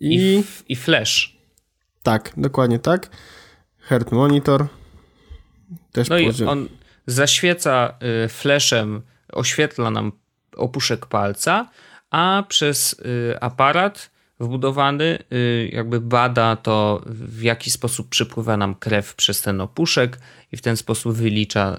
[0.00, 1.31] I, I f- i flash.
[2.02, 3.10] Tak, dokładnie tak.
[3.78, 4.66] Heart monitor.
[5.92, 6.68] Też No i on
[7.06, 7.94] zaświeca
[8.24, 10.12] y, flashem, oświetla nam
[10.56, 11.70] opuszek palca,
[12.10, 19.14] a przez y, aparat wbudowany y, jakby bada to, w jaki sposób przepływa nam krew
[19.14, 20.18] przez ten opuszek
[20.52, 21.78] i w ten sposób wylicza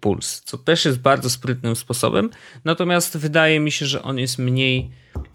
[0.00, 2.30] puls, co też jest bardzo sprytnym sposobem.
[2.64, 4.90] Natomiast wydaje mi się, że on jest mniej,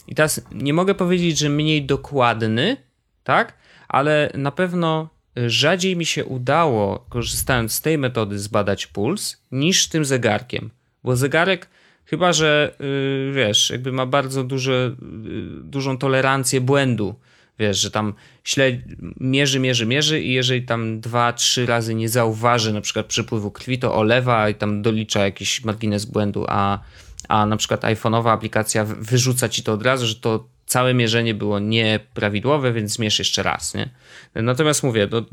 [0.08, 2.78] i teraz nie mogę powiedzieć, że mniej dokładny,
[3.24, 3.54] tak?
[3.88, 5.10] Ale na pewno
[5.48, 10.70] rzadziej mi się udało, korzystając z tej metody, zbadać puls, niż tym zegarkiem.
[11.04, 11.70] Bo zegarek,
[12.06, 17.16] chyba że yy, wiesz, jakby ma bardzo duże, yy, dużą tolerancję błędu.
[17.60, 18.14] Wiesz, że tam
[18.44, 18.80] śledź,
[19.20, 23.80] mierzy, mierzy, mierzy i jeżeli tam dwa, trzy razy nie zauważy na przykład przepływu krwi,
[23.80, 26.80] to olewa i tam dolicza jakiś margines błędu, a,
[27.28, 31.34] a na przykład iPhone'owa aplikacja wy- wyrzuca ci to od razu, że to całe mierzenie
[31.34, 33.90] było nieprawidłowe, więc zmierz jeszcze raz, nie?
[34.36, 35.26] Natomiast mówię, no,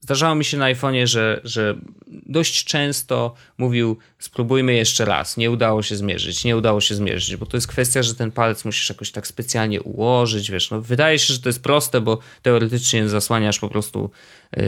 [0.00, 5.82] zdarzało mi się na iPhone'ie, że, że dość często mówił spróbujmy jeszcze raz, nie udało
[5.82, 9.10] się zmierzyć, nie udało się zmierzyć, bo to jest kwestia, że ten palec musisz jakoś
[9.10, 13.68] tak specjalnie ułożyć, wiesz, no wydaje się, że to jest proste, bo teoretycznie zasłaniasz po
[13.68, 14.10] prostu
[14.56, 14.62] yy,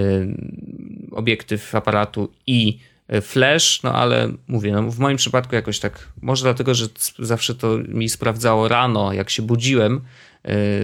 [1.11, 2.79] obiektyw aparatu i
[3.23, 6.87] flash, no ale mówię, no w moim przypadku jakoś tak, może dlatego, że
[7.19, 10.01] zawsze to mi sprawdzało rano, jak się budziłem,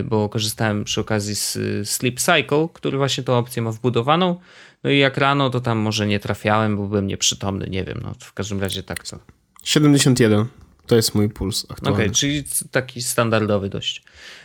[0.01, 4.41] y, bo korzystałem przy okazji z y, Sleep Cycle, który właśnie tą opcję ma wbudowaną,
[4.85, 8.13] no i jak rano, to tam może nie trafiałem, bo byłem nieprzytomny, nie wiem, no
[8.21, 9.19] w każdym razie tak co.
[9.65, 10.47] 71.
[10.87, 12.11] To jest mój puls Okej, aktualny.
[12.11, 14.03] czyli taki standardowy dość.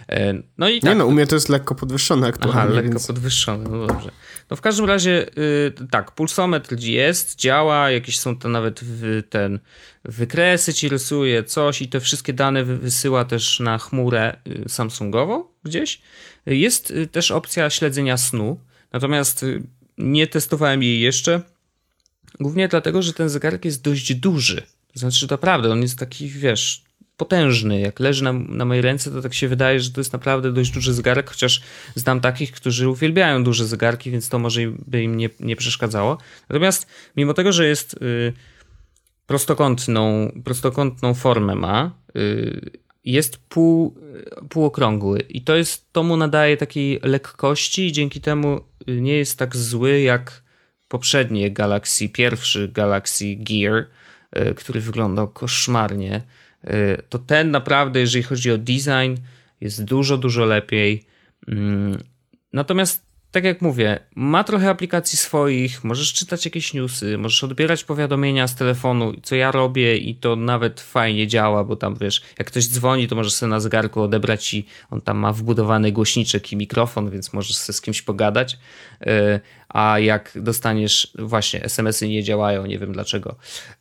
[0.09, 2.89] E, No i Nie tak, no, u mnie to jest lekko podwyższone aktualnie, Aha, lekko
[2.91, 3.07] więc...
[3.07, 4.11] podwyższony, no dobrze.
[4.49, 9.59] No w każdym razie, y, tak, pulsometr jest, działa, jakieś są to nawet w, ten
[10.05, 15.43] wykresy ci rysuje, coś i te wszystkie dane wy- wysyła też na chmurę y, Samsungową
[15.63, 16.01] gdzieś.
[16.45, 18.59] Jest y, też opcja śledzenia snu,
[18.93, 19.45] natomiast
[19.97, 21.41] nie testowałem jej jeszcze,
[22.39, 24.61] głównie dlatego, że ten zegarek jest dość duży.
[24.93, 25.27] To znaczy,
[25.71, 26.83] on jest taki, wiesz,
[27.21, 27.79] potężny.
[27.79, 30.71] Jak leży na, na mojej ręce, to tak się wydaje, że to jest naprawdę dość
[30.71, 31.61] duży zegarek, chociaż
[31.95, 36.17] znam takich, którzy uwielbiają duże zegarki, więc to może by im nie, nie przeszkadzało.
[36.49, 36.87] Natomiast
[37.17, 38.33] mimo tego, że jest y,
[39.27, 42.71] prostokątną, prostokątną formę ma, y,
[43.05, 43.95] jest pół,
[44.49, 49.39] półokrągły i to jest, to mu nadaje takiej lekkości i dzięki temu y, nie jest
[49.39, 50.43] tak zły jak
[50.87, 54.00] poprzednie Galaxy, pierwszy Galaxy Gear, y,
[54.55, 56.21] który wyglądał koszmarnie.
[56.63, 59.15] Y, To ten naprawdę, jeżeli chodzi o design,
[59.61, 61.05] jest dużo, dużo lepiej.
[61.47, 61.97] Mm,
[62.53, 68.47] Natomiast tak jak mówię, ma trochę aplikacji swoich, możesz czytać jakieś newsy, możesz odbierać powiadomienia
[68.47, 72.67] z telefonu, co ja robię i to nawet fajnie działa, bo tam wiesz, jak ktoś
[72.67, 77.09] dzwoni, to możesz sobie na zegarku odebrać i on tam ma wbudowany głośniczek i mikrofon,
[77.09, 78.57] więc możesz sobie z kimś pogadać.
[79.01, 79.39] E,
[79.73, 83.35] a jak dostaniesz, właśnie SMS-y nie działają, nie wiem dlaczego,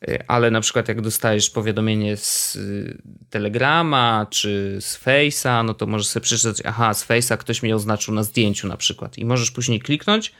[0.07, 2.97] e, ale na przykład jak dostajesz powiadomienie z y,
[3.29, 8.13] Telegrama czy z Face'a, no to możesz sobie przeczytać, aha, z Face'a ktoś mnie oznaczył
[8.13, 10.31] na zdjęciu na przykład i możesz później kliknąć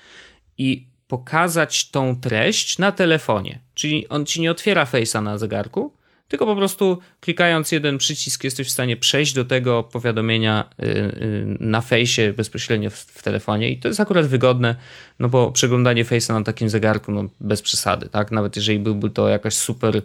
[0.58, 3.60] i pokazać tą treść na telefonie.
[3.74, 5.93] Czyli on ci nie otwiera Face'a na zegarku,
[6.32, 11.58] tylko po prostu klikając jeden przycisk jesteś w stanie przejść do tego powiadomienia y, y,
[11.60, 14.76] na fejsie bezpośrednio w, w, telefonie i to jest akurat wygodne,
[15.20, 18.32] no bo przeglądanie fejsa na takim zegarku no bez przesady, tak?
[18.32, 20.02] Nawet jeżeli byłby to jakaś super y,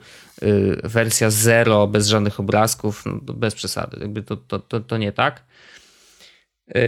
[0.85, 5.45] wersja zero, bez żadnych obrazków, no bez przesady, jakby to, to, to, to nie tak.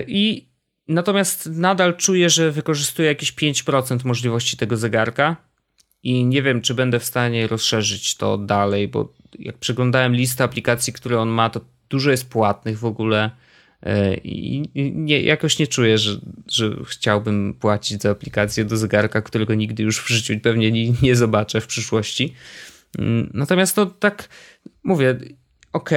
[0.06, 0.47] I
[0.88, 5.48] natomiast nadal czuję, że wykorzystuję jakieś 5% możliwości tego zegarka,
[6.02, 10.92] i nie wiem, czy będę w stanie rozszerzyć to dalej, bo jak przeglądałem listę aplikacji,
[10.92, 13.30] które on ma, to dużo jest płatnych w ogóle
[13.82, 14.62] e, i
[14.94, 20.00] nie, jakoś nie czuję, że, że chciałbym płacić za aplikację do zegarka, którego nigdy już
[20.00, 22.34] w życiu pewnie nie, nie zobaczę w przyszłości.
[22.98, 24.28] Mm, natomiast to tak
[24.82, 25.18] mówię,
[25.72, 25.90] ok,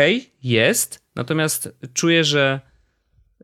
[0.44, 2.62] jest, natomiast czuję, że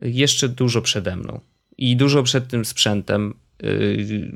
[0.02, 1.40] jeszcze dużo przede mną
[1.78, 3.34] i dużo przed tym sprzętem.
[3.64, 4.32] Y,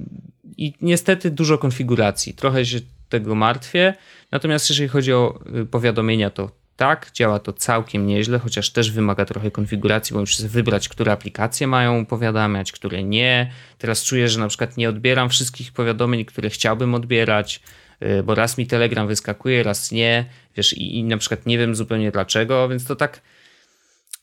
[0.56, 2.34] I niestety dużo konfiguracji.
[2.34, 3.94] Trochę się tego martwię.
[4.30, 9.24] Natomiast jeżeli chodzi o y, powiadomienia, to tak, działa to całkiem nieźle, chociaż też wymaga
[9.24, 13.52] trochę konfiguracji, bo muszę wybrać, które aplikacje mają powiadamiać, które nie.
[13.78, 17.60] Teraz czuję, że na przykład nie odbieram wszystkich powiadomień, które chciałbym odbierać,
[18.02, 20.24] y, bo raz mi Telegram wyskakuje, raz nie,
[20.56, 23.20] wiesz, i, i na przykład nie wiem zupełnie dlaczego, więc to tak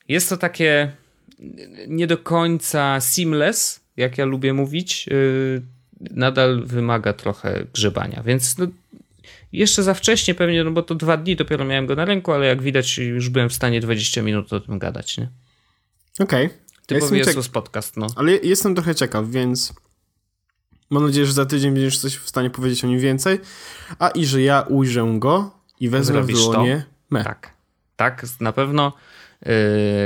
[0.08, 0.92] jest to takie
[1.88, 5.62] nie do końca seamless, jak ja lubię mówić, y,
[6.12, 8.68] nadal wymaga trochę grzebania, więc no,
[9.52, 12.46] jeszcze za wcześnie pewnie, no bo to dwa dni dopiero miałem go na ręku, ale
[12.46, 15.30] jak widać już byłem w stanie 20 minut o tym gadać, nie?
[16.20, 16.46] Okej.
[16.46, 16.58] Okay.
[16.86, 18.08] Typowy ja jest podcast, no.
[18.16, 19.74] Ale jestem trochę ciekaw, więc
[20.90, 23.40] mam nadzieję, że za tydzień będziesz coś w stanie powiedzieć o nim więcej,
[24.00, 27.24] a i że ja ujrzę go i wezmę Zrobisz w dłonie me.
[27.24, 27.54] Tak,
[27.96, 28.94] tak, na pewno,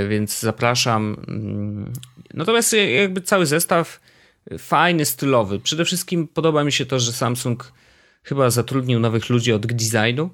[0.09, 1.17] więc zapraszam.
[1.27, 1.93] Mm,
[2.33, 3.99] natomiast jakby cały zestaw
[4.57, 5.59] fajny, stylowy.
[5.59, 7.73] Przede wszystkim podoba mi się to, że Samsung
[8.23, 10.29] chyba zatrudnił nowych ludzi od designu.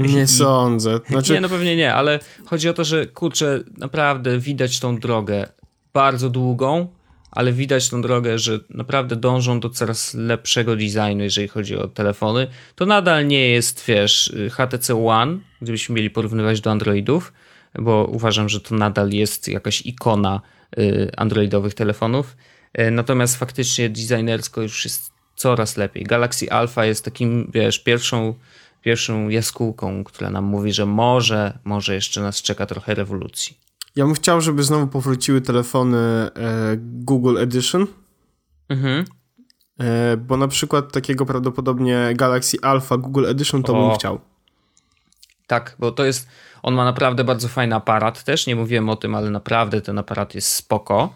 [0.00, 0.28] Nie I...
[0.28, 1.00] sądzę.
[1.08, 1.32] Znaczy...
[1.32, 5.48] Nie, no pewnie nie, ale chodzi o to, że kurczę, naprawdę widać tą drogę
[5.92, 6.88] bardzo długą,
[7.30, 12.46] ale widać tą drogę, że naprawdę dążą do coraz lepszego designu, jeżeli chodzi o telefony.
[12.74, 17.32] To nadal nie jest, wiesz, HTC One, gdybyśmy mieli porównywać do Androidów,
[17.78, 20.40] bo uważam, że to nadal jest jakaś ikona
[20.78, 22.36] y, androidowych telefonów
[22.74, 26.04] E, natomiast faktycznie designersko już jest coraz lepiej.
[26.04, 28.34] Galaxy Alpha jest takim, wiesz, pierwszą,
[28.82, 33.58] pierwszą jaskółką, która nam mówi, że może, może jeszcze nas czeka trochę rewolucji.
[33.96, 36.30] Ja bym chciał, żeby znowu powróciły telefony e,
[36.78, 37.86] Google Edition.
[38.68, 39.04] Mhm.
[39.80, 43.88] E, bo na przykład takiego prawdopodobnie Galaxy Alpha Google Edition to o.
[43.88, 44.20] bym chciał.
[45.46, 46.28] Tak, bo to jest,
[46.64, 50.34] on ma naprawdę bardzo fajny aparat też, nie mówiłem o tym, ale naprawdę ten aparat
[50.34, 51.14] jest spoko.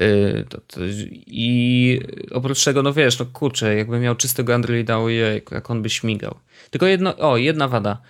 [0.00, 0.46] Y,
[1.26, 5.90] I oprócz tego, no wiesz, no kurczę, jakby miał czystego Androida, ojej, jak on by
[5.90, 6.34] śmigał.
[6.70, 8.02] Tylko jedno, o, jedna wada.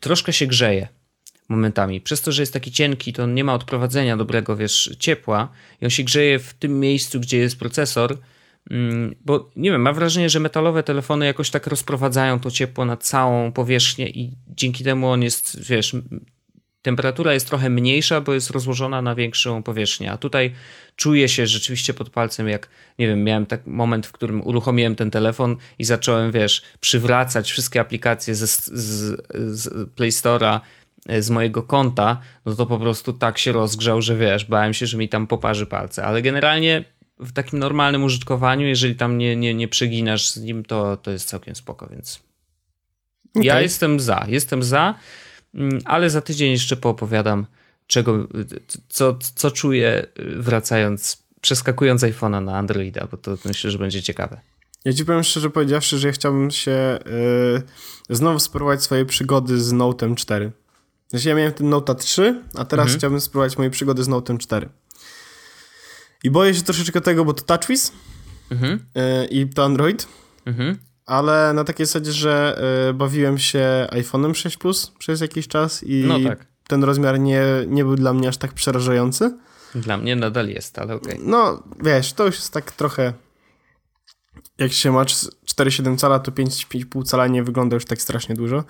[0.00, 0.88] Troszkę się grzeje
[1.48, 2.00] momentami.
[2.00, 5.48] Przez to, że jest taki cienki, to on nie ma odprowadzenia dobrego, wiesz, ciepła
[5.80, 8.18] i on się grzeje w tym miejscu, gdzie jest procesor,
[9.24, 13.52] bo nie wiem, mam wrażenie, że metalowe telefony jakoś tak rozprowadzają to ciepło na całą
[13.52, 15.96] powierzchnię i dzięki temu on jest, wiesz,
[16.82, 20.12] temperatura jest trochę mniejsza, bo jest rozłożona na większą powierzchnię.
[20.12, 20.52] A tutaj
[20.96, 25.10] czuję się rzeczywiście pod palcem, jak nie wiem, miałem tak moment, w którym uruchomiłem ten
[25.10, 29.22] telefon i zacząłem, wiesz, przywracać wszystkie aplikacje z, z,
[29.60, 30.60] z Play Store'a
[31.08, 34.86] e, z mojego konta, no to po prostu tak się rozgrzał, że wiesz, bałem się,
[34.86, 36.04] że mi tam poparzy palce.
[36.04, 36.84] Ale generalnie
[37.20, 41.28] w takim normalnym użytkowaniu, jeżeli tam nie, nie, nie przeginasz z nim, to, to jest
[41.28, 42.20] całkiem spoko, więc
[43.30, 43.44] okay.
[43.44, 44.94] ja jestem za, jestem za.
[45.54, 47.46] Mm, ale za tydzień jeszcze poopowiadam,
[47.86, 48.28] czego,
[48.88, 50.06] co, co czuję
[50.36, 54.40] wracając, przeskakując iPhone'a na Androida, bo to myślę, że będzie ciekawe.
[54.84, 56.98] Ja ci powiem szczerze powiedziawszy, że ja chciałbym się
[58.08, 60.52] yy, znowu spróbować swoje przygody z Note'em 4.
[61.08, 62.98] Znaczy ja miałem ten Note 3, a teraz mhm.
[62.98, 64.68] chciałbym spróbować moje przygody z Note'em 4.
[66.24, 67.92] I boję się troszeczkę tego, bo to TouchWiz
[68.50, 68.86] mhm.
[68.94, 70.08] yy, i to Android.
[70.46, 70.78] Mhm
[71.08, 76.04] ale na takiej zasadzie, że y, bawiłem się iPhone'em 6 Plus przez jakiś czas i
[76.06, 76.46] no tak.
[76.66, 79.38] ten rozmiar nie, nie był dla mnie aż tak przerażający.
[79.74, 81.14] Dla mnie nadal jest, ale okej.
[81.14, 81.26] Okay.
[81.28, 83.12] No, wiesz, to już jest tak trochę...
[84.58, 88.64] Jak się ma 4,7 cala, to 5,5 cala nie wygląda już tak strasznie dużo.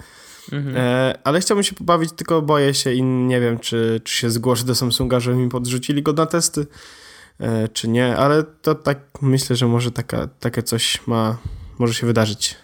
[0.52, 0.76] Mhm.
[0.76, 4.64] E, ale chciałbym się pobawić, tylko boję się i nie wiem, czy, czy się zgłoszę
[4.64, 6.66] do Samsunga, żeby mi podrzucili go na testy, e,
[7.72, 11.38] czy nie, ale to tak myślę, że może taka, takie coś ma,
[11.78, 12.56] może się wydarzyć.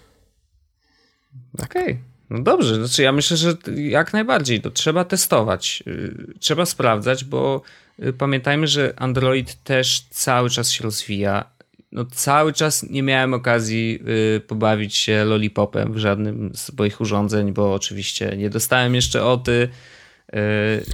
[1.56, 1.70] Tak.
[1.70, 1.82] Okej.
[1.82, 2.14] Okay.
[2.30, 7.62] No dobrze, znaczy ja myślę, że jak najbardziej to trzeba testować, y, trzeba sprawdzać, bo
[8.04, 11.44] y, pamiętajmy, że Android też cały czas się rozwija.
[11.92, 13.98] No cały czas nie miałem okazji
[14.36, 19.68] y, pobawić się lollipopem w żadnym z moich urządzeń, bo oczywiście nie dostałem jeszcze oty.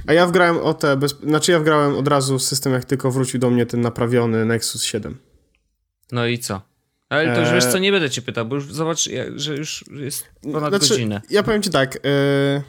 [0.07, 1.19] A ja wgrałem OT, bez...
[1.23, 5.17] znaczy ja wgrałem od razu system, jak tylko wrócił do mnie ten naprawiony Nexus 7.
[6.11, 6.61] No i co?
[7.09, 10.25] Ale to już wiesz co, nie będę cię pytał, bo już zobacz, że już jest
[10.41, 11.21] ponad znaczy, godzinę.
[11.29, 12.61] Ja powiem ci tak, yy,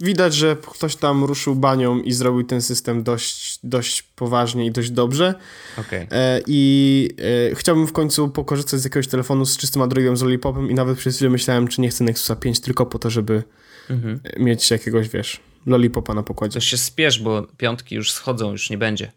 [0.00, 4.90] widać, że ktoś tam ruszył banią i zrobił ten system dość, dość poważnie i dość
[4.90, 5.34] dobrze.
[5.78, 6.00] Okay.
[6.00, 6.06] Yy,
[6.46, 7.08] I
[7.48, 10.98] yy, chciałbym w końcu pokorzystać z jakiegoś telefonu z czystym Androidem, z Lollipopem i nawet
[10.98, 13.42] przez chwilę myślałem, czy nie chcę Nexusa 5 tylko po to, żeby
[13.90, 14.20] mhm.
[14.38, 16.54] mieć jakiegoś, wiesz, Lollipopa na pokładzie.
[16.54, 19.12] To się spiesz, bo piątki już schodzą, już nie będzie.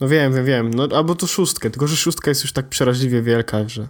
[0.00, 0.70] No wiem, wiem, wiem.
[0.70, 3.88] No, albo to szóstkę, tylko że szóstka jest już tak przeraźliwie wielka, że...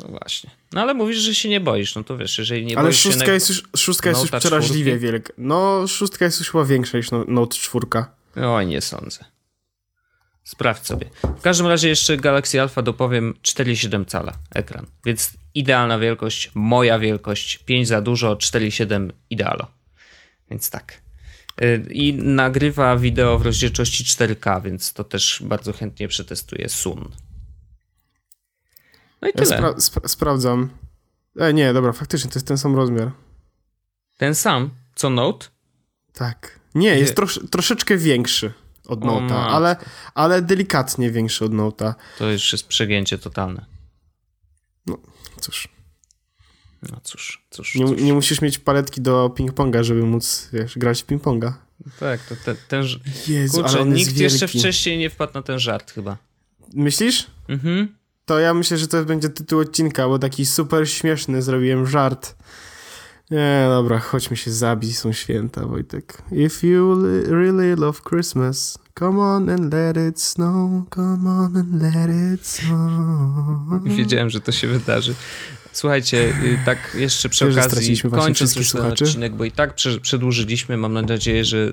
[0.00, 0.50] No właśnie.
[0.72, 3.26] No ale mówisz, że się nie boisz, no to wiesz, jeżeli nie ale boisz szóstka
[3.26, 3.32] się...
[3.32, 5.12] Jest już, szóstka jest już przeraźliwie czwórki?
[5.12, 5.32] wielka.
[5.38, 7.86] No, szóstka jest już chyba większa niż no, Note 4.
[8.36, 9.24] Oj, nie sądzę.
[10.44, 11.10] Sprawdź sobie.
[11.38, 17.58] W każdym razie jeszcze Galaxy Alpha dopowiem 4,7 cala ekran, więc idealna wielkość, moja wielkość,
[17.58, 19.66] 5 za dużo, 4,7 idealo.
[20.50, 21.02] Więc tak.
[21.62, 27.08] Y, i nagrywa wideo w rozdzielczości 4K, więc to też bardzo chętnie przetestuję Sun.
[29.22, 29.46] No i tyle.
[29.46, 30.70] Spra spra sprawdzam.
[31.36, 33.10] E, nie, dobra, faktycznie to jest ten sam rozmiar.
[34.18, 34.70] Ten sam?
[34.94, 35.46] Co Note?
[36.12, 36.60] Tak.
[36.74, 38.52] Nie, jest trosz troszeczkę większy
[38.86, 39.76] od Note'a, ale,
[40.14, 41.94] ale delikatnie większy od Note'a.
[42.18, 43.66] To już jest przegięcie totalne.
[44.86, 44.98] No,
[45.40, 45.68] cóż.
[46.90, 48.00] No cóż, cóż, nie, cóż.
[48.00, 51.52] nie musisz mieć paletki do ping-ponga, żeby móc, wiesz, grać w ping-ponga.
[52.00, 52.84] Tak, to te, ten...
[53.28, 56.16] Jezu, Kurczę, nikt jeszcze wcześniej nie wpadł na ten żart chyba.
[56.74, 57.26] Myślisz?
[57.48, 57.94] Mhm.
[58.24, 62.36] To ja myślę, że to będzie tytuł odcinka, bo taki super śmieszny zrobiłem żart.
[63.30, 66.22] Nie, dobra, chodźmy się zabić, są święta, Wojtek.
[66.32, 72.10] If you really love Christmas, come on and let it snow, come on and let
[72.34, 73.84] it snow.
[73.84, 75.14] Wiedziałem, że to się wydarzy.
[75.72, 80.76] Słuchajcie, y, tak jeszcze przy Wiesz, okazji, kończąc już ten odcinek, bo i tak przedłużyliśmy,
[80.76, 81.72] mam nadzieję, że y,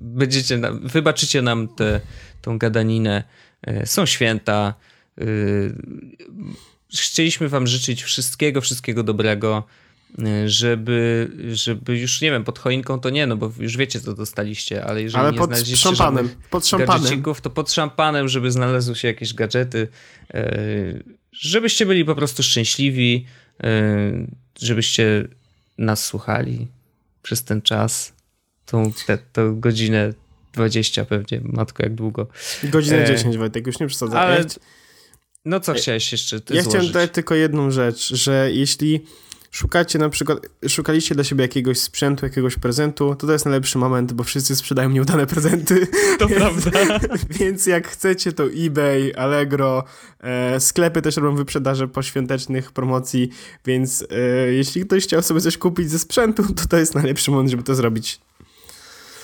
[0.00, 3.24] będziecie, wybaczycie nam tę gadaninę.
[3.68, 4.74] Y, są święta.
[6.92, 9.64] Chcieliśmy wam życzyć wszystkiego, wszystkiego dobrego,
[10.46, 14.84] żeby, żeby już, nie wiem, pod choinką to nie, no bo już wiecie, co dostaliście,
[14.84, 17.22] ale jeżeli ale nie pod znaleźliście szampanem, pod szampanem.
[17.42, 19.88] to pod szampanem, żeby znalazły się jakieś gadżety,
[21.32, 23.26] żebyście byli po prostu szczęśliwi,
[23.64, 23.66] y,
[24.58, 25.28] żebyście
[25.78, 26.68] nas słuchali
[27.22, 28.12] przez ten czas,
[28.66, 30.12] tą, te, tą godzinę
[30.52, 32.26] 20 pewnie, matko jak długo.
[32.64, 34.18] Godzinę e, 10 Wojtek, już nie przesadzam.
[34.18, 34.44] Ale,
[35.44, 36.68] no co chciałeś jeszcze Ja złożyć?
[36.68, 39.04] chciałem dodać tylko jedną rzecz, że jeśli
[39.54, 44.12] szukacie na przykład, szukaliście dla siebie jakiegoś sprzętu, jakiegoś prezentu, to to jest najlepszy moment,
[44.12, 45.86] bo wszyscy sprzedają nieudane prezenty.
[46.18, 46.70] To prawda.
[47.38, 49.84] Więc jak chcecie, to eBay, Allegro,
[50.20, 53.30] e, sklepy też robią wyprzedaże poświątecznych promocji,
[53.64, 54.16] więc e,
[54.52, 57.74] jeśli ktoś chciał sobie coś kupić ze sprzętu, to to jest najlepszy moment, żeby to
[57.74, 58.20] zrobić.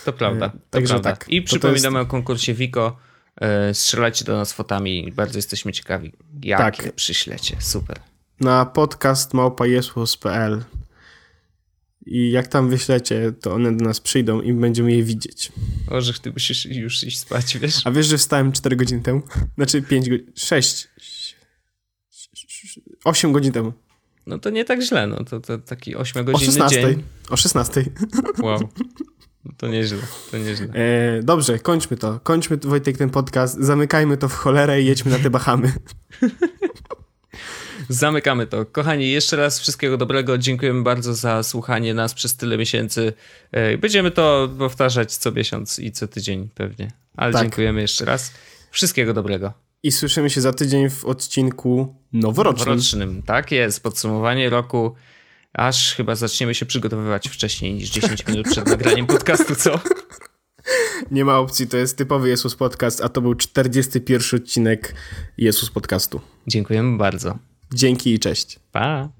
[0.05, 0.47] To prawda.
[0.47, 1.11] E, to Także prawda.
[1.11, 1.28] tak.
[1.28, 2.09] I przypominamy jest...
[2.09, 2.97] o konkursie Wiko.
[3.40, 6.12] E, strzelajcie do nas fotami, bardzo jesteśmy ciekawi,
[6.43, 6.94] jakie tak.
[6.94, 7.57] przyślecie.
[7.61, 8.10] Super
[8.40, 10.64] na podcast małpajesłos.pl
[12.06, 15.52] i jak tam wyślecie, to one do nas przyjdą i będziemy je widzieć.
[15.88, 17.86] Orzech, ty musisz już iść spać, wiesz?
[17.86, 19.22] A wiesz, że wstałem 4 godziny temu?
[19.56, 20.88] Znaczy 5 godzin, 6,
[23.04, 23.72] 8 godzin temu.
[24.26, 27.02] No to nie tak źle, no to, to taki 8 godziny o 16, dzień.
[27.30, 27.84] O 16.
[28.42, 28.68] Wow.
[29.44, 29.98] No to nieźle,
[30.30, 30.66] to nieźle.
[30.66, 32.20] E, dobrze, kończmy to.
[32.20, 33.56] Kończmy, Wojtek, ten podcast.
[33.60, 35.72] Zamykajmy to w cholerę i jedźmy na te Bahamy.
[37.90, 38.66] Zamykamy to.
[38.66, 40.38] Kochani, jeszcze raz wszystkiego dobrego.
[40.38, 43.12] Dziękujemy bardzo za słuchanie nas przez tyle miesięcy.
[43.52, 46.90] E, będziemy to powtarzać co miesiąc i co tydzień pewnie.
[47.16, 47.42] Ale tak.
[47.42, 48.32] dziękujemy jeszcze raz.
[48.70, 49.52] Wszystkiego dobrego.
[49.82, 52.68] I słyszymy się za tydzień w odcinku noworocznym.
[52.68, 53.82] Noworocznym, tak jest.
[53.82, 54.94] Podsumowanie roku.
[55.52, 59.80] Aż chyba zaczniemy się przygotowywać wcześniej niż 10 minut przed nagraniem podcastu, co?
[61.10, 64.94] Nie ma opcji, to jest typowy Jezus Podcast, a to był 41 odcinek
[65.38, 66.20] Jezus Podcastu.
[66.46, 67.49] Dziękujemy bardzo.
[67.74, 68.59] Dzięki i cześć.
[68.72, 69.19] Pa.